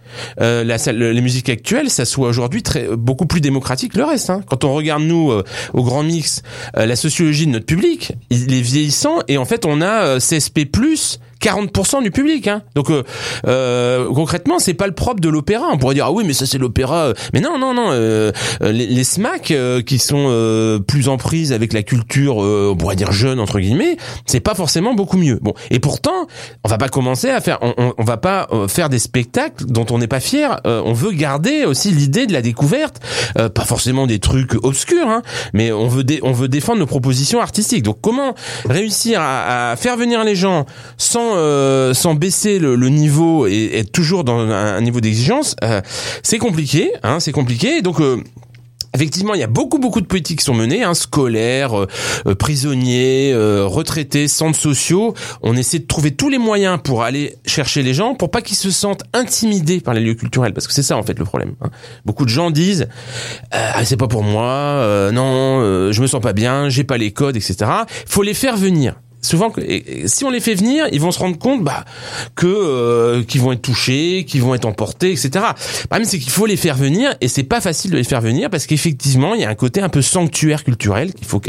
euh, 0.42 0.64
la, 0.64 0.78
les 0.92 1.22
musiques 1.22 1.50
actuelles, 1.50 1.90
ça 1.90 2.06
soit 2.06 2.28
aujourd'hui 2.28 2.64
très 2.64 2.88
beaucoup 2.96 3.26
plus 3.26 3.42
démocratique 3.42 3.94
que 3.94 3.98
le 3.98 4.04
reste. 4.04 4.30
Hein. 4.30 4.42
Quand 4.48 4.64
on 4.64 4.74
regarde 4.74 5.04
nous 5.04 5.32
euh, 5.32 5.44
au 5.74 5.84
Grand 5.84 6.04
Mix, 6.04 6.42
euh, 6.78 6.86
la 6.86 6.96
sociologie 6.96 7.46
de 7.46 7.52
notre 7.52 7.66
public, 7.66 8.14
il 8.30 8.54
est 8.54 8.62
vieillissant 8.62 9.20
et 9.28 9.38
en 9.38 9.46
fait 9.46 9.66
on 9.66 9.82
a 9.82 10.06
euh, 10.06 10.20
CSP 10.20 10.66
40% 11.48 12.04
du 12.04 12.12
public. 12.12 12.48
Hein. 12.48 12.62
Donc 12.76 12.90
euh, 12.90 13.04
euh, 13.48 14.08
concrètement, 14.14 14.60
c'est 14.60 14.74
pas 14.74 14.88
le 14.88 14.94
propre 14.94 15.22
de 15.22 15.30
l'opéra. 15.30 15.68
On 15.72 15.78
pourrait 15.78 15.96
dire 15.96 16.06
ah 16.08 16.12
oui, 16.12 16.24
mais 16.26 16.34
ça 16.34 16.46
c'est 16.46 16.58
l'opéra. 16.58 17.14
Mais 17.34 17.40
non, 17.40 17.58
non, 17.58 17.74
non. 17.74 17.90
euh, 17.92 18.32
euh, 18.62 18.72
les, 18.72 18.88
les 18.88 19.04
SMAC 19.04 19.52
euh, 19.52 19.82
qui 19.82 20.00
sont 20.00 20.28
euh, 20.30 20.80
plus 20.80 21.08
en 21.08 21.18
prise 21.18 21.54
avec 21.54 21.74
la 21.74 21.84
culture, 21.84 22.44
euh, 22.44 22.70
on 22.72 22.76
pourrait 22.76 22.96
dire 22.96 23.12
jeune 23.12 23.40
entre 23.40 23.60
guillemets, 23.60 23.98
c'est 24.26 24.40
pas 24.40 24.56
forcément 24.56 24.94
beaucoup 24.94 25.18
mieux. 25.18 25.40
Bon, 25.42 25.54
et 25.72 25.80
pourtant, 25.80 26.28
on 26.64 26.70
va 26.70 26.78
pas 26.78 26.90
commencer 26.90 27.30
à 27.30 27.42
faire, 27.42 27.60
on, 27.62 27.74
on, 27.78 27.94
on 27.98 28.04
va 28.04 28.18
pas 28.18 28.48
euh, 28.52 28.68
faire 28.68 28.90
des 28.90 29.00
spectacles 29.00 29.66
dont 29.66 29.86
on 29.92 30.00
n'est 30.00 30.08
pas 30.08 30.20
fier. 30.20 30.60
Euh, 30.66 30.82
on 30.86 30.94
veut 30.94 31.12
garder 31.12 31.66
aussi 31.66 31.92
l'idée 31.92 32.28
de 32.28 32.34
la 32.34 32.42
découverte, 32.42 33.00
euh, 33.38 33.50
pas 33.50 33.66
forcément 33.66 34.08
des 34.08 34.20
trucs 34.20 34.54
obscurs, 34.64 35.08
hein, 35.08 35.22
mais 35.54 35.72
on 35.72 35.88
veut 35.88 36.04
on 36.24 36.32
veut 36.32 36.48
défendre 36.48 36.80
nos 36.80 36.86
propositions 36.86 37.40
artistiques. 37.42 37.84
Donc 37.84 38.00
comment 38.02 38.34
réussir 38.70 39.22
à, 39.22 39.72
à 39.72 39.76
faire 39.76 39.98
venir 39.98 40.24
les 40.24 40.36
gens 40.36 40.66
sans 40.98 41.37
euh, 41.38 41.94
sans 41.94 42.16
baisser 42.16 42.60
le, 42.60 42.76
niveau 42.90 43.48
et 43.48 43.78
être 43.80 43.92
toujours 43.92 44.24
dans 44.24 44.40
un, 44.40 44.82
niveau 44.82 45.02
d'exigence, 45.02 45.56
euh, 45.64 45.82
c'est 46.24 46.38
compliqué, 46.38 46.92
hein, 47.04 47.20
c'est 47.20 47.32
compliqué. 47.32 47.82
Donc 47.82 48.00
euh, 48.02 48.22
Effectivement, 48.96 49.36
il 49.36 49.40
y 49.42 49.44
a 49.44 49.48
beaucoup 49.48 49.78
beaucoup 49.78 50.02
de 50.02 50.08
politiques 50.08 50.40
qui 50.40 50.46
sont 50.46 50.56
menées, 50.56 50.84
hein, 50.84 50.96
scolaires, 50.96 51.86
prisonniers, 52.40 53.32
retraités, 53.36 54.28
centres 54.28 54.58
sociaux. 54.58 55.14
On 55.44 55.56
essaie 55.56 55.78
de 55.80 55.86
trouver 55.86 56.12
tous 56.12 56.30
les 56.30 56.40
moyens 56.40 56.80
pour 56.84 57.04
aller 57.04 57.36
chercher 57.46 57.84
les 57.84 57.94
gens, 57.94 58.16
pour 58.16 58.32
pas 58.32 58.42
qu'ils 58.42 58.56
se 58.58 58.72
sentent 58.72 59.04
intimidés 59.14 59.82
par 59.82 59.94
les 59.94 60.00
lieux 60.00 60.16
culturels, 60.16 60.54
parce 60.54 60.66
que 60.66 60.74
c'est 60.74 60.84
ça 60.84 60.98
en 60.98 61.04
fait 61.04 61.20
le 61.20 61.26
problème. 61.26 61.54
hein. 61.62 61.70
Beaucoup 62.06 62.24
de 62.24 62.30
gens 62.30 62.50
disent, 62.50 62.88
Ah, 63.52 63.86
c'est 63.86 63.98
pas 63.98 64.08
pour 64.08 64.24
moi, 64.24 65.12
non, 65.14 65.92
je 65.92 66.02
me 66.02 66.08
sens 66.08 66.22
pas 66.22 66.34
bien, 66.34 66.70
j'ai 66.70 66.86
pas 66.86 66.98
les 66.98 67.12
codes, 67.12 67.36
etc. 67.36 67.70
Faut 68.08 68.24
les 68.24 68.34
faire 68.34 68.58
venir. 68.58 68.96
Souvent, 69.22 69.52
si 70.06 70.24
on 70.26 70.30
les 70.30 70.40
fait 70.40 70.54
venir, 70.54 70.86
ils 70.92 71.02
vont 71.02 71.12
se 71.12 71.20
rendre 71.20 71.38
compte 71.38 71.64
bah, 71.64 71.86
que 72.36 72.48
euh, 72.48 73.24
qu'ils 73.24 73.42
vont 73.42 73.52
être 73.52 73.62
touchés, 73.62 74.26
qu'ils 74.26 74.42
vont 74.42 74.56
être 74.56 74.66
emportés, 74.66 75.12
etc. 75.12 75.30
Le 75.34 75.88
problème, 75.88 76.08
c'est 76.08 76.20
qu'il 76.20 76.32
faut 76.32 76.46
les 76.46 76.56
faire 76.56 76.76
venir, 76.76 77.16
et 77.20 77.28
c'est 77.28 77.44
pas 77.44 77.62
facile 77.62 77.92
de 77.92 77.98
les 77.98 78.04
faire 78.04 78.22
venir 78.22 78.50
parce 78.50 78.66
qu'effectivement, 78.66 79.34
il 79.36 79.42
y 79.42 79.46
a 79.46 79.50
un 79.50 79.56
côté 79.56 79.82
un 79.82 79.90
peu 79.90 80.02
sanctuaire 80.02 80.64
culturel 80.64 81.14
qu'il 81.14 81.28
faut, 81.28 81.42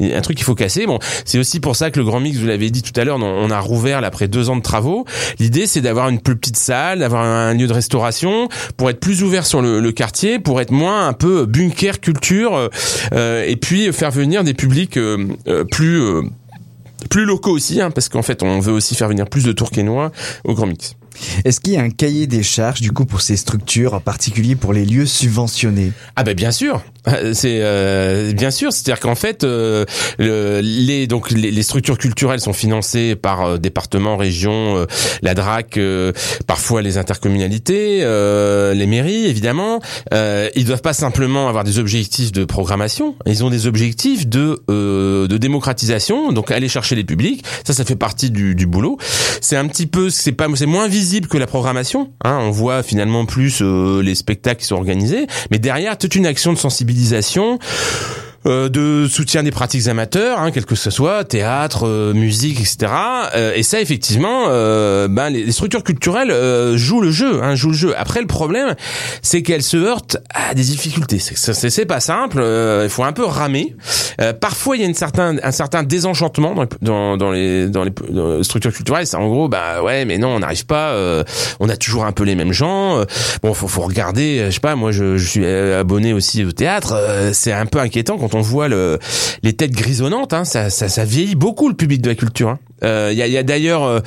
un 0.00 0.20
truc 0.20 0.36
qu'il 0.36 0.44
faut 0.44 0.54
casser. 0.54 0.86
Bon, 0.86 0.98
c'est 1.24 1.38
aussi 1.38 1.60
pour 1.60 1.76
ça 1.76 1.90
que 1.90 1.98
le 1.98 2.04
Grand 2.04 2.20
Mix, 2.20 2.38
vous 2.38 2.46
l'avez 2.46 2.70
dit 2.70 2.82
tout 2.82 2.98
à 3.00 3.04
l'heure, 3.04 3.18
on 3.20 3.50
a 3.50 3.60
rouvert 3.60 4.00
là, 4.00 4.08
après 4.08 4.28
deux 4.28 4.50
ans 4.50 4.56
de 4.56 4.62
travaux. 4.62 5.04
L'idée, 5.38 5.66
c'est 5.66 5.80
d'avoir 5.80 6.08
une 6.08 6.20
plus 6.20 6.36
petite 6.36 6.56
salle, 6.56 7.00
d'avoir 7.00 7.24
un 7.24 7.54
lieu 7.54 7.66
de 7.66 7.72
restauration 7.72 8.48
pour 8.76 8.90
être 8.90 9.00
plus 9.00 9.22
ouvert 9.22 9.46
sur 9.46 9.62
le, 9.62 9.80
le 9.80 9.92
quartier, 9.92 10.38
pour 10.38 10.60
être 10.60 10.72
moins 10.72 11.06
un 11.06 11.12
peu 11.12 11.46
bunker 11.46 12.00
culture, 12.00 12.68
euh, 13.12 13.44
et 13.46 13.56
puis 13.56 13.92
faire 13.92 14.10
venir 14.10 14.44
des 14.44 14.54
publics 14.54 14.96
euh, 14.96 15.28
euh, 15.48 15.64
plus 15.64 16.00
euh, 16.00 16.22
plus 17.08 17.24
locaux 17.24 17.52
aussi, 17.52 17.80
hein, 17.80 17.90
parce 17.90 18.08
qu'en 18.08 18.22
fait, 18.22 18.42
on 18.42 18.60
veut 18.60 18.72
aussi 18.72 18.94
faire 18.94 19.08
venir 19.08 19.28
plus 19.28 19.44
de 19.44 19.52
Tourquenois 19.52 20.12
au 20.44 20.54
Grand 20.54 20.66
Mix. 20.66 20.96
Est-ce 21.44 21.60
qu'il 21.60 21.74
y 21.74 21.76
a 21.76 21.82
un 21.82 21.90
cahier 21.90 22.26
des 22.26 22.42
charges 22.42 22.80
du 22.80 22.92
coup 22.92 23.04
pour 23.04 23.20
ces 23.20 23.36
structures, 23.36 23.94
en 23.94 24.00
particulier 24.00 24.56
pour 24.56 24.72
les 24.72 24.84
lieux 24.84 25.06
subventionnés? 25.06 25.92
Ah 26.16 26.24
ben 26.24 26.34
bien 26.34 26.50
sûr, 26.50 26.82
c'est 27.32 27.58
euh, 27.62 28.32
bien 28.32 28.50
sûr, 28.50 28.72
c'est-à-dire 28.72 29.00
qu'en 29.00 29.14
fait 29.14 29.44
euh, 29.44 29.84
le- 30.18 30.60
les 30.62 31.06
donc 31.06 31.30
les, 31.30 31.62
structures 31.62 31.98
culturelles 31.98 32.40
sont 32.40 32.52
financées 32.52 33.14
par 33.16 33.42
euh, 33.42 33.58
départements, 33.58 34.16
régions, 34.16 34.76
euh, 34.76 34.86
la 35.22 35.34
DRAC, 35.34 35.76
euh, 35.76 36.12
parfois 36.46 36.82
les 36.82 36.98
intercommunalités, 36.98 38.00
euh, 38.02 38.74
les 38.74 38.86
mairies 38.86 39.26
évidemment. 39.26 39.80
Euh, 40.12 40.48
ils 40.54 40.64
doivent 40.64 40.82
pas 40.82 40.92
simplement 40.92 41.48
avoir 41.48 41.64
des 41.64 41.78
objectifs 41.78 42.32
de 42.32 42.44
programmation, 42.44 43.14
ils 43.26 43.44
ont 43.44 43.50
des 43.50 43.66
objectifs 43.66 44.26
de 44.26 44.60
euh, 44.70 45.28
de 45.28 45.36
démocratisation, 45.36 46.32
donc 46.32 46.50
aller 46.50 46.68
chercher 46.68 46.94
les 46.96 47.04
publics. 47.04 47.44
Ça, 47.64 47.72
ça 47.74 47.84
fait 47.84 47.96
partie 47.96 48.30
du, 48.30 48.54
du 48.54 48.66
boulot. 48.66 48.98
C'est 49.40 49.56
un 49.56 49.66
petit 49.68 49.86
peu, 49.86 50.10
c'est 50.10 50.32
pas, 50.32 50.46
c'est 50.54 50.66
moins 50.66 50.88
visible 50.88 51.01
que 51.28 51.38
la 51.38 51.46
programmation. 51.46 52.12
Hein, 52.24 52.38
on 52.40 52.50
voit 52.50 52.82
finalement 52.82 53.26
plus 53.26 53.60
euh, 53.60 54.02
les 54.02 54.14
spectacles 54.14 54.60
qui 54.60 54.66
sont 54.66 54.76
organisés, 54.76 55.26
mais 55.50 55.58
derrière 55.58 55.98
toute 55.98 56.14
une 56.14 56.26
action 56.26 56.52
de 56.52 56.58
sensibilisation. 56.58 57.58
Euh, 58.46 58.68
de 58.68 59.06
soutien 59.08 59.42
des 59.42 59.50
pratiques 59.50 59.86
amateurs, 59.88 60.38
hein, 60.38 60.50
quel 60.50 60.64
que 60.64 60.74
ce 60.74 60.90
soit, 60.90 61.24
théâtre, 61.24 61.86
euh, 61.86 62.12
musique, 62.12 62.60
etc. 62.60 62.92
Euh, 63.34 63.52
et 63.54 63.62
ça, 63.62 63.80
effectivement, 63.80 64.46
euh, 64.48 65.08
ben, 65.08 65.30
les, 65.30 65.52
structures 65.52 65.84
culturelles 65.84 66.30
euh, 66.30 66.76
jouent 66.76 67.00
le 67.00 67.10
jeu, 67.10 67.42
hein, 67.42 67.54
jouent 67.54 67.70
le 67.70 67.76
jeu. 67.76 67.94
Après, 67.96 68.20
le 68.20 68.26
problème, 68.26 68.74
c'est 69.22 69.42
qu'elles 69.42 69.62
se 69.62 69.76
heurtent 69.76 70.16
à 70.34 70.54
des 70.54 70.62
difficultés. 70.62 71.18
C'est 71.18 71.86
pas 71.86 72.00
simple. 72.00 72.38
euh, 72.40 72.82
il 72.84 72.90
faut 72.90 73.04
un 73.04 73.12
peu 73.12 73.24
ramer. 73.24 73.76
Parfois, 74.40 74.76
il 74.76 74.82
y 74.82 74.84
a 74.84 74.88
une 74.88 74.94
certain, 74.94 75.36
un 75.42 75.50
certain 75.50 75.82
désenchantement 75.82 76.54
dans, 76.80 77.16
dans, 77.16 77.30
les, 77.30 77.68
dans 77.68 77.84
les 77.84 77.90
dans 78.10 78.36
les 78.36 78.44
structures 78.44 78.72
culturelles. 78.72 79.06
C'est 79.06 79.16
en 79.16 79.26
gros, 79.28 79.48
bah 79.48 79.82
ouais, 79.82 80.04
mais 80.04 80.18
non, 80.18 80.28
on 80.28 80.38
n'arrive 80.40 80.66
pas. 80.66 80.94
on 81.60 81.68
a 81.68 81.76
toujours 81.76 82.04
un 82.04 82.12
peu 82.12 82.24
les 82.24 82.34
mêmes 82.34 82.52
gens. 82.52 83.04
bon, 83.42 83.54
faut, 83.54 83.68
faut 83.68 83.82
regarder. 83.82 84.44
Je 84.46 84.50
sais 84.50 84.60
pas, 84.60 84.76
moi, 84.76 84.92
je, 84.92 85.16
je 85.16 85.28
suis 85.28 85.46
abonné 85.46 86.12
aussi 86.12 86.44
au 86.44 86.52
théâtre. 86.52 86.94
c'est 87.32 87.52
un 87.52 87.66
peu 87.66 87.78
inquiétant 87.78 88.18
quand 88.18 88.31
on 88.34 88.40
voit 88.40 88.68
le, 88.68 88.98
les 89.42 89.52
têtes 89.52 89.72
grisonnantes. 89.72 90.32
Hein, 90.32 90.44
ça, 90.44 90.70
ça, 90.70 90.88
ça 90.88 91.04
vieillit 91.04 91.34
beaucoup 91.34 91.68
le 91.68 91.74
public 91.74 92.00
de 92.02 92.08
la 92.08 92.14
culture. 92.14 92.48
hein. 92.50 92.58
Euh, 92.84 93.10
Il 93.12 93.18
y 93.18 93.36
a, 93.36 93.40
a 93.40 93.42
d'ailleurs, 93.42 93.84
euh, 93.84 94.00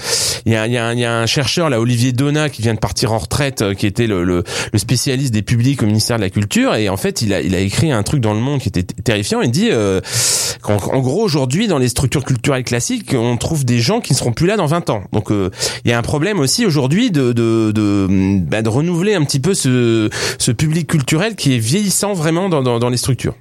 il 0.45 0.53
y, 0.53 0.55
a, 0.55 0.67
y, 0.67 0.77
a, 0.77 0.93
y 0.93 1.05
a 1.05 1.13
un 1.13 1.25
chercheur 1.25 1.69
là, 1.69 1.79
Olivier 1.79 2.11
Donat, 2.11 2.49
qui 2.49 2.61
vient 2.61 2.73
de 2.73 2.79
partir 2.79 3.13
en 3.13 3.17
retraite, 3.17 3.61
euh, 3.61 3.73
qui 3.73 3.87
était 3.87 4.07
le, 4.07 4.23
le, 4.23 4.43
le 4.71 4.79
spécialiste 4.79 5.33
des 5.33 5.41
publics 5.41 5.81
au 5.83 5.85
ministère 5.85 6.17
de 6.17 6.21
la 6.21 6.29
Culture, 6.29 6.75
et 6.75 6.89
en 6.89 6.97
fait, 6.97 7.21
il 7.21 7.33
a, 7.33 7.41
il 7.41 7.55
a 7.55 7.59
écrit 7.59 7.91
un 7.91 8.03
truc 8.03 8.21
dans 8.21 8.33
le 8.33 8.39
Monde 8.39 8.59
qui 8.59 8.69
était 8.69 8.83
terrifiant. 8.83 9.41
Il 9.41 9.51
dit 9.51 9.69
euh, 9.71 10.01
qu'en 10.61 10.77
en 10.77 10.99
gros, 10.99 11.23
aujourd'hui, 11.23 11.67
dans 11.67 11.77
les 11.77 11.87
structures 11.87 12.23
culturelles 12.23 12.63
classiques, 12.63 13.13
on 13.17 13.37
trouve 13.37 13.65
des 13.65 13.79
gens 13.79 14.01
qui 14.01 14.13
ne 14.13 14.17
seront 14.17 14.33
plus 14.33 14.47
là 14.47 14.57
dans 14.57 14.65
20 14.65 14.89
ans. 14.89 15.03
Donc, 15.13 15.31
euh, 15.31 15.49
il 15.83 15.91
y 15.91 15.93
a 15.93 15.97
un 15.97 16.03
problème 16.03 16.39
aussi 16.39 16.65
aujourd'hui 16.65 17.11
de 17.11 17.31
de, 17.31 17.71
de, 17.73 18.07
bah, 18.41 18.61
de 18.61 18.69
renouveler 18.69 19.15
un 19.15 19.23
petit 19.23 19.39
peu 19.39 19.53
ce, 19.53 20.09
ce 20.37 20.51
public 20.51 20.87
culturel 20.87 21.35
qui 21.35 21.55
est 21.55 21.59
vieillissant 21.59 22.13
vraiment 22.13 22.49
dans, 22.49 22.61
dans, 22.61 22.79
dans 22.79 22.89
les 22.89 22.97
structures. 22.97 23.35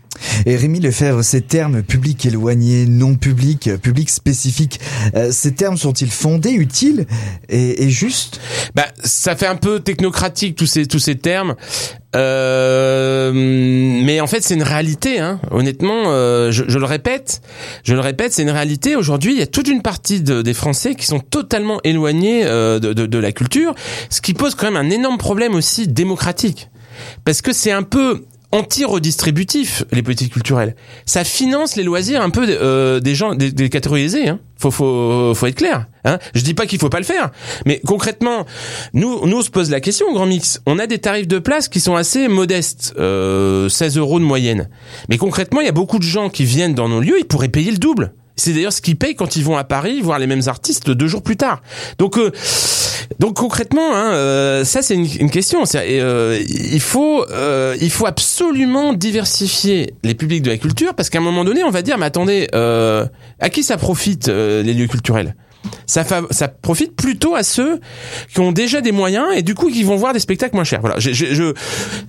Et 0.46 0.56
Rémi 0.56 0.80
Lefebvre, 0.80 1.22
ces 1.22 1.40
termes 1.40 1.82
public 1.82 2.24
éloigné, 2.24 2.86
non 2.86 3.16
public, 3.16 3.70
public 3.82 4.08
spécifique, 4.10 4.80
euh, 5.16 5.23
ces 5.32 5.54
termes 5.54 5.76
sont-ils 5.76 6.10
fondés, 6.10 6.52
utiles 6.52 7.06
et, 7.48 7.88
justes? 7.88 8.40
Bah, 8.74 8.86
ça 9.02 9.36
fait 9.36 9.46
un 9.46 9.56
peu 9.56 9.80
technocratique 9.80 10.56
tous 10.56 10.66
ces 10.66 10.86
tous 10.86 10.98
ces 10.98 11.16
termes. 11.16 11.54
Euh, 12.14 13.32
mais 13.34 14.20
en 14.20 14.26
fait, 14.26 14.42
c'est 14.42 14.54
une 14.54 14.62
réalité. 14.62 15.18
Hein. 15.18 15.40
Honnêtement, 15.50 16.04
euh, 16.06 16.50
je, 16.50 16.78
le 16.78 16.84
répète, 16.84 17.42
je 17.82 17.94
le 17.94 18.00
répète, 18.00 18.32
c'est 18.32 18.42
une 18.42 18.50
réalité. 18.50 18.96
Aujourd'hui, 18.96 19.32
il 19.32 19.38
y 19.38 19.42
a 19.42 19.46
toute 19.46 19.68
une 19.68 19.82
partie 19.82 20.20
de, 20.20 20.42
des 20.42 20.54
Français 20.54 20.94
qui 20.94 21.06
sont 21.06 21.20
totalement 21.20 21.80
éloignés 21.82 22.44
euh, 22.44 22.78
de, 22.78 22.92
de, 22.92 23.18
la 23.18 23.32
culture, 23.32 23.74
ce 24.10 24.20
qui 24.20 24.34
pose 24.34 24.54
quand 24.54 24.70
même 24.70 24.76
un 24.76 24.90
énorme 24.90 25.18
problème 25.18 25.54
aussi 25.54 25.88
démocratique, 25.88 26.68
parce 27.24 27.42
que 27.42 27.52
c'est 27.52 27.72
un 27.72 27.82
peu 27.82 28.24
anti-redistributif 28.54 29.84
les 29.90 30.02
politiques 30.02 30.32
culturelles. 30.32 30.76
Ça 31.06 31.24
finance 31.24 31.74
les 31.74 31.82
loisirs 31.82 32.22
un 32.22 32.30
peu 32.30 32.46
euh, 32.48 33.00
des 33.00 33.14
gens, 33.14 33.34
des, 33.34 33.50
des 33.50 33.68
catégories 33.68 34.04
aisées. 34.04 34.28
Hein. 34.28 34.38
Faut, 34.56 34.70
faut, 34.70 35.34
faut 35.34 35.46
être 35.46 35.56
clair. 35.56 35.86
Hein. 36.04 36.18
Je 36.34 36.42
dis 36.42 36.54
pas 36.54 36.66
qu'il 36.66 36.78
faut 36.78 36.88
pas 36.88 37.00
le 37.00 37.04
faire, 37.04 37.30
mais 37.66 37.80
concrètement, 37.84 38.46
nous, 38.92 39.26
nous 39.26 39.36
on 39.38 39.42
se 39.42 39.50
pose 39.50 39.70
la 39.70 39.80
question 39.80 40.06
au 40.06 40.14
Grand 40.14 40.26
Mix. 40.26 40.60
On 40.66 40.78
a 40.78 40.86
des 40.86 40.98
tarifs 40.98 41.26
de 41.26 41.38
place 41.38 41.68
qui 41.68 41.80
sont 41.80 41.96
assez 41.96 42.28
modestes, 42.28 42.94
euh, 42.98 43.68
16 43.68 43.98
euros 43.98 44.20
de 44.20 44.24
moyenne. 44.24 44.68
Mais 45.08 45.18
concrètement, 45.18 45.60
il 45.60 45.66
y 45.66 45.70
a 45.70 45.72
beaucoup 45.72 45.98
de 45.98 46.04
gens 46.04 46.30
qui 46.30 46.44
viennent 46.44 46.74
dans 46.74 46.88
nos 46.88 47.00
lieux, 47.00 47.18
ils 47.18 47.26
pourraient 47.26 47.48
payer 47.48 47.72
le 47.72 47.78
double. 47.78 48.12
C'est 48.36 48.52
d'ailleurs 48.52 48.72
ce 48.72 48.80
qu'ils 48.80 48.96
payent 48.96 49.14
quand 49.14 49.36
ils 49.36 49.44
vont 49.44 49.56
à 49.56 49.64
Paris 49.64 50.00
voir 50.00 50.18
les 50.18 50.26
mêmes 50.26 50.42
artistes 50.46 50.90
deux 50.90 51.06
jours 51.06 51.22
plus 51.22 51.36
tard. 51.36 51.62
Donc, 51.98 52.18
euh, 52.18 52.32
donc 53.18 53.36
concrètement, 53.36 53.94
hein, 53.94 54.14
euh, 54.14 54.64
ça 54.64 54.82
c'est 54.82 54.94
une, 54.94 55.30
question. 55.30 55.62
Euh, 55.74 56.42
il 56.48 56.80
faut, 56.80 57.24
euh, 57.30 57.76
il 57.80 57.90
faut 57.90 58.06
absolument 58.06 58.92
diversifier 58.92 59.94
les 60.02 60.14
publics 60.14 60.42
de 60.42 60.50
la 60.50 60.58
culture 60.58 60.94
parce 60.94 61.10
qu'à 61.10 61.18
un 61.18 61.22
moment 61.22 61.44
donné, 61.44 61.64
on 61.64 61.70
va 61.70 61.82
dire, 61.82 61.98
mais 61.98 62.06
attendez, 62.06 62.48
euh, 62.54 63.06
à 63.40 63.50
qui 63.50 63.62
ça 63.62 63.76
profite 63.76 64.28
les 64.28 64.74
lieux 64.74 64.86
culturels? 64.86 65.34
Ça, 65.86 66.04
ça 66.30 66.48
profite 66.48 66.94
plutôt 66.96 67.34
à 67.34 67.42
ceux 67.42 67.80
qui 68.32 68.40
ont 68.40 68.52
déjà 68.52 68.80
des 68.80 68.92
moyens 68.92 69.26
et 69.34 69.42
du 69.42 69.54
coup 69.54 69.70
qui 69.70 69.82
vont 69.82 69.96
voir 69.96 70.12
des 70.12 70.20
spectacles 70.20 70.54
moins 70.54 70.64
chers. 70.64 70.80
Voilà, 70.80 70.98
je, 70.98 71.12
je, 71.12 71.26
je, 71.34 71.52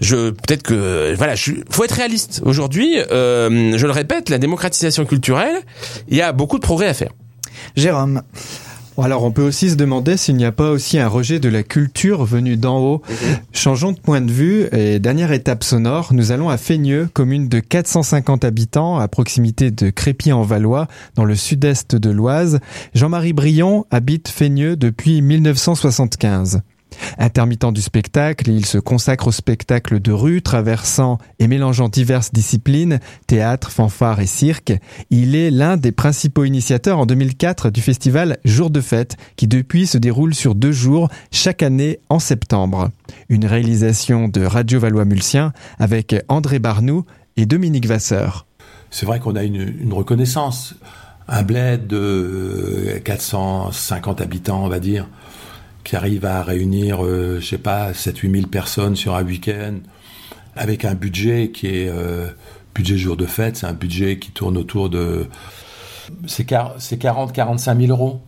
je 0.01 0.30
peut-être 0.32 0.64
que 0.64 1.14
voilà, 1.18 1.36
je, 1.36 1.51
faut 1.70 1.84
être 1.84 1.95
réaliste. 1.95 2.41
Aujourd'hui, 2.45 2.97
euh, 3.12 3.78
je 3.78 3.86
le 3.86 3.91
répète, 3.91 4.30
la 4.30 4.38
démocratisation 4.38 5.06
culturelle, 5.06 5.56
il 6.08 6.18
y 6.18 6.22
a 6.22 6.32
beaucoup 6.32 6.58
de 6.58 6.64
progrès 6.64 6.88
à 6.88 6.93
faire. 6.93 7.12
Jérôme. 7.76 8.22
Alors 8.98 9.26
on 9.26 9.32
peut 9.32 9.43
aussi 9.43 9.70
se 9.70 9.76
demander 9.76 10.16
s'il 10.16 10.38
n'y 10.38 10.46
a 10.46 10.54
pas 10.54 10.72
aussi 10.72 10.98
un 10.98 11.10
rejet 11.10 11.39
de 11.39 11.50
la 11.50 11.64
culture 11.64 12.24
venue 12.24 12.56
d'en 12.56 12.80
haut. 12.80 13.02
Changeons 13.52 13.91
de 13.91 14.00
point 14.00 14.22
de 14.22 14.32
vue 14.32 14.68
et 14.72 15.00
dernière 15.00 15.34
étape 15.34 15.66
sonore, 15.66 16.14
nous 16.14 16.32
allons 16.32 16.50
à 16.50 16.58
Feigneux, 16.58 17.10
commune 17.14 17.50
de 17.50 17.60
450 17.60 18.46
habitants 18.46 18.98
à 18.98 19.08
proximité 19.10 19.70
de 19.70 19.89
Crépy-en-Valois 19.89 20.88
dans 21.16 21.26
le 21.26 21.36
sud-est 21.36 21.96
de 21.96 22.10
l'Oise. 22.10 22.60
Jean-Marie 22.93 23.34
Brion 23.34 23.86
habite 23.91 24.30
Feigneux 24.30 24.78
depuis 24.78 25.22
1975. 25.22 26.62
Intermittent 27.18 27.74
du 27.74 27.82
spectacle, 27.82 28.50
il 28.50 28.66
se 28.66 28.78
consacre 28.78 29.28
au 29.28 29.32
spectacle 29.32 30.00
de 30.00 30.12
rue, 30.12 30.41
traversant 30.41 31.18
et 31.39 31.48
mélangeant 31.48 31.89
diverses 31.89 32.32
disciplines, 32.32 33.00
théâtre, 33.28 33.72
fanfare 33.72 34.20
et 34.20 34.28
cirque. 34.28 34.74
Il 35.10 35.36
est 35.36 35.52
l'un 35.52 35.78
des 35.78 35.91
principaux 35.91 36.46
initiateurs 36.46 37.00
en 37.00 37.06
2004 37.06 37.70
du 37.70 37.82
festival 37.82 38.38
Jour 38.46 38.70
de 38.70 38.82
fête, 38.82 39.18
qui 39.36 39.48
depuis 39.48 39.88
se 39.88 39.98
déroule 39.98 40.34
sur 40.34 40.56
deux 40.56 40.72
jours 40.72 41.10
chaque 41.32 41.64
année 41.64 42.00
en 42.10 42.20
septembre. 42.20 42.91
Une 43.30 43.46
réalisation 43.46 44.28
de 44.28 44.46
Radio 44.46 44.80
Valois-Mulsien 44.80 45.54
avec 45.80 46.16
André 46.28 46.60
Barnou 46.60 47.06
et 47.38 47.46
Dominique 47.46 47.88
Vasseur. 47.88 48.46
C'est 48.91 49.06
vrai 49.06 49.20
qu'on 49.20 49.36
a 49.36 49.43
une, 49.43 49.93
reconnaissance. 49.93 50.76
Un 51.28 51.43
bled 51.43 51.88
de 51.88 53.02
450 53.04 54.22
habitants, 54.22 54.64
on 54.64 54.70
va 54.70 54.80
dire, 54.80 55.08
qui 55.86 55.96
arrive 55.96 56.26
à 56.26 56.44
réunir, 56.44 57.06
euh, 57.06 57.40
je 57.40 57.46
sais 57.46 57.58
pas, 57.58 57.92
7-8 57.92 58.32
000 58.32 58.48
personnes 58.48 58.96
sur 58.98 59.16
un 59.16 59.24
week-end, 59.24 59.76
avec 60.56 60.84
un 60.84 60.96
budget 60.96 61.52
qui 61.52 61.68
est 61.68 61.88
euh, 61.88 62.28
budget 62.74 62.98
jour 62.98 63.16
de 63.16 63.26
fête, 63.26 63.58
c'est 63.58 63.68
un 63.68 63.74
budget 63.74 64.18
qui 64.18 64.32
tourne 64.32 64.58
autour 64.58 64.90
de... 64.90 65.28
C'est 66.28 66.50
40-45 66.50 67.86
000 67.88 67.98
euros, 67.98 68.22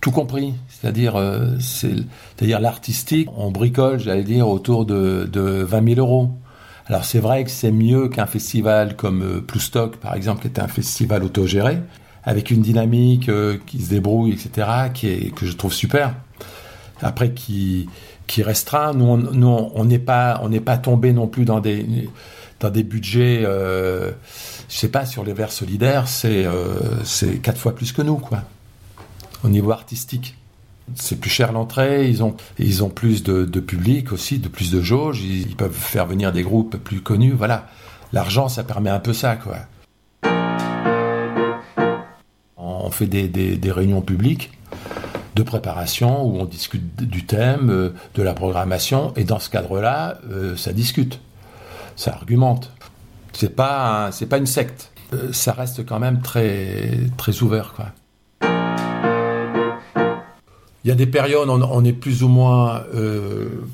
tout 0.00 0.10
compris. 0.10 0.54
C'est-à-dire 0.68 1.16
euh, 1.16 1.58
c'est-à-dire 1.60 2.60
l'artistique, 2.60 3.28
on 3.36 3.50
bricole, 3.50 3.98
j'allais 3.98 4.22
dire, 4.22 4.48
autour 4.48 4.84
de, 4.84 5.28
de 5.30 5.62
20 5.62 5.94
000 5.94 6.00
euros. 6.00 6.30
Alors 6.86 7.04
c'est 7.04 7.20
vrai 7.20 7.44
que 7.44 7.50
c'est 7.50 7.72
mieux 7.72 8.08
qu'un 8.08 8.26
festival 8.26 8.96
comme 8.96 9.22
euh, 9.22 9.40
Ploustock, 9.40 9.96
par 9.96 10.14
exemple, 10.14 10.42
qui 10.42 10.48
est 10.48 10.60
un 10.60 10.68
festival 10.68 11.24
autogéré, 11.24 11.78
avec 12.24 12.50
une 12.50 12.62
dynamique 12.62 13.30
qui 13.66 13.82
se 13.82 13.90
débrouille, 13.90 14.32
etc., 14.32 14.68
qui 14.92 15.08
est, 15.08 15.34
que 15.34 15.46
je 15.46 15.52
trouve 15.52 15.72
super 15.72 16.14
après 17.04 17.32
qui 17.32 17.88
qui 18.26 18.42
restreint. 18.42 18.92
Nous, 18.94 19.06
on, 19.06 19.84
n'est 19.84 19.98
pas, 19.98 20.40
on 20.42 20.50
pas 20.60 20.78
tombé 20.78 21.12
non 21.12 21.26
plus 21.26 21.44
dans 21.44 21.60
des 21.60 22.08
dans 22.60 22.70
des 22.70 22.82
budgets, 22.82 23.42
euh, 23.44 24.12
je 24.68 24.76
sais 24.76 24.88
pas, 24.88 25.04
sur 25.04 25.24
les 25.24 25.32
verts 25.32 25.52
solidaires, 25.52 26.08
c'est 26.08 26.46
euh, 26.46 27.04
c'est 27.04 27.38
quatre 27.38 27.58
fois 27.58 27.74
plus 27.74 27.92
que 27.92 28.00
nous, 28.00 28.16
quoi, 28.16 28.42
au 29.42 29.48
niveau 29.48 29.72
artistique. 29.72 30.36
C'est 30.94 31.18
plus 31.18 31.30
cher 31.30 31.52
l'entrée, 31.52 32.08
ils 32.08 32.22
ont, 32.22 32.36
ils 32.58 32.84
ont 32.84 32.90
plus 32.90 33.22
de, 33.22 33.44
de, 33.44 33.60
public 33.60 34.12
aussi, 34.12 34.38
de 34.38 34.48
plus 34.48 34.70
de 34.70 34.82
jauges, 34.82 35.22
ils, 35.22 35.56
peuvent 35.56 35.72
faire 35.72 36.06
venir 36.06 36.30
des 36.30 36.42
groupes 36.42 36.76
plus 36.76 37.00
connus, 37.00 37.32
voilà. 37.32 37.68
L'argent, 38.12 38.48
ça 38.48 38.64
permet 38.64 38.90
un 38.90 39.00
peu 39.00 39.14
ça, 39.14 39.36
quoi. 39.36 39.56
On 42.56 42.90
fait 42.90 43.06
des, 43.06 43.28
des 43.28 43.72
réunions 43.72 44.02
publiques, 44.02 44.52
de 45.34 45.42
préparation 45.42 46.22
où 46.22 46.38
on 46.38 46.44
discute 46.44 46.96
du 46.96 47.24
thème, 47.24 47.70
euh, 47.70 47.90
de 48.14 48.22
la 48.22 48.34
programmation, 48.34 49.12
et 49.16 49.24
dans 49.24 49.38
ce 49.38 49.50
cadre-là, 49.50 50.18
euh, 50.30 50.56
ça 50.56 50.72
discute, 50.72 51.20
ça 51.96 52.12
argumente. 52.12 52.70
C'est 53.32 53.54
pas, 53.54 54.10
pas 54.28 54.38
une 54.38 54.46
secte. 54.46 54.92
Euh, 55.12 55.32
ça 55.32 55.52
reste 55.52 55.84
quand 55.84 55.98
même 55.98 56.20
très, 56.20 56.90
très 57.16 57.42
ouvert. 57.42 57.74
Il 60.84 60.88
y 60.88 60.90
a 60.90 60.94
des 60.94 61.06
périodes, 61.06 61.48
on, 61.48 61.62
on 61.62 61.84
est 61.84 61.94
plus 61.94 62.22
ou 62.22 62.28
moins 62.28 62.82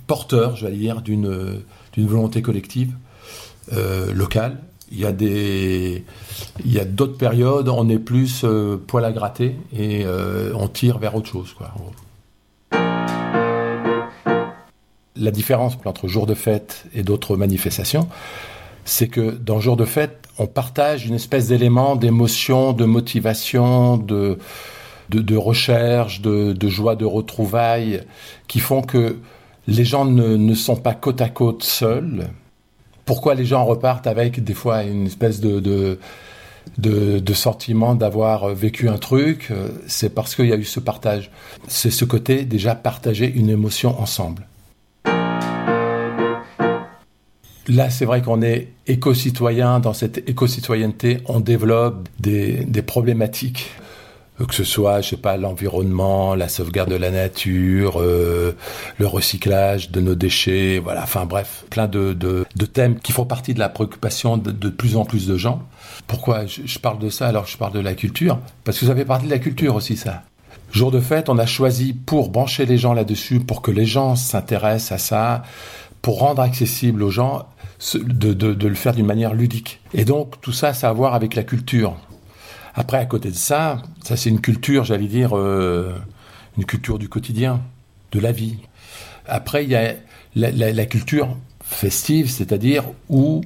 porteur, 0.06 0.54
je 0.54 0.66
vais 0.66 0.72
dire, 0.72 1.02
d'une 1.02 1.62
volonté 1.98 2.40
collective 2.40 2.94
locale. 4.14 4.58
Il 4.92 4.98
y 4.98 5.06
a 5.06 5.12
des, 5.12 6.04
il 6.64 6.72
y 6.72 6.80
a 6.80 6.84
d'autres 6.84 7.16
périodes, 7.16 7.68
on 7.68 7.88
est 7.88 7.98
plus 7.98 8.42
euh, 8.44 8.76
poil 8.76 9.04
à 9.04 9.12
gratter 9.12 9.56
et 9.72 10.04
euh, 10.04 10.52
on 10.54 10.66
tire 10.66 10.98
vers 10.98 11.14
autre 11.14 11.28
chose, 11.28 11.54
quoi. 11.56 11.72
La 15.16 15.30
différence 15.30 15.76
entre 15.84 16.08
jour 16.08 16.26
de 16.26 16.34
fête 16.34 16.86
et 16.94 17.02
d'autres 17.02 17.36
manifestations, 17.36 18.08
c'est 18.84 19.08
que 19.08 19.30
dans 19.30 19.60
jour 19.60 19.76
de 19.76 19.84
fête, 19.84 20.26
on 20.38 20.46
partage 20.46 21.06
une 21.06 21.14
espèce 21.14 21.48
d'élément 21.48 21.94
d'émotion, 21.96 22.72
de 22.72 22.84
motivation, 22.84 23.96
de, 23.96 24.38
de, 25.10 25.20
de 25.20 25.36
recherche, 25.36 26.20
de, 26.20 26.52
de, 26.52 26.68
joie 26.68 26.96
de 26.96 27.04
retrouvailles, 27.04 28.02
qui 28.48 28.58
font 28.58 28.82
que 28.82 29.18
les 29.66 29.84
gens 29.84 30.04
ne, 30.04 30.36
ne 30.36 30.54
sont 30.54 30.76
pas 30.76 30.94
côte 30.94 31.20
à 31.20 31.28
côte 31.28 31.62
seuls, 31.62 32.30
pourquoi 33.10 33.34
les 33.34 33.44
gens 33.44 33.64
repartent 33.64 34.06
avec 34.06 34.44
des 34.44 34.54
fois 34.54 34.84
une 34.84 35.06
espèce 35.06 35.40
de, 35.40 35.58
de, 36.78 37.34
sentiment 37.34 37.96
d'avoir 37.96 38.50
vécu 38.50 38.88
un 38.88 38.98
truc, 38.98 39.48
c'est 39.88 40.14
parce 40.14 40.36
qu'il 40.36 40.46
y 40.46 40.52
a 40.52 40.56
eu 40.56 40.62
ce 40.62 40.78
partage. 40.78 41.32
C'est 41.66 41.90
ce 41.90 42.04
côté 42.04 42.44
déjà 42.44 42.76
partager 42.76 43.28
une 43.28 43.50
émotion 43.50 44.00
ensemble. 44.00 44.46
Là, 47.66 47.90
c'est 47.90 48.04
vrai 48.04 48.22
qu'on 48.22 48.42
est 48.42 48.68
éco-citoyen. 48.86 49.80
Dans 49.80 49.92
cette 49.92 50.18
éco-citoyenneté, 50.30 51.18
on 51.26 51.40
développe 51.40 52.08
des 52.20 52.82
problématiques 52.86 53.72
que 54.46 54.54
ce 54.54 54.64
soit, 54.64 55.00
je 55.00 55.10
sais 55.10 55.16
pas, 55.16 55.36
l'environnement, 55.36 56.34
la 56.34 56.48
sauvegarde 56.48 56.90
de 56.90 56.96
la 56.96 57.10
nature, 57.10 58.00
euh, 58.00 58.56
le 58.98 59.06
recyclage 59.06 59.90
de 59.90 60.00
nos 60.00 60.14
déchets, 60.14 60.80
voilà, 60.82 61.02
enfin 61.02 61.26
bref, 61.26 61.64
plein 61.70 61.88
de, 61.88 62.12
de, 62.12 62.66
thèmes 62.66 62.98
qui 62.98 63.12
font 63.12 63.24
partie 63.24 63.54
de 63.54 63.58
la 63.58 63.68
préoccupation 63.68 64.36
de, 64.36 64.50
de 64.50 64.68
plus 64.68 64.96
en 64.96 65.04
plus 65.04 65.26
de 65.26 65.36
gens. 65.36 65.62
Pourquoi 66.06 66.46
je, 66.46 66.78
parle 66.78 66.98
de 66.98 67.10
ça 67.10 67.28
alors 67.28 67.44
que 67.44 67.50
je 67.50 67.56
parle 67.56 67.72
de 67.72 67.80
la 67.80 67.94
culture? 67.94 68.38
Parce 68.64 68.78
que 68.78 68.86
ça 68.86 68.94
fait 68.94 69.04
partie 69.04 69.26
de 69.26 69.30
la 69.30 69.38
culture 69.38 69.74
aussi, 69.74 69.96
ça. 69.96 70.22
Jour 70.72 70.90
de 70.90 71.00
fête, 71.00 71.28
on 71.28 71.38
a 71.38 71.46
choisi 71.46 71.92
pour 71.92 72.30
brancher 72.30 72.64
les 72.64 72.78
gens 72.78 72.94
là-dessus, 72.94 73.40
pour 73.40 73.60
que 73.60 73.70
les 73.70 73.86
gens 73.86 74.16
s'intéressent 74.16 74.92
à 74.92 74.98
ça, 74.98 75.42
pour 76.00 76.20
rendre 76.20 76.42
accessible 76.42 77.02
aux 77.02 77.10
gens, 77.10 77.46
de, 77.94 78.32
de 78.32 78.68
le 78.68 78.74
faire 78.74 78.94
d'une 78.94 79.06
manière 79.06 79.34
ludique. 79.34 79.80
Et 79.94 80.04
donc, 80.04 80.40
tout 80.40 80.52
ça, 80.52 80.74
ça 80.74 80.88
a 80.88 80.90
à 80.90 80.92
voir 80.92 81.14
avec 81.14 81.34
la 81.34 81.42
culture. 81.42 81.96
Après, 82.74 82.98
à 82.98 83.06
côté 83.06 83.30
de 83.30 83.36
ça, 83.36 83.82
ça 84.02 84.16
c'est 84.16 84.30
une 84.30 84.40
culture, 84.40 84.84
j'allais 84.84 85.08
dire, 85.08 85.36
euh, 85.36 85.94
une 86.56 86.64
culture 86.64 86.98
du 86.98 87.08
quotidien, 87.08 87.60
de 88.12 88.20
la 88.20 88.32
vie. 88.32 88.58
Après, 89.26 89.64
il 89.64 89.70
y 89.70 89.76
a 89.76 89.94
la, 90.34 90.86
culture 90.86 91.36
festive, 91.62 92.30
c'est-à-dire 92.30 92.84
où 93.08 93.42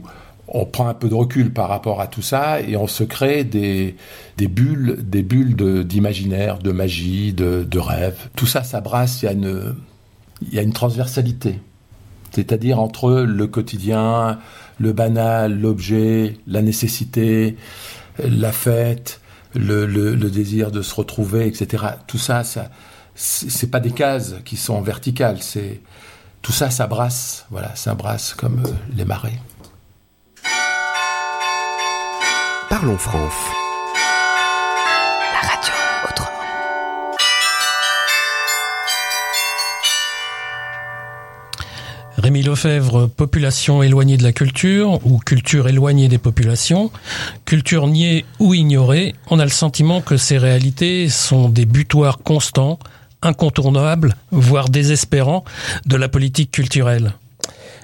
on 0.48 0.66
prend 0.66 0.88
un 0.88 0.94
peu 0.94 1.08
de 1.08 1.14
recul 1.14 1.52
par 1.52 1.68
rapport 1.68 2.00
à 2.00 2.06
tout 2.06 2.22
ça 2.22 2.60
et 2.60 2.76
on 2.76 2.86
se 2.86 3.04
crée 3.04 3.44
des, 3.44 3.96
bulles, 4.38 4.98
des 5.00 5.22
bulles 5.22 5.84
d'imaginaire, 5.84 6.58
de, 6.58 6.70
magie, 6.70 7.32
de, 7.32 7.78
rêve. 7.78 8.16
Tout 8.36 8.46
ça, 8.46 8.62
ça 8.62 8.80
brasse, 8.80 9.22
il 9.22 9.74
y 10.52 10.58
a 10.58 10.62
une 10.62 10.72
transversalité. 10.72 11.60
C'est-à-dire 12.30 12.80
entre 12.80 13.12
le 13.22 13.46
quotidien, 13.46 14.38
le 14.78 14.92
banal, 14.92 15.58
l'objet, 15.58 16.36
la 16.46 16.62
nécessité, 16.62 17.56
la 18.18 18.52
fête, 18.52 19.20
le, 19.54 20.14
désir 20.16 20.70
de 20.70 20.82
se 20.82 20.94
retrouver, 20.94 21.46
etc. 21.46 21.84
Tout 22.06 22.18
ça, 22.18 22.44
ça 22.44 22.70
c'est 23.14 23.70
pas 23.70 23.80
des 23.80 23.92
cases 23.92 24.34
qui 24.44 24.56
sont 24.56 24.80
verticales. 24.80 25.40
C'est 25.40 25.80
tout 26.42 26.52
ça, 26.52 26.70
ça 26.70 26.86
brasse. 26.86 27.46
Voilà, 27.50 27.74
ça 27.76 27.94
brasse 27.94 28.34
comme 28.34 28.64
euh, 28.66 28.70
les 28.96 29.04
marées. 29.04 29.38
Parlons 32.68 32.98
France. 32.98 33.63
Rémi 42.34 42.46
Lefebvre, 42.46 43.06
population 43.06 43.84
éloignée 43.84 44.16
de 44.16 44.24
la 44.24 44.32
culture 44.32 44.98
ou 45.06 45.18
culture 45.18 45.68
éloignée 45.68 46.08
des 46.08 46.18
populations, 46.18 46.90
culture 47.44 47.86
niée 47.86 48.24
ou 48.40 48.54
ignorée, 48.54 49.14
on 49.30 49.38
a 49.38 49.44
le 49.44 49.50
sentiment 49.50 50.00
que 50.00 50.16
ces 50.16 50.36
réalités 50.36 51.08
sont 51.08 51.48
des 51.48 51.64
butoirs 51.64 52.18
constants, 52.18 52.80
incontournables, 53.22 54.16
voire 54.32 54.68
désespérants 54.68 55.44
de 55.86 55.94
la 55.94 56.08
politique 56.08 56.50
culturelle. 56.50 57.12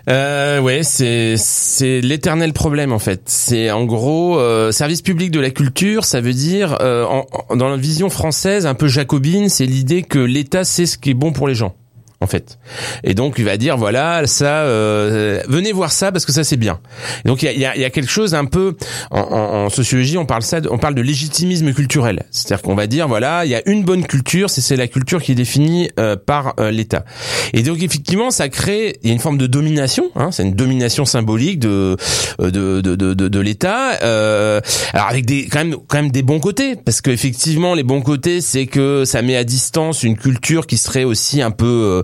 Euh, 0.08 0.60
ouais, 0.60 0.82
c'est 0.82 1.36
c'est 1.36 2.00
l'éternel 2.00 2.52
problème 2.52 2.92
en 2.92 2.98
fait. 2.98 3.22
C'est 3.26 3.70
en 3.70 3.84
gros 3.84 4.40
euh, 4.40 4.72
service 4.72 5.02
public 5.02 5.30
de 5.30 5.38
la 5.38 5.50
culture, 5.50 6.04
ça 6.04 6.20
veut 6.20 6.32
dire 6.32 6.76
euh, 6.80 7.06
dans 7.54 7.68
la 7.68 7.76
vision 7.76 8.10
française 8.10 8.66
un 8.66 8.74
peu 8.74 8.88
jacobine, 8.88 9.48
c'est 9.48 9.66
l'idée 9.66 10.02
que 10.02 10.18
l'État 10.18 10.64
sait 10.64 10.86
ce 10.86 10.98
qui 10.98 11.10
est 11.10 11.14
bon 11.14 11.32
pour 11.32 11.46
les 11.46 11.54
gens 11.54 11.76
en 12.22 12.26
fait. 12.26 12.58
Et 13.02 13.14
donc 13.14 13.36
il 13.38 13.44
va 13.44 13.56
dire 13.56 13.78
voilà 13.78 14.26
ça, 14.26 14.62
euh, 14.64 15.42
venez 15.48 15.72
voir 15.72 15.90
ça 15.90 16.12
parce 16.12 16.26
que 16.26 16.32
ça 16.32 16.44
c'est 16.44 16.58
bien. 16.58 16.78
Donc 17.24 17.42
il 17.42 17.46
y 17.46 17.48
a, 17.48 17.52
y, 17.52 17.64
a, 17.64 17.76
y 17.78 17.84
a, 17.84 17.90
quelque 17.90 18.10
chose 18.10 18.34
un 18.34 18.44
peu 18.44 18.76
en, 19.10 19.20
en, 19.20 19.70
sociologie 19.70 20.18
on 20.18 20.26
parle 20.26 20.42
ça, 20.42 20.60
on 20.70 20.76
parle 20.76 20.94
de 20.94 21.00
légitimisme 21.00 21.72
culturel. 21.72 22.24
C'est-à-dire 22.30 22.62
qu'on 22.62 22.74
va 22.74 22.86
dire 22.86 23.08
voilà 23.08 23.46
il 23.46 23.50
y 23.50 23.54
a 23.54 23.62
une 23.66 23.84
bonne 23.84 24.06
culture, 24.06 24.50
c'est 24.50 24.76
la 24.76 24.86
culture 24.86 25.22
qui 25.22 25.32
est 25.32 25.34
définie 25.34 25.90
euh, 25.98 26.14
par 26.14 26.54
euh, 26.60 26.70
l'État. 26.70 27.06
Et 27.54 27.62
donc 27.62 27.82
effectivement 27.82 28.30
ça 28.30 28.50
crée 28.50 28.98
il 29.02 29.08
y 29.08 29.10
a 29.10 29.14
une 29.14 29.20
forme 29.20 29.38
de 29.38 29.46
domination, 29.46 30.10
hein, 30.14 30.30
c'est 30.30 30.42
une 30.42 30.54
domination 30.54 31.06
symbolique 31.06 31.58
de 31.58 31.96
de 32.38 32.50
de 32.50 32.96
de, 32.96 33.14
de, 33.14 33.28
de 33.28 33.40
l'État. 33.40 33.98
Euh, 34.02 34.60
alors 34.92 35.08
avec 35.08 35.24
des 35.24 35.46
quand 35.46 35.60
même 35.60 35.76
quand 35.88 35.96
même 35.96 36.10
des 36.10 36.22
bons 36.22 36.40
côtés 36.40 36.76
parce 36.76 37.00
que 37.00 37.10
effectivement 37.10 37.72
les 37.72 37.82
bons 37.82 38.02
côtés 38.02 38.42
c'est 38.42 38.66
que 38.66 39.06
ça 39.06 39.22
met 39.22 39.36
à 39.36 39.44
distance 39.44 40.02
une 40.02 40.18
culture 40.18 40.66
qui 40.66 40.76
serait 40.76 41.04
aussi 41.04 41.40
un 41.40 41.50
peu 41.50 42.02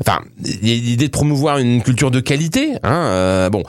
enfin, 0.00 0.20
l'idée 0.62 1.06
de 1.06 1.12
promouvoir 1.12 1.58
une 1.58 1.82
culture 1.82 2.10
de 2.10 2.20
qualité. 2.20 2.74
Hein, 2.82 3.06
euh, 3.06 3.50
bon, 3.50 3.62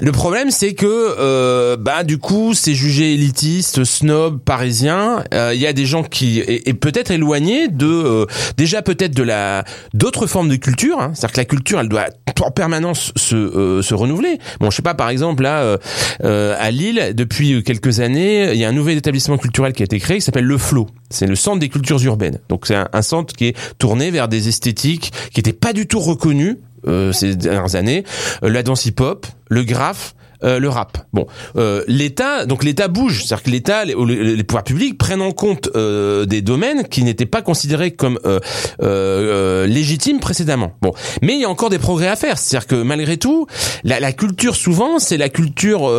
le 0.00 0.12
problème 0.12 0.50
c'est 0.50 0.74
que 0.74 0.86
euh, 0.86 1.76
bah 1.76 2.04
du 2.04 2.18
coup 2.18 2.54
c'est 2.54 2.74
jugé 2.74 3.14
élitiste, 3.14 3.84
snob, 3.84 4.38
parisien. 4.38 5.24
Euh, 5.34 5.52
il 5.54 5.60
y 5.60 5.66
a 5.66 5.72
des 5.72 5.86
gens 5.86 6.02
qui 6.02 6.40
est, 6.40 6.74
peut-être 6.74 7.10
éloignés 7.10 7.68
de 7.68 8.26
déjà 8.56 8.82
peut-être 8.82 9.14
de 9.14 9.22
la 9.22 9.64
d'autres 9.94 10.26
formes 10.26 10.48
de 10.48 10.56
culture. 10.56 11.00
Hein, 11.00 11.12
C'est-à-dire 11.14 11.32
que 11.32 11.40
la 11.40 11.44
culture 11.44 11.80
elle 11.80 11.88
doit 11.88 12.06
en 12.40 12.50
permanence 12.50 13.12
se 13.16 13.80
se 13.82 13.94
renouveler. 13.94 14.38
Bon, 14.60 14.70
je 14.70 14.76
sais 14.76 14.82
pas 14.82 14.94
par 14.94 15.08
exemple 15.08 15.42
là 15.42 15.78
à 16.20 16.70
Lille 16.70 17.12
depuis 17.14 17.62
quelques 17.62 18.00
années 18.00 18.52
il 18.52 18.58
y 18.58 18.64
a 18.64 18.68
un 18.68 18.72
nouvel 18.72 18.98
établissement 18.98 19.38
culturel 19.38 19.72
qui 19.72 19.82
a 19.82 19.84
été 19.84 19.98
créé 19.98 20.18
qui 20.18 20.22
s'appelle 20.22 20.44
le 20.44 20.58
Flow. 20.58 20.86
C'est 21.10 21.26
le 21.26 21.36
centre 21.36 21.58
des 21.58 21.68
cultures 21.68 22.02
urbaines. 22.04 22.38
Donc 22.48 22.66
c'est 22.66 22.76
un, 22.76 23.02
centre 23.02 23.34
qui 23.34 23.46
est 23.46 23.56
tourné 23.78 24.10
vers 24.10 24.28
des 24.28 24.48
esthétiques 24.48 25.12
qui 25.32 25.38
n'était 25.38 25.52
pas 25.52 25.72
du 25.72 25.86
tout 25.86 26.00
reconnu 26.00 26.58
euh, 26.86 27.12
ces 27.12 27.34
dernières 27.34 27.74
années, 27.74 28.04
euh, 28.42 28.50
la 28.50 28.62
danse 28.62 28.86
hip-hop, 28.86 29.26
le 29.48 29.64
graphe, 29.64 30.14
euh, 30.44 30.58
le 30.58 30.68
rap. 30.68 30.98
Bon, 31.12 31.26
euh, 31.56 31.82
l'État, 31.88 32.46
donc 32.46 32.64
l'État 32.64 32.88
bouge, 32.88 33.24
c'est-à-dire 33.24 33.42
que 33.42 33.50
l'État, 33.50 33.84
les, 33.84 34.44
pouvoirs 34.44 34.64
publics 34.64 34.96
prennent 34.96 35.22
en 35.22 35.32
compte 35.32 35.68
euh, 35.74 36.26
des 36.26 36.42
domaines 36.42 36.86
qui 36.88 37.02
n'étaient 37.02 37.26
pas 37.26 37.42
considérés 37.42 37.90
comme 37.90 38.18
euh, 38.24 39.66
légitimes 39.66 40.20
précédemment. 40.20 40.72
Bon, 40.82 40.92
mais 41.22 41.34
il 41.34 41.40
y 41.40 41.44
a 41.44 41.50
encore 41.50 41.70
des 41.70 41.78
progrès 41.78 42.08
à 42.08 42.16
faire, 42.16 42.38
c'est-à-dire 42.38 42.66
que 42.66 42.76
malgré 42.76 43.16
tout, 43.16 43.46
la, 43.84 44.00
la 44.00 44.12
culture 44.12 44.54
souvent 44.54 44.98
c'est 44.98 45.16
la 45.16 45.28
culture 45.28 45.90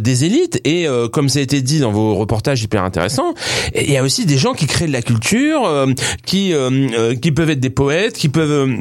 des 0.00 0.24
élites 0.24 0.60
et 0.64 0.86
comme 1.12 1.28
ça 1.28 1.38
a 1.38 1.42
été 1.42 1.62
dit 1.62 1.80
dans 1.80 1.92
vos 1.92 2.14
reportages 2.14 2.62
hyper 2.62 2.82
intéressants, 2.82 3.34
il 3.74 3.90
y 3.90 3.96
a 3.96 4.02
aussi 4.02 4.26
des 4.26 4.38
gens 4.38 4.54
qui 4.54 4.66
créent 4.66 4.86
de 4.86 4.92
la 4.92 5.02
culture, 5.02 5.86
qui 6.24 6.52
qui 7.22 7.32
peuvent 7.32 7.50
être 7.50 7.60
des 7.60 7.70
poètes, 7.70 8.14
qui 8.14 8.28
peuvent 8.28 8.76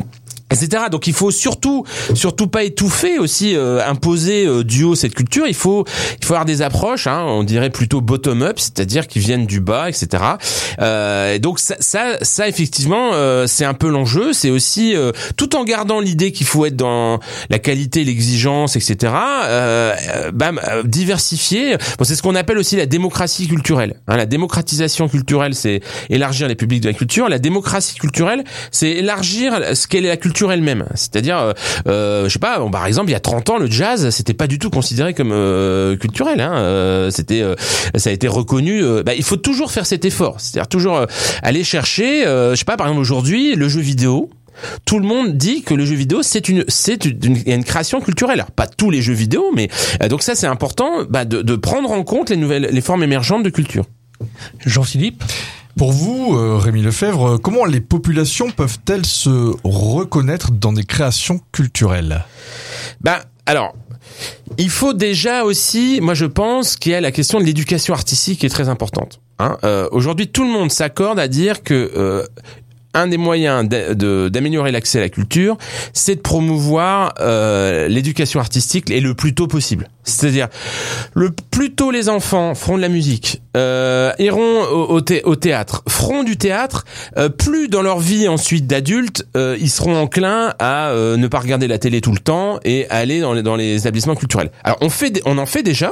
etc. 0.51 0.85
Donc 0.91 1.07
il 1.07 1.13
faut 1.13 1.31
surtout 1.31 1.85
surtout 2.13 2.47
pas 2.47 2.63
étouffer 2.63 3.17
aussi 3.17 3.55
euh, 3.55 3.85
imposer 3.85 4.45
euh, 4.45 4.63
du 4.63 4.83
haut 4.83 4.95
cette 4.95 5.15
culture. 5.15 5.45
Il 5.47 5.55
faut 5.55 5.85
il 6.19 6.25
faut 6.25 6.33
avoir 6.33 6.45
des 6.45 6.61
approches, 6.61 7.07
hein, 7.07 7.23
on 7.27 7.43
dirait 7.43 7.69
plutôt 7.69 8.01
bottom 8.01 8.43
up, 8.43 8.59
c'est-à-dire 8.59 9.07
qui 9.07 9.19
viennent 9.19 9.45
du 9.45 9.59
bas, 9.59 9.89
etc. 9.89 10.23
Euh, 10.79 11.39
donc 11.39 11.59
ça 11.59 11.75
ça, 11.79 12.17
ça 12.21 12.47
effectivement 12.47 13.11
euh, 13.13 13.47
c'est 13.47 13.65
un 13.65 13.73
peu 13.73 13.89
l'enjeu. 13.89 14.33
C'est 14.33 14.51
aussi 14.51 14.95
euh, 14.95 15.11
tout 15.35 15.55
en 15.55 15.63
gardant 15.63 15.99
l'idée 15.99 16.31
qu'il 16.31 16.45
faut 16.45 16.65
être 16.65 16.75
dans 16.75 17.19
la 17.49 17.59
qualité, 17.59 18.03
l'exigence, 18.03 18.75
etc. 18.75 19.13
bam 20.33 20.59
diversifier. 20.83 21.77
Bon, 21.97 22.03
c'est 22.03 22.15
ce 22.15 22.21
qu'on 22.21 22.35
appelle 22.35 22.57
aussi 22.57 22.75
la 22.75 22.85
démocratie 22.85 23.47
culturelle. 23.47 23.95
Hein, 24.07 24.17
la 24.17 24.25
démocratisation 24.25 25.07
culturelle, 25.07 25.55
c'est 25.55 25.81
élargir 26.09 26.47
les 26.47 26.55
publics 26.55 26.81
de 26.81 26.89
la 26.89 26.93
culture. 26.93 27.29
La 27.29 27.39
démocratie 27.39 27.95
culturelle, 27.95 28.43
c'est 28.71 28.89
élargir 28.89 29.75
ce 29.75 29.87
qu'est 29.87 30.01
la 30.01 30.17
culture 30.17 30.34
elle-même. 30.43 30.86
C'est-à-dire, 30.95 31.38
euh, 31.38 31.53
euh, 31.88 32.23
je 32.25 32.29
sais 32.29 32.39
pas, 32.39 32.59
par 32.69 32.86
exemple, 32.86 33.09
il 33.09 33.13
y 33.13 33.15
a 33.15 33.19
30 33.19 33.49
ans, 33.49 33.57
le 33.57 33.69
jazz, 33.69 34.09
c'était 34.09 34.33
pas 34.33 34.47
du 34.47 34.59
tout 34.59 34.69
considéré 34.69 35.13
comme 35.13 35.31
euh, 35.31 35.95
culturel. 35.97 36.41
Hein, 36.41 37.09
c'était, 37.11 37.43
ça 37.95 38.09
a 38.09 38.13
été 38.13 38.27
reconnu. 38.27 38.83
Bah, 39.03 39.13
il 39.15 39.23
faut 39.23 39.38
toujours 39.38 39.71
faire 39.71 39.86
cet 39.86 40.05
effort. 40.05 40.39
C'est-à-dire 40.39 40.67
toujours 40.67 41.05
aller 41.41 41.63
chercher, 41.63 42.23
je 42.25 42.55
sais 42.55 42.65
pas, 42.65 42.77
par 42.77 42.88
exemple 42.88 43.01
aujourd'hui, 43.01 43.55
le 43.55 43.69
jeu 43.69 43.81
vidéo 43.81 44.29
tout 44.86 44.99
le 44.99 45.05
monde 45.05 45.36
dit 45.36 45.63
que 45.63 45.73
le 45.73 45.86
jeu 45.86 45.95
vidéo 45.95 46.23
c'est 46.23 46.47
une 46.47 46.63
c'est 46.69 47.03
une, 47.03 47.63
création 47.65 47.99
culturelle. 47.99 48.39
Alors, 48.39 48.51
pas 48.51 48.67
tous 48.67 48.89
les 48.89 49.01
jeux 49.01 49.13
vidéo, 49.13 49.51
mais 49.53 49.67
donc 50.09 50.23
ça 50.23 50.33
c'est 50.33 50.47
important 50.47 51.03
bah, 51.09 51.25
de, 51.25 51.41
de 51.41 51.55
prendre 51.57 51.91
en 51.91 52.03
compte 52.05 52.29
les 52.29 52.38
nouvelles 52.38 52.69
les 52.71 52.81
formes 52.81 53.03
émergentes 53.03 53.43
de 53.43 53.49
culture. 53.49 53.83
Jean-Philippe? 54.65 55.21
Pour 55.78 55.91
vous, 55.91 56.36
euh, 56.38 56.57
Rémi 56.57 56.82
Lefebvre, 56.82 57.38
comment 57.38 57.65
les 57.65 57.82
populations 57.82 58.49
peuvent-elles 58.49 59.05
se 59.05 59.53
reconnaître 59.63 60.51
dans 60.51 60.73
des 60.73 60.84
créations 60.84 61.41
culturelles? 61.51 62.23
Ben, 63.01 63.19
alors, 63.45 63.76
il 64.57 64.69
faut 64.69 64.93
déjà 64.93 65.43
aussi, 65.43 65.99
moi 66.01 66.13
je 66.13 66.26
pense 66.26 66.78
qu'il 66.78 66.93
y 66.93 66.95
a 66.95 67.01
la 67.01 67.11
question 67.11 67.39
de 67.39 67.43
l'éducation 67.43 67.93
artistique 67.93 68.39
qui 68.39 68.45
est 68.45 68.49
très 68.49 68.69
importante. 68.69 69.19
Hein. 69.39 69.57
Euh, 69.63 69.89
Aujourd'hui, 69.91 70.28
tout 70.28 70.43
le 70.43 70.49
monde 70.49 70.71
s'accorde 70.71 71.19
à 71.19 71.28
dire 71.28 71.61
que 71.63 71.91
euh, 71.95 72.26
un 72.95 73.07
des 73.07 73.17
moyens 73.17 73.67
d'améliorer 73.67 74.71
l'accès 74.71 74.97
à 74.97 75.01
la 75.01 75.09
culture, 75.09 75.57
c'est 75.93 76.15
de 76.15 76.21
promouvoir 76.21 77.13
euh, 77.19 77.87
l'éducation 77.87 78.39
artistique 78.39 78.89
et 78.89 79.01
le 79.01 79.13
plus 79.13 79.35
tôt 79.35 79.47
possible. 79.47 79.89
C'est-à-dire, 80.03 80.47
le 81.13 81.31
plus 81.31 81.73
tôt 81.73 81.91
les 81.91 82.09
enfants 82.09 82.53
feront 82.55 82.77
de 82.77 82.81
la 82.81 82.89
musique, 82.89 83.41
euh, 83.57 84.11
iront 84.19 84.63
au, 84.71 85.01
au, 85.23 85.35
théâtre, 85.35 85.83
feront 85.89 86.23
du 86.23 86.37
théâtre, 86.37 86.85
euh, 87.17 87.29
plus 87.29 87.67
dans 87.69 87.81
leur 87.81 87.99
vie 87.99 88.27
ensuite 88.27 88.67
d'adultes, 88.67 89.25
euh, 89.35 89.57
ils 89.59 89.69
seront 89.69 89.95
enclins 89.97 90.53
à 90.59 90.89
euh, 90.89 91.17
ne 91.17 91.27
pas 91.27 91.39
regarder 91.39 91.67
la 91.67 91.79
télé 91.79 92.01
tout 92.01 92.11
le 92.11 92.19
temps 92.19 92.59
et 92.63 92.87
aller 92.89 93.19
dans 93.19 93.33
les, 93.33 93.41
dans 93.41 93.55
les 93.55 93.81
établissements 93.81 94.15
culturels. 94.15 94.51
Alors 94.63 94.77
on 94.81 94.89
fait, 94.89 95.21
on 95.25 95.37
en 95.37 95.45
fait 95.45 95.63
déjà, 95.63 95.91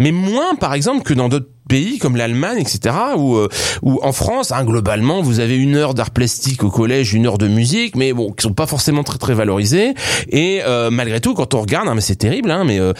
mais 0.00 0.10
moins 0.10 0.56
par 0.56 0.74
exemple 0.74 1.04
que 1.04 1.14
dans 1.14 1.28
d'autres 1.28 1.48
pays 1.68 1.98
comme 1.98 2.16
l'Allemagne, 2.16 2.58
etc., 2.60 2.94
où, 3.16 3.36
euh, 3.36 3.48
où 3.82 3.98
en 4.02 4.12
France, 4.12 4.52
hein, 4.52 4.64
globalement, 4.64 5.22
vous 5.22 5.40
avez 5.40 5.56
une 5.56 5.76
heure 5.76 5.94
d'art 5.94 6.10
plastique 6.10 6.64
au 6.64 6.70
collège, 6.70 7.14
une 7.14 7.26
heure 7.26 7.38
de 7.38 7.48
musique, 7.48 7.96
mais 7.96 8.12
bon, 8.12 8.32
qui 8.32 8.42
sont 8.42 8.52
pas 8.52 8.66
forcément 8.66 9.02
très 9.02 9.18
très 9.18 9.34
valorisés. 9.34 9.94
Et 10.28 10.60
euh, 10.64 10.90
malgré 10.90 11.20
tout, 11.20 11.34
quand 11.34 11.54
on 11.54 11.60
regarde, 11.60 11.88
hein, 11.88 11.94
mais 11.94 12.00
c'est 12.00 12.16
terrible, 12.16 12.50
hein, 12.50 12.64
mais 12.64 12.78
euh, 12.78 12.92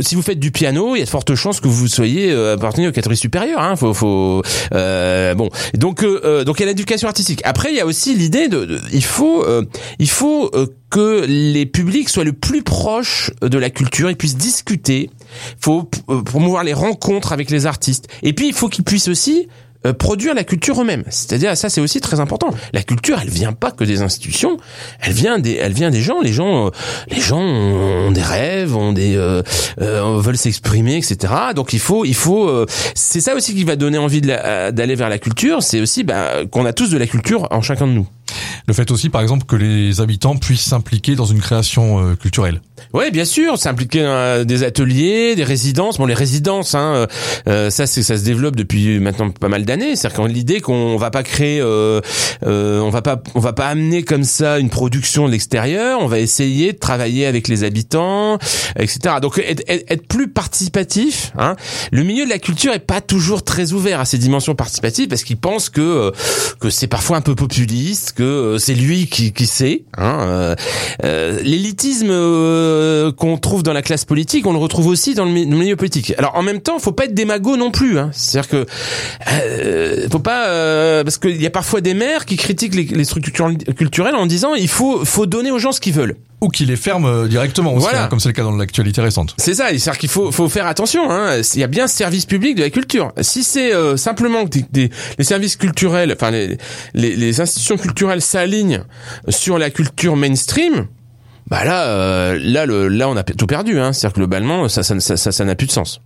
si 0.00 0.14
vous 0.14 0.22
faites 0.22 0.38
du 0.38 0.50
piano, 0.50 0.94
il 0.94 1.00
y 1.00 1.02
a 1.02 1.04
de 1.04 1.10
fortes 1.10 1.34
chances 1.34 1.60
que 1.60 1.68
vous 1.68 1.88
soyez 1.88 2.32
appartenu 2.32 2.88
aux 2.88 2.92
catégories 2.92 3.16
supérieures. 3.16 3.60
Hein, 3.60 3.76
faut, 3.76 3.94
faut 3.94 4.42
bon, 4.70 5.48
donc 5.74 6.04
donc 6.04 6.58
il 6.58 6.60
y 6.60 6.64
a 6.64 6.66
l'éducation 6.66 7.08
artistique. 7.08 7.40
Après, 7.44 7.70
il 7.70 7.76
y 7.76 7.80
a 7.80 7.86
aussi 7.86 8.14
l'idée 8.14 8.48
de, 8.48 8.64
de, 8.64 8.80
il 8.92 9.04
faut 9.04 9.44
il 9.98 10.08
faut 10.08 10.50
que 10.90 11.24
les 11.26 11.66
publics 11.66 12.08
soient 12.08 12.24
le 12.24 12.32
plus 12.34 12.62
proches 12.62 13.30
de 13.40 13.58
la 13.58 13.70
culture, 13.70 14.10
ils 14.10 14.16
puissent 14.16 14.36
discuter. 14.36 15.10
Faut 15.60 15.88
promouvoir 16.24 16.64
les 16.64 16.74
rencontres 16.74 17.32
avec 17.32 17.50
les 17.50 17.66
artistes. 17.66 18.08
Et 18.22 18.32
puis 18.32 18.48
il 18.48 18.54
faut 18.54 18.68
qu'ils 18.68 18.84
puissent 18.84 19.08
aussi 19.08 19.48
euh, 19.86 19.92
produire 19.92 20.34
la 20.34 20.44
culture 20.44 20.80
eux-mêmes. 20.80 21.04
C'est-à-dire 21.08 21.56
ça 21.56 21.68
c'est 21.68 21.80
aussi 21.80 22.00
très 22.00 22.20
important. 22.20 22.50
La 22.72 22.82
culture, 22.82 23.18
elle 23.22 23.30
vient 23.30 23.52
pas 23.52 23.70
que 23.70 23.84
des 23.84 24.02
institutions, 24.02 24.56
elle 25.00 25.12
vient 25.12 25.38
des 25.38 25.54
elle 25.54 25.72
vient 25.72 25.90
des 25.90 26.02
gens. 26.02 26.20
Les 26.20 26.32
gens 26.32 26.66
euh, 26.66 26.70
les 27.10 27.20
gens 27.20 27.40
ont 27.40 28.10
des 28.12 28.22
rêves, 28.22 28.76
ont 28.76 28.92
des 28.92 29.16
euh, 29.16 29.42
euh, 29.80 30.18
veulent 30.20 30.36
s'exprimer, 30.36 30.96
etc. 30.96 31.32
Donc 31.54 31.72
il 31.72 31.80
faut 31.80 32.04
il 32.04 32.14
faut 32.14 32.48
euh, 32.48 32.66
c'est 32.94 33.20
ça 33.20 33.34
aussi 33.34 33.54
qui 33.54 33.64
va 33.64 33.76
donner 33.76 33.98
envie 33.98 34.20
d'aller 34.20 34.94
vers 34.94 35.08
la 35.08 35.18
culture. 35.18 35.62
C'est 35.62 35.80
aussi 35.80 36.04
bah, 36.04 36.44
qu'on 36.50 36.64
a 36.66 36.72
tous 36.72 36.90
de 36.90 36.98
la 36.98 37.06
culture 37.06 37.48
en 37.50 37.62
chacun 37.62 37.86
de 37.86 37.92
nous. 37.92 38.06
Le 38.66 38.72
fait 38.72 38.90
aussi, 38.90 39.10
par 39.10 39.20
exemple, 39.20 39.44
que 39.44 39.56
les 39.56 40.00
habitants 40.00 40.36
puissent 40.36 40.62
s'impliquer 40.62 41.16
dans 41.16 41.26
une 41.26 41.40
création 41.40 42.16
culturelle. 42.16 42.62
Oui, 42.94 43.10
bien 43.10 43.26
sûr, 43.26 43.58
s'impliquer 43.58 44.02
dans 44.04 44.46
des 44.46 44.62
ateliers, 44.62 45.34
des 45.34 45.44
résidences. 45.44 45.98
Bon, 45.98 46.06
les 46.06 46.14
résidences, 46.14 46.74
hein, 46.74 47.06
ça, 47.44 47.86
c'est 47.86 48.02
ça 48.02 48.16
se 48.16 48.24
développe 48.24 48.56
depuis 48.56 49.00
maintenant 49.00 49.28
pas 49.30 49.48
mal 49.48 49.66
d'années. 49.66 49.71
C'est-à-dire 49.80 50.12
qu'on 50.16 50.26
l'idée 50.26 50.60
qu'on 50.60 50.96
va 50.96 51.10
pas 51.10 51.22
créer, 51.22 51.60
euh, 51.60 52.00
euh, 52.46 52.80
on 52.80 52.90
va 52.90 53.02
pas, 53.02 53.22
on 53.34 53.40
va 53.40 53.52
pas 53.52 53.66
amener 53.68 54.02
comme 54.02 54.24
ça 54.24 54.58
une 54.58 54.70
production 54.70 55.26
de 55.26 55.32
l'extérieur. 55.32 56.00
On 56.00 56.06
va 56.06 56.18
essayer 56.18 56.72
de 56.72 56.78
travailler 56.78 57.26
avec 57.26 57.48
les 57.48 57.64
habitants, 57.64 58.38
etc. 58.78 59.16
Donc 59.20 59.38
être, 59.38 59.62
être- 59.68 60.06
plus 60.08 60.28
participatif. 60.28 61.32
Hein. 61.38 61.56
Le 61.92 62.02
milieu 62.02 62.24
de 62.24 62.30
la 62.30 62.38
culture 62.38 62.72
est 62.72 62.78
pas 62.80 63.00
toujours 63.00 63.44
très 63.44 63.72
ouvert 63.72 64.00
à 64.00 64.04
ces 64.04 64.18
dimensions 64.18 64.54
participatives 64.54 65.08
parce 65.08 65.22
qu'il 65.24 65.36
pense 65.36 65.68
que 65.70 65.80
euh, 65.80 66.10
que 66.60 66.70
c'est 66.70 66.86
parfois 66.88 67.16
un 67.16 67.20
peu 67.20 67.34
populiste, 67.34 68.12
que 68.12 68.22
euh, 68.22 68.58
c'est 68.58 68.74
lui 68.74 69.06
qui, 69.06 69.32
qui 69.32 69.46
sait. 69.46 69.84
Hein. 69.96 70.18
Euh, 70.22 70.54
euh, 71.04 71.40
L'élitisme 71.42 72.08
qu'on 73.16 73.38
trouve 73.38 73.62
dans 73.62 73.72
la 73.72 73.82
classe 73.82 74.04
politique, 74.04 74.46
on 74.46 74.52
le 74.52 74.58
retrouve 74.58 74.86
aussi 74.86 75.14
dans 75.14 75.24
le 75.24 75.30
milieu 75.30 75.76
politique. 75.76 76.14
Alors 76.18 76.36
en 76.36 76.42
même 76.42 76.60
temps, 76.60 76.78
faut 76.78 76.92
pas 76.92 77.04
être 77.04 77.14
démago 77.14 77.56
non 77.56 77.70
plus. 77.70 77.98
Hein. 77.98 78.10
C'est-à-dire 78.12 78.50
que 78.50 78.66
euh, 79.32 79.61
faut 80.10 80.18
pas 80.18 80.48
euh, 80.48 81.04
parce 81.04 81.18
qu'il 81.18 81.40
y 81.40 81.46
a 81.46 81.50
parfois 81.50 81.80
des 81.80 81.94
maires 81.94 82.24
qui 82.26 82.36
critiquent 82.36 82.74
les, 82.74 82.84
les 82.84 83.04
structures 83.04 83.50
culturelles 83.76 84.14
en 84.14 84.26
disant 84.26 84.54
il 84.54 84.68
faut 84.68 85.04
faut 85.04 85.26
donner 85.26 85.50
aux 85.50 85.58
gens 85.58 85.72
ce 85.72 85.80
qu'ils 85.80 85.92
veulent. 85.94 86.16
Ou 86.40 86.48
qui 86.48 86.66
les 86.66 86.74
ferment 86.74 87.06
euh, 87.08 87.28
directement, 87.28 87.72
aussi, 87.72 87.82
Voilà. 87.84 88.04
hein, 88.04 88.08
comme 88.08 88.18
c'est 88.18 88.28
le 88.28 88.32
cas 88.34 88.42
dans 88.42 88.56
l'actualité 88.56 89.00
récente. 89.00 89.34
C'est 89.38 89.54
ça, 89.54 89.68
c'est-à-dire 89.68 89.96
qu'il 89.96 90.08
faut, 90.08 90.32
faut 90.32 90.48
faire 90.48 90.66
attention. 90.66 91.08
Hein. 91.08 91.40
Il 91.54 91.60
y 91.60 91.62
a 91.62 91.68
bien 91.68 91.86
ce 91.86 91.96
service 91.96 92.26
public 92.26 92.56
de 92.56 92.62
la 92.62 92.70
culture. 92.70 93.12
Si 93.20 93.44
c'est 93.44 93.72
euh, 93.72 93.96
simplement 93.96 94.44
que 94.44 94.50
des, 94.50 94.64
des- 94.72 94.90
les 95.18 95.24
services 95.24 95.54
culturels, 95.54 96.12
enfin 96.16 96.32
les, 96.32 96.58
les, 96.94 97.14
les 97.14 97.40
institutions 97.40 97.76
culturelles 97.76 98.22
s'alignent 98.22 98.82
sur 99.28 99.56
la 99.56 99.70
culture 99.70 100.16
mainstream, 100.16 100.86
bah 101.46 101.64
là, 101.64 101.84
euh, 101.84 102.38
là, 102.42 102.66
le, 102.66 102.88
là, 102.88 103.08
on 103.08 103.16
a 103.16 103.22
tout 103.22 103.46
perdu. 103.46 103.78
Hein. 103.78 103.92
C'est-à-dire 103.92 104.14
que 104.14 104.18
globalement, 104.20 104.68
ça, 104.68 104.82
ça, 104.82 104.98
ça, 104.98 105.16
ça 105.30 105.44
n'a 105.44 105.54
plus 105.54 105.68
de 105.68 105.72
sens. 105.72 106.00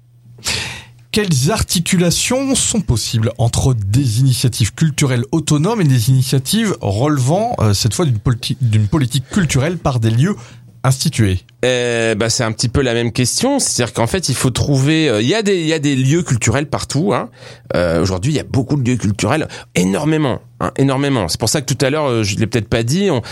Quelles 1.17 1.51
articulations 1.51 2.55
sont 2.55 2.83
possibles 2.83 3.33
entre 3.39 3.73
des 3.73 4.21
initiatives 4.21 4.75
culturelles 4.75 5.25
autonomes 5.33 5.81
et 5.81 5.85
des 5.85 6.11
initiatives 6.11 6.77
relevant 6.83 7.57
euh, 7.59 7.73
cette 7.73 7.95
fois 7.95 8.05
d'une 8.05 8.19
politi- 8.19 8.59
d'une 8.61 8.87
politique 8.87 9.27
culturelle 9.31 9.79
par 9.79 9.99
des 9.99 10.11
lieux 10.11 10.37
institués? 10.85 11.41
Euh, 11.65 12.15
bah 12.15 12.29
c'est 12.29 12.45
un 12.45 12.53
petit 12.53 12.69
peu 12.69 12.83
la 12.83 12.93
même 12.93 13.13
question, 13.13 13.59
c'est-à-dire 13.59 13.95
qu'en 13.95 14.07
fait 14.07 14.29
il 14.29 14.35
faut 14.35 14.51
trouver, 14.51 15.09
euh, 15.09 15.23
il 15.23 15.27
y 15.27 15.35
a 15.35 15.41
des 15.41 15.65
y 15.65 15.73
a 15.73 15.79
des 15.79 15.97
lieux 15.97 16.23
culturels 16.23 16.69
partout. 16.69 17.15
Hein. 17.15 17.31
Euh, 17.75 18.03
Aujourd'hui 18.03 18.33
il 18.33 18.37
y 18.37 18.41
a 18.41 18.45
beaucoup 18.45 18.77
de 18.77 18.87
lieux 18.87 18.99
culturels, 18.99 19.49
énormément, 19.75 20.41
hein, 20.61 20.71
énormément. 20.77 21.29
C'est 21.29 21.41
pour 21.41 21.49
ça 21.49 21.63
que 21.63 21.73
tout 21.73 21.83
à 21.83 21.89
l'heure 21.89 22.11
euh, 22.11 22.25
je 22.25 22.37
l'ai 22.37 22.47
peut-être 22.47 22.69
pas 22.69 22.83
dit, 22.83 23.09
on, 23.11 23.23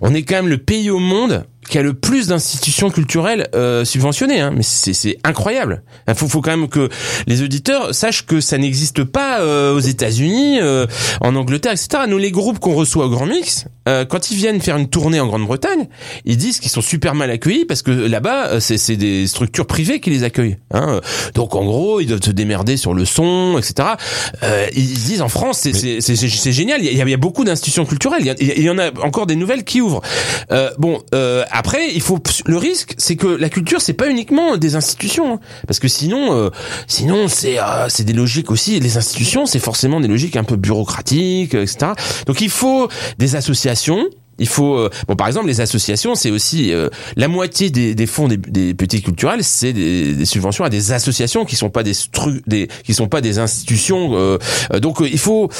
on 0.00 0.14
est 0.14 0.22
quand 0.22 0.36
même 0.36 0.48
le 0.48 0.58
pays 0.58 0.88
au 0.88 0.98
monde 0.98 1.44
qui 1.68 1.78
a 1.78 1.82
le 1.82 1.94
plus 1.94 2.28
d'institutions 2.28 2.90
culturelles 2.90 3.48
euh, 3.54 3.84
subventionnées. 3.84 4.40
Hein. 4.40 4.52
Mais 4.54 4.62
c'est 4.62 5.18
incroyable. 5.24 5.82
Il 6.08 6.14
faut 6.14 6.28
faut 6.28 6.40
quand 6.40 6.56
même 6.56 6.68
que 6.68 6.88
les 7.26 7.42
auditeurs 7.42 7.94
sachent 7.94 8.26
que 8.26 8.40
ça 8.40 8.58
n'existe 8.58 9.04
pas 9.04 9.40
euh, 9.40 9.74
aux 9.74 9.80
États-Unis, 9.80 10.60
euh, 10.60 10.86
en 11.20 11.34
Angleterre, 11.36 11.72
etc. 11.72 12.04
Nous 12.08 12.18
les 12.18 12.30
groupes 12.30 12.58
qu'on 12.58 12.74
reçoit 12.74 13.06
au 13.06 13.10
Grand 13.10 13.26
Mix, 13.26 13.66
euh, 13.88 14.04
quand 14.04 14.30
ils 14.30 14.36
viennent 14.36 14.60
faire 14.60 14.76
une 14.76 14.88
tournée 14.88 15.20
en 15.20 15.26
Grande-Bretagne, 15.26 15.88
ils 16.24 16.36
disent 16.36 16.60
qu'ils 16.60 16.70
sont 16.70 16.80
super 16.80 17.14
mal 17.14 17.30
accueillis 17.30 17.64
parce 17.64 17.82
que 17.82 17.90
là-bas, 17.90 18.46
euh, 18.48 18.60
c'est 18.60 18.78
c'est 18.78 18.96
des 18.96 19.26
structures 19.26 19.66
privées 19.66 20.00
qui 20.00 20.10
les 20.10 20.22
accueillent. 20.24 20.56
Hein. 20.72 21.00
Donc 21.34 21.54
en 21.54 21.64
gros, 21.64 22.00
ils 22.00 22.06
doivent 22.06 22.22
se 22.22 22.30
démerder 22.30 22.76
sur 22.76 22.94
le 22.94 23.04
son, 23.04 23.56
etc. 23.58 23.88
Euh, 24.42 24.66
ils 24.74 24.82
disent 24.86 25.22
en 25.22 25.28
France, 25.28 25.58
c'est 25.60 26.52
génial. 26.52 26.80
Il 26.82 26.86
y, 26.86 27.00
a, 27.00 27.04
il 27.04 27.10
y 27.10 27.14
a 27.14 27.16
beaucoup 27.16 27.44
d'institutions 27.44 27.84
culturelles. 27.84 28.20
Il 28.20 28.26
y, 28.26 28.30
a- 28.30 28.34
il 28.56 28.62
y 28.62 28.70
en 28.70 28.78
a 28.78 28.90
encore 29.02 29.26
des 29.26 29.36
nouvelles 29.36 29.64
qui 29.64 29.80
ouvrent. 29.80 30.02
Euh, 30.52 30.70
bon, 30.78 31.02
euh, 31.14 31.44
après, 31.50 31.90
il 31.94 32.00
faut 32.00 32.18
le 32.46 32.56
risque, 32.56 32.94
c'est 32.98 33.16
que 33.16 33.26
la 33.26 33.48
culture, 33.48 33.80
c'est 33.80 33.92
pas 33.92 34.08
uniquement 34.08 34.56
des 34.56 34.76
institutions, 34.76 35.34
hein. 35.34 35.40
parce 35.66 35.78
que 35.78 35.88
sinon, 35.88 36.32
euh, 36.34 36.50
sinon 36.86 37.28
c'est 37.28 37.58
euh, 37.58 37.88
c'est 37.88 38.04
des 38.04 38.12
logiques 38.12 38.50
aussi. 38.50 38.80
Les 38.80 38.96
institutions, 38.96 39.46
c'est 39.46 39.58
forcément 39.58 40.00
des 40.00 40.08
logiques 40.08 40.36
un 40.36 40.44
peu 40.44 40.56
bureaucratiques, 40.56 41.54
etc. 41.54 41.92
Donc 42.26 42.40
il 42.40 42.50
faut 42.50 42.88
des 43.18 43.36
associations. 43.36 43.73
Il 44.38 44.48
faut 44.48 44.76
euh, 44.76 44.90
bon 45.06 45.14
par 45.14 45.28
exemple 45.28 45.46
les 45.46 45.60
associations 45.60 46.14
c'est 46.14 46.30
aussi 46.30 46.72
euh, 46.72 46.88
la 47.16 47.28
moitié 47.28 47.70
des, 47.70 47.94
des 47.94 48.06
fonds 48.06 48.26
des, 48.26 48.36
des 48.36 48.74
petits 48.74 49.00
culturels 49.00 49.44
c'est 49.44 49.72
des, 49.72 50.14
des 50.14 50.24
subventions 50.24 50.64
à 50.64 50.70
des 50.70 50.92
associations 50.92 51.44
qui 51.44 51.54
sont 51.56 51.70
pas 51.70 51.82
des 51.82 51.92
des 52.46 52.68
qui 52.84 52.94
sont 52.94 53.06
pas 53.06 53.20
des 53.20 53.38
institutions 53.38 54.10
euh, 54.14 54.38
donc 54.80 55.00
euh, 55.00 55.08
il 55.08 55.18
faut 55.18 55.50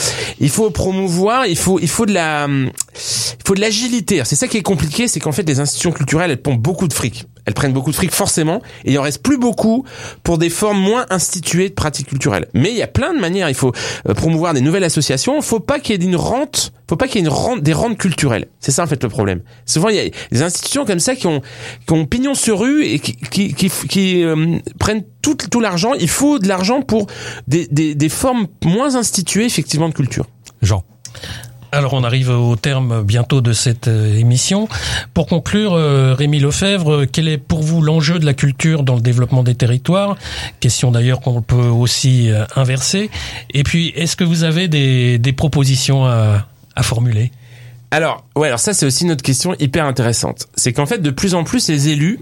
il 0.40 0.50
faut 0.50 0.70
promouvoir 0.70 1.46
il 1.46 1.56
faut 1.56 1.78
il 1.78 1.88
faut 1.88 2.06
de 2.06 2.14
la 2.14 2.48
il 2.48 3.46
faut 3.46 3.54
de 3.54 3.60
l'agilité. 3.60 4.22
C'est 4.24 4.36
ça 4.36 4.48
qui 4.48 4.56
est 4.56 4.62
compliqué 4.62 5.06
c'est 5.06 5.20
qu'en 5.20 5.32
fait 5.32 5.48
les 5.48 5.60
institutions 5.60 5.92
culturelles 5.92 6.30
elles 6.30 6.42
pompent 6.42 6.60
beaucoup 6.60 6.88
de 6.88 6.94
fric 6.94 7.26
elles 7.46 7.54
prennent 7.54 7.72
beaucoup 7.72 7.90
de 7.90 7.96
fric 7.96 8.10
forcément 8.10 8.62
et 8.84 8.92
il 8.92 8.98
en 8.98 9.02
reste 9.02 9.22
plus 9.22 9.38
beaucoup 9.38 9.84
pour 10.22 10.38
des 10.38 10.50
formes 10.50 10.78
moins 10.78 11.06
instituées 11.10 11.68
de 11.68 11.74
pratiques 11.74 12.08
culturelles. 12.08 12.46
Mais 12.54 12.70
il 12.70 12.76
y 12.76 12.82
a 12.82 12.86
plein 12.86 13.12
de 13.12 13.20
manières. 13.20 13.48
Il 13.48 13.54
faut 13.54 13.72
euh, 14.08 14.14
promouvoir 14.14 14.54
des 14.54 14.60
nouvelles 14.60 14.84
associations. 14.84 15.40
Faut 15.42 15.60
pas 15.60 15.78
qu'il 15.78 16.00
y 16.00 16.04
ait 16.04 16.08
une 16.08 16.16
rente 16.16 16.72
faut 16.86 16.96
pas 16.96 17.06
qu'il 17.08 17.16
y 17.16 17.24
ait 17.24 17.26
une 17.26 17.32
rente 17.32 17.62
des 17.62 17.72
rentes 17.72 17.96
culturelles. 17.96 18.46
C'est 18.60 18.70
ça 18.70 18.84
en 18.84 18.86
fait 18.86 19.02
le 19.02 19.08
problème. 19.08 19.40
Souvent 19.64 19.88
il 19.88 19.96
y 19.96 20.00
a 20.00 20.04
des 20.30 20.42
institutions 20.42 20.84
comme 20.84 21.00
ça 21.00 21.16
qui 21.16 21.26
ont 21.26 21.40
qui 21.86 21.92
ont 21.94 22.04
pignon 22.04 22.34
sur 22.34 22.60
rue 22.60 22.84
et 22.84 22.98
qui 22.98 23.14
qui 23.14 23.54
qui, 23.54 24.22
euh, 24.22 24.58
prennent 24.78 25.02
tout 25.22 25.34
tout 25.34 25.60
l'argent. 25.60 25.94
Il 25.94 26.10
faut 26.10 26.38
de 26.38 26.46
l'argent 26.46 26.82
pour 26.82 27.06
des, 27.48 27.66
des 27.68 27.94
des 27.94 28.08
formes 28.10 28.48
moins 28.64 28.96
instituées 28.96 29.46
effectivement 29.46 29.88
de 29.88 29.94
culture. 29.94 30.26
Jean 30.60 30.84
Alors 31.74 31.94
on 31.94 32.04
arrive 32.04 32.30
au 32.30 32.54
terme 32.54 33.02
bientôt 33.02 33.40
de 33.40 33.52
cette 33.52 33.88
euh, 33.88 34.16
émission. 34.16 34.68
Pour 35.12 35.26
conclure, 35.26 35.72
euh, 35.72 36.14
Rémi 36.14 36.38
Lefebvre, 36.38 36.92
euh, 36.92 37.06
quel 37.10 37.26
est 37.26 37.36
pour 37.36 37.62
vous 37.62 37.82
l'enjeu 37.82 38.20
de 38.20 38.24
la 38.24 38.32
culture 38.32 38.84
dans 38.84 38.94
le 38.94 39.00
développement 39.00 39.42
des 39.42 39.56
territoires? 39.56 40.16
Question 40.60 40.92
d'ailleurs 40.92 41.20
qu'on 41.20 41.42
peut 41.42 41.56
aussi 41.56 42.30
inverser. 42.54 43.10
Et 43.52 43.64
puis, 43.64 43.88
est-ce 43.96 44.14
que 44.14 44.22
vous 44.22 44.44
avez 44.44 44.68
des, 44.68 45.32
propositions 45.36 46.06
à, 46.06 46.46
formuler? 46.82 47.32
Alors, 47.90 48.24
ouais, 48.36 48.46
alors 48.48 48.60
ça 48.60 48.72
c'est 48.72 48.86
aussi 48.86 49.02
une 49.04 49.10
autre 49.10 49.22
question 49.22 49.56
hyper 49.58 49.84
intéressante. 49.84 50.46
C'est 50.54 50.72
qu'en 50.72 50.86
fait, 50.86 50.98
de 50.98 51.10
plus 51.10 51.34
en 51.34 51.42
plus, 51.42 51.68
les 51.68 51.88
élus 51.88 52.20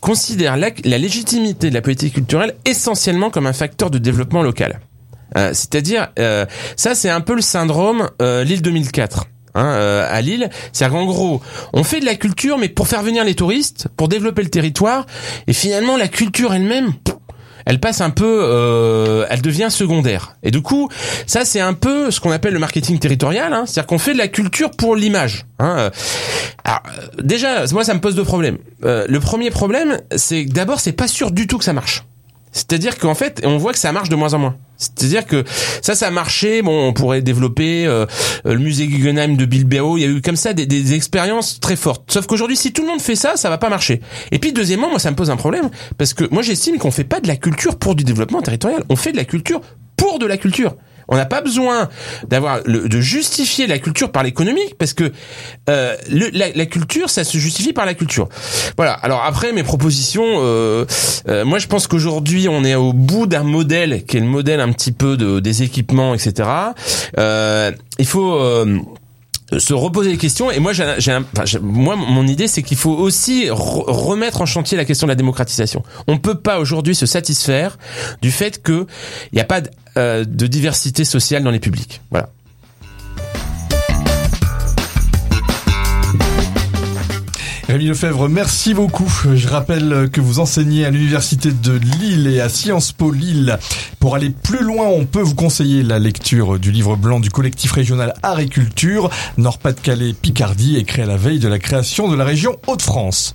considèrent 0.00 0.56
la 0.56 0.98
légitimité 0.98 1.68
de 1.68 1.74
la 1.74 1.82
politique 1.82 2.14
culturelle 2.14 2.54
essentiellement 2.64 3.28
comme 3.28 3.46
un 3.46 3.52
facteur 3.52 3.90
de 3.90 3.98
développement 3.98 4.42
local. 4.42 4.80
Euh, 5.36 5.50
C'est-à-dire, 5.52 6.08
euh, 6.18 6.46
ça 6.76 6.94
c'est 6.94 7.10
un 7.10 7.20
peu 7.20 7.34
le 7.34 7.42
syndrome 7.42 8.08
euh, 8.22 8.44
Lille 8.44 8.62
2004. 8.62 9.26
Hein, 9.54 9.64
euh, 9.64 10.06
à 10.10 10.20
Lille, 10.20 10.50
c'est-à-dire 10.72 10.98
qu'en 10.98 11.06
gros, 11.06 11.40
on 11.72 11.82
fait 11.82 12.00
de 12.00 12.04
la 12.04 12.14
culture, 12.14 12.58
mais 12.58 12.68
pour 12.68 12.88
faire 12.88 13.02
venir 13.02 13.24
les 13.24 13.34
touristes, 13.34 13.88
pour 13.96 14.08
développer 14.08 14.42
le 14.42 14.50
territoire, 14.50 15.06
et 15.46 15.54
finalement 15.54 15.96
la 15.96 16.08
culture 16.08 16.52
elle-même, 16.52 16.92
elle 17.64 17.80
passe 17.80 18.00
un 18.00 18.10
peu, 18.10 18.40
euh, 18.42 19.26
elle 19.28 19.42
devient 19.42 19.68
secondaire. 19.70 20.36
Et 20.42 20.50
du 20.50 20.62
coup, 20.62 20.88
ça 21.26 21.44
c'est 21.44 21.60
un 21.60 21.72
peu 21.72 22.10
ce 22.10 22.20
qu'on 22.20 22.30
appelle 22.30 22.52
le 22.52 22.58
marketing 22.58 22.98
territorial, 22.98 23.52
hein, 23.52 23.64
c'est-à-dire 23.66 23.86
qu'on 23.86 23.98
fait 23.98 24.12
de 24.12 24.18
la 24.18 24.28
culture 24.28 24.70
pour 24.70 24.94
l'image. 24.94 25.46
Hein. 25.58 25.74
Euh, 25.78 25.90
euh, 26.68 26.72
déjà, 27.22 27.64
moi 27.72 27.82
ça 27.82 27.94
me 27.94 28.00
pose 28.00 28.14
deux 28.14 28.24
problèmes. 28.24 28.58
Euh, 28.84 29.04
le 29.08 29.20
premier 29.20 29.50
problème, 29.50 29.98
c'est 30.16 30.44
que 30.46 30.52
d'abord 30.52 30.80
c'est 30.80 30.92
pas 30.92 31.08
sûr 31.08 31.30
du 31.30 31.46
tout 31.46 31.58
que 31.58 31.64
ça 31.64 31.72
marche. 31.72 32.04
C'est-à-dire 32.56 32.96
qu'en 32.96 33.14
fait, 33.14 33.42
on 33.44 33.58
voit 33.58 33.72
que 33.72 33.78
ça 33.78 33.92
marche 33.92 34.08
de 34.08 34.16
moins 34.16 34.32
en 34.32 34.38
moins. 34.38 34.56
C'est-à-dire 34.78 35.26
que 35.26 35.44
ça, 35.82 35.94
ça 35.94 36.06
a 36.06 36.10
marché. 36.10 36.62
Bon, 36.62 36.88
on 36.88 36.94
pourrait 36.94 37.20
développer 37.20 37.86
euh, 37.86 38.06
le 38.46 38.56
musée 38.56 38.86
Guggenheim 38.86 39.36
de 39.36 39.44
Bilbao. 39.44 39.98
Il 39.98 40.00
y 40.00 40.04
a 40.04 40.08
eu 40.08 40.22
comme 40.22 40.36
ça 40.36 40.54
des, 40.54 40.64
des 40.64 40.94
expériences 40.94 41.60
très 41.60 41.76
fortes. 41.76 42.10
Sauf 42.10 42.26
qu'aujourd'hui, 42.26 42.56
si 42.56 42.72
tout 42.72 42.80
le 42.80 42.88
monde 42.88 43.02
fait 43.02 43.14
ça, 43.14 43.36
ça 43.36 43.50
va 43.50 43.58
pas 43.58 43.68
marcher. 43.68 44.00
Et 44.32 44.38
puis, 44.38 44.54
deuxièmement, 44.54 44.88
moi, 44.88 44.98
ça 44.98 45.10
me 45.10 45.16
pose 45.16 45.28
un 45.28 45.36
problème 45.36 45.68
parce 45.98 46.14
que 46.14 46.24
moi, 46.30 46.42
j'estime 46.42 46.78
qu'on 46.78 46.90
fait 46.90 47.04
pas 47.04 47.20
de 47.20 47.28
la 47.28 47.36
culture 47.36 47.76
pour 47.76 47.94
du 47.94 48.04
développement 48.04 48.40
territorial. 48.40 48.84
On 48.88 48.96
fait 48.96 49.12
de 49.12 49.18
la 49.18 49.26
culture 49.26 49.60
pour 49.98 50.18
de 50.18 50.24
la 50.24 50.38
culture. 50.38 50.76
On 51.08 51.16
n'a 51.16 51.26
pas 51.26 51.40
besoin 51.40 51.88
d'avoir 52.28 52.62
de 52.64 53.00
justifier 53.00 53.66
la 53.66 53.78
culture 53.78 54.10
par 54.10 54.22
l'économie 54.22 54.74
parce 54.78 54.92
que 54.92 55.12
euh, 55.70 55.96
le- 56.10 56.30
la, 56.32 56.50
la 56.52 56.66
culture 56.66 57.10
ça 57.10 57.22
se 57.24 57.38
justifie 57.38 57.72
par 57.72 57.86
la 57.86 57.94
culture. 57.94 58.28
Voilà. 58.76 58.92
Alors 58.92 59.22
après 59.24 59.52
mes 59.52 59.62
propositions, 59.62 60.24
euh, 60.26 60.84
euh, 61.28 61.44
moi 61.44 61.58
je 61.58 61.66
pense 61.68 61.86
qu'aujourd'hui 61.86 62.48
on 62.48 62.64
est 62.64 62.74
au 62.74 62.92
bout 62.92 63.26
d'un 63.26 63.44
modèle 63.44 64.04
qui 64.04 64.16
est 64.16 64.20
le 64.20 64.26
modèle 64.26 64.60
un 64.60 64.72
petit 64.72 64.92
peu 64.92 65.16
de 65.16 65.40
des 65.40 65.62
équipements 65.62 66.14
etc. 66.14 66.48
Euh, 67.18 67.70
il 67.98 68.06
faut 68.06 68.34
euh, 68.34 68.78
se 69.58 69.74
reposer 69.74 70.10
les 70.10 70.16
questions. 70.18 70.50
Et 70.50 70.58
moi, 70.58 70.72
j'ai, 70.72 70.82
un- 71.12 71.24
enfin, 71.36 71.58
moi, 71.62 71.96
mon 71.96 72.26
idée, 72.26 72.48
c'est 72.48 72.62
qu'il 72.62 72.76
faut 72.76 72.92
aussi 72.94 73.46
re- 73.46 73.84
remettre 73.86 74.40
en 74.40 74.46
chantier 74.46 74.76
la 74.76 74.84
question 74.84 75.06
de 75.06 75.12
la 75.12 75.16
démocratisation. 75.16 75.82
On 76.08 76.18
peut 76.18 76.34
pas 76.38 76.58
aujourd'hui 76.58 76.94
se 76.94 77.06
satisfaire 77.06 77.78
du 78.22 78.30
fait 78.30 78.62
que 78.62 78.86
il 79.32 79.36
n'y 79.36 79.40
a 79.40 79.44
pas 79.44 79.60
de, 79.60 79.70
euh, 79.96 80.24
de 80.24 80.46
diversité 80.46 81.04
sociale 81.04 81.42
dans 81.44 81.50
les 81.52 81.60
publics. 81.60 82.00
Voilà. 82.10 82.30
Rémi 87.76 87.88
Lefebvre, 87.88 88.26
merci 88.30 88.72
beaucoup. 88.72 89.12
Je 89.34 89.48
rappelle 89.48 90.08
que 90.10 90.22
vous 90.22 90.38
enseignez 90.38 90.86
à 90.86 90.90
l'université 90.90 91.52
de 91.52 91.72
Lille 92.00 92.26
et 92.26 92.40
à 92.40 92.48
Sciences 92.48 92.92
Po 92.92 93.10
Lille. 93.10 93.58
Pour 94.00 94.14
aller 94.14 94.30
plus 94.30 94.64
loin, 94.64 94.86
on 94.86 95.04
peut 95.04 95.20
vous 95.20 95.34
conseiller 95.34 95.82
la 95.82 95.98
lecture 95.98 96.58
du 96.58 96.70
livre 96.70 96.96
blanc 96.96 97.20
du 97.20 97.28
collectif 97.28 97.72
régional 97.72 98.14
Agriculture, 98.22 99.10
Nord-Pas-de-Calais, 99.36 100.14
Picardie, 100.14 100.78
écrit 100.78 101.02
à 101.02 101.06
la 101.06 101.18
veille 101.18 101.38
de 101.38 101.48
la 101.48 101.58
création 101.58 102.08
de 102.08 102.16
la 102.16 102.24
région 102.24 102.56
Hauts-de-France. 102.66 103.34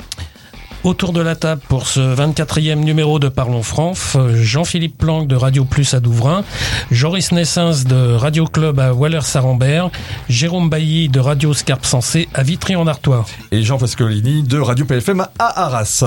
Autour 0.83 1.13
de 1.13 1.21
la 1.21 1.35
table 1.35 1.61
pour 1.69 1.85
ce 1.85 1.99
24e 1.99 2.79
numéro 2.79 3.19
de 3.19 3.29
Parlons 3.29 3.61
Franf, 3.61 4.17
Jean-Philippe 4.33 4.97
Planck 4.97 5.27
de 5.27 5.35
Radio 5.35 5.63
Plus 5.63 5.93
à 5.93 5.99
Douvrin, 5.99 6.43
Joris 6.89 7.31
Nessens 7.31 7.83
de 7.85 8.15
Radio 8.15 8.45
Club 8.45 8.79
à 8.79 8.91
Waller-Sarambert, 8.91 9.91
Jérôme 10.27 10.71
Bailly 10.71 11.07
de 11.07 11.19
Radio 11.19 11.53
Scarpe 11.53 11.85
Sensé 11.85 12.27
à 12.33 12.41
Vitry-en-Artois. 12.41 13.27
Et 13.51 13.61
Jean 13.61 13.77
Pascolini 13.77 14.41
de 14.41 14.57
Radio 14.57 14.83
PFM 14.85 15.27
à 15.37 15.65
Arras. 15.65 16.03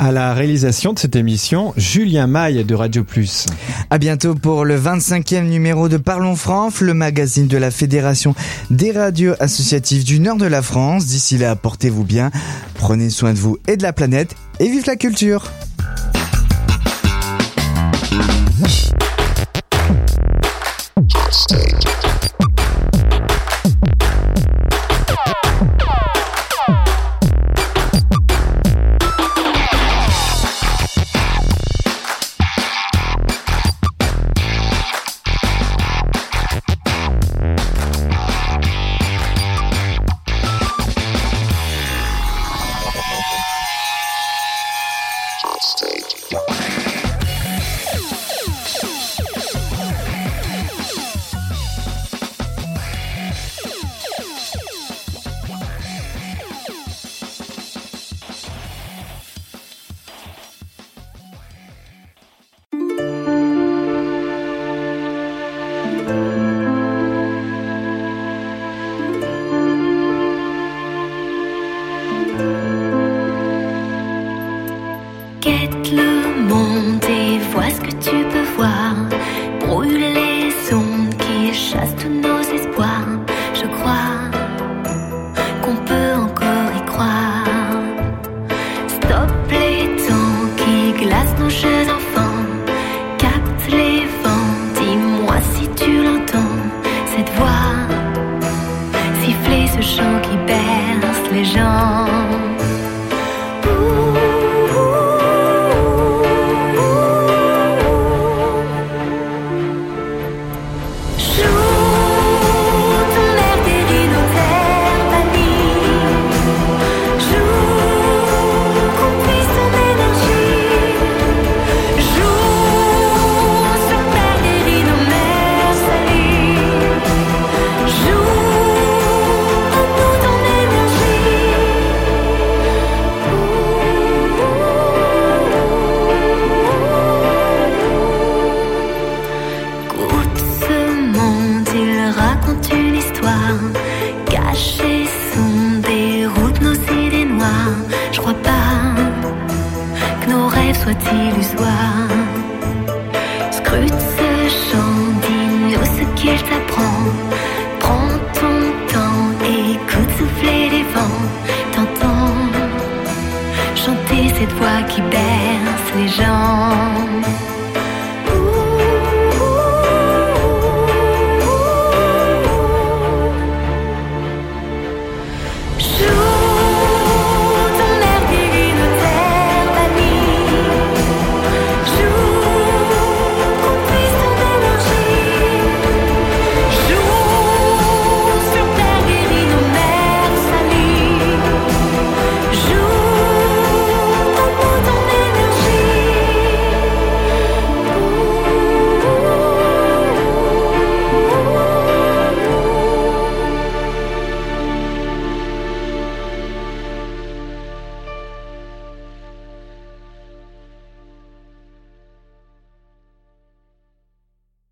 À 0.00 0.10
la 0.10 0.34
réalisation 0.34 0.92
de 0.92 0.98
cette 0.98 1.14
émission, 1.14 1.72
Julien 1.76 2.26
Maille 2.26 2.64
de 2.64 2.74
Radio 2.74 3.04
Plus. 3.04 3.46
À 3.90 3.98
bientôt 3.98 4.34
pour 4.34 4.64
le 4.64 4.76
25e 4.76 5.44
numéro 5.44 5.88
de 5.88 5.98
Parlons 5.98 6.34
Franf, 6.34 6.80
le 6.80 6.94
magazine 6.94 7.46
de 7.46 7.56
la 7.56 7.70
Fédération 7.70 8.34
des 8.70 8.90
radios 8.90 9.34
associatives 9.38 10.02
du 10.02 10.18
nord 10.18 10.36
de 10.36 10.46
la 10.46 10.62
France. 10.62 11.06
D'ici 11.06 11.38
là, 11.38 11.54
portez-vous 11.54 12.04
bien, 12.04 12.32
prenez 12.74 13.08
soin 13.08 13.32
de 13.34 13.38
vous 13.38 13.56
et 13.68 13.76
de 13.76 13.84
la 13.84 13.92
planète, 13.92 13.99
et 14.60 14.68
vive 14.68 14.86
la 14.86 14.96
culture 14.96 15.44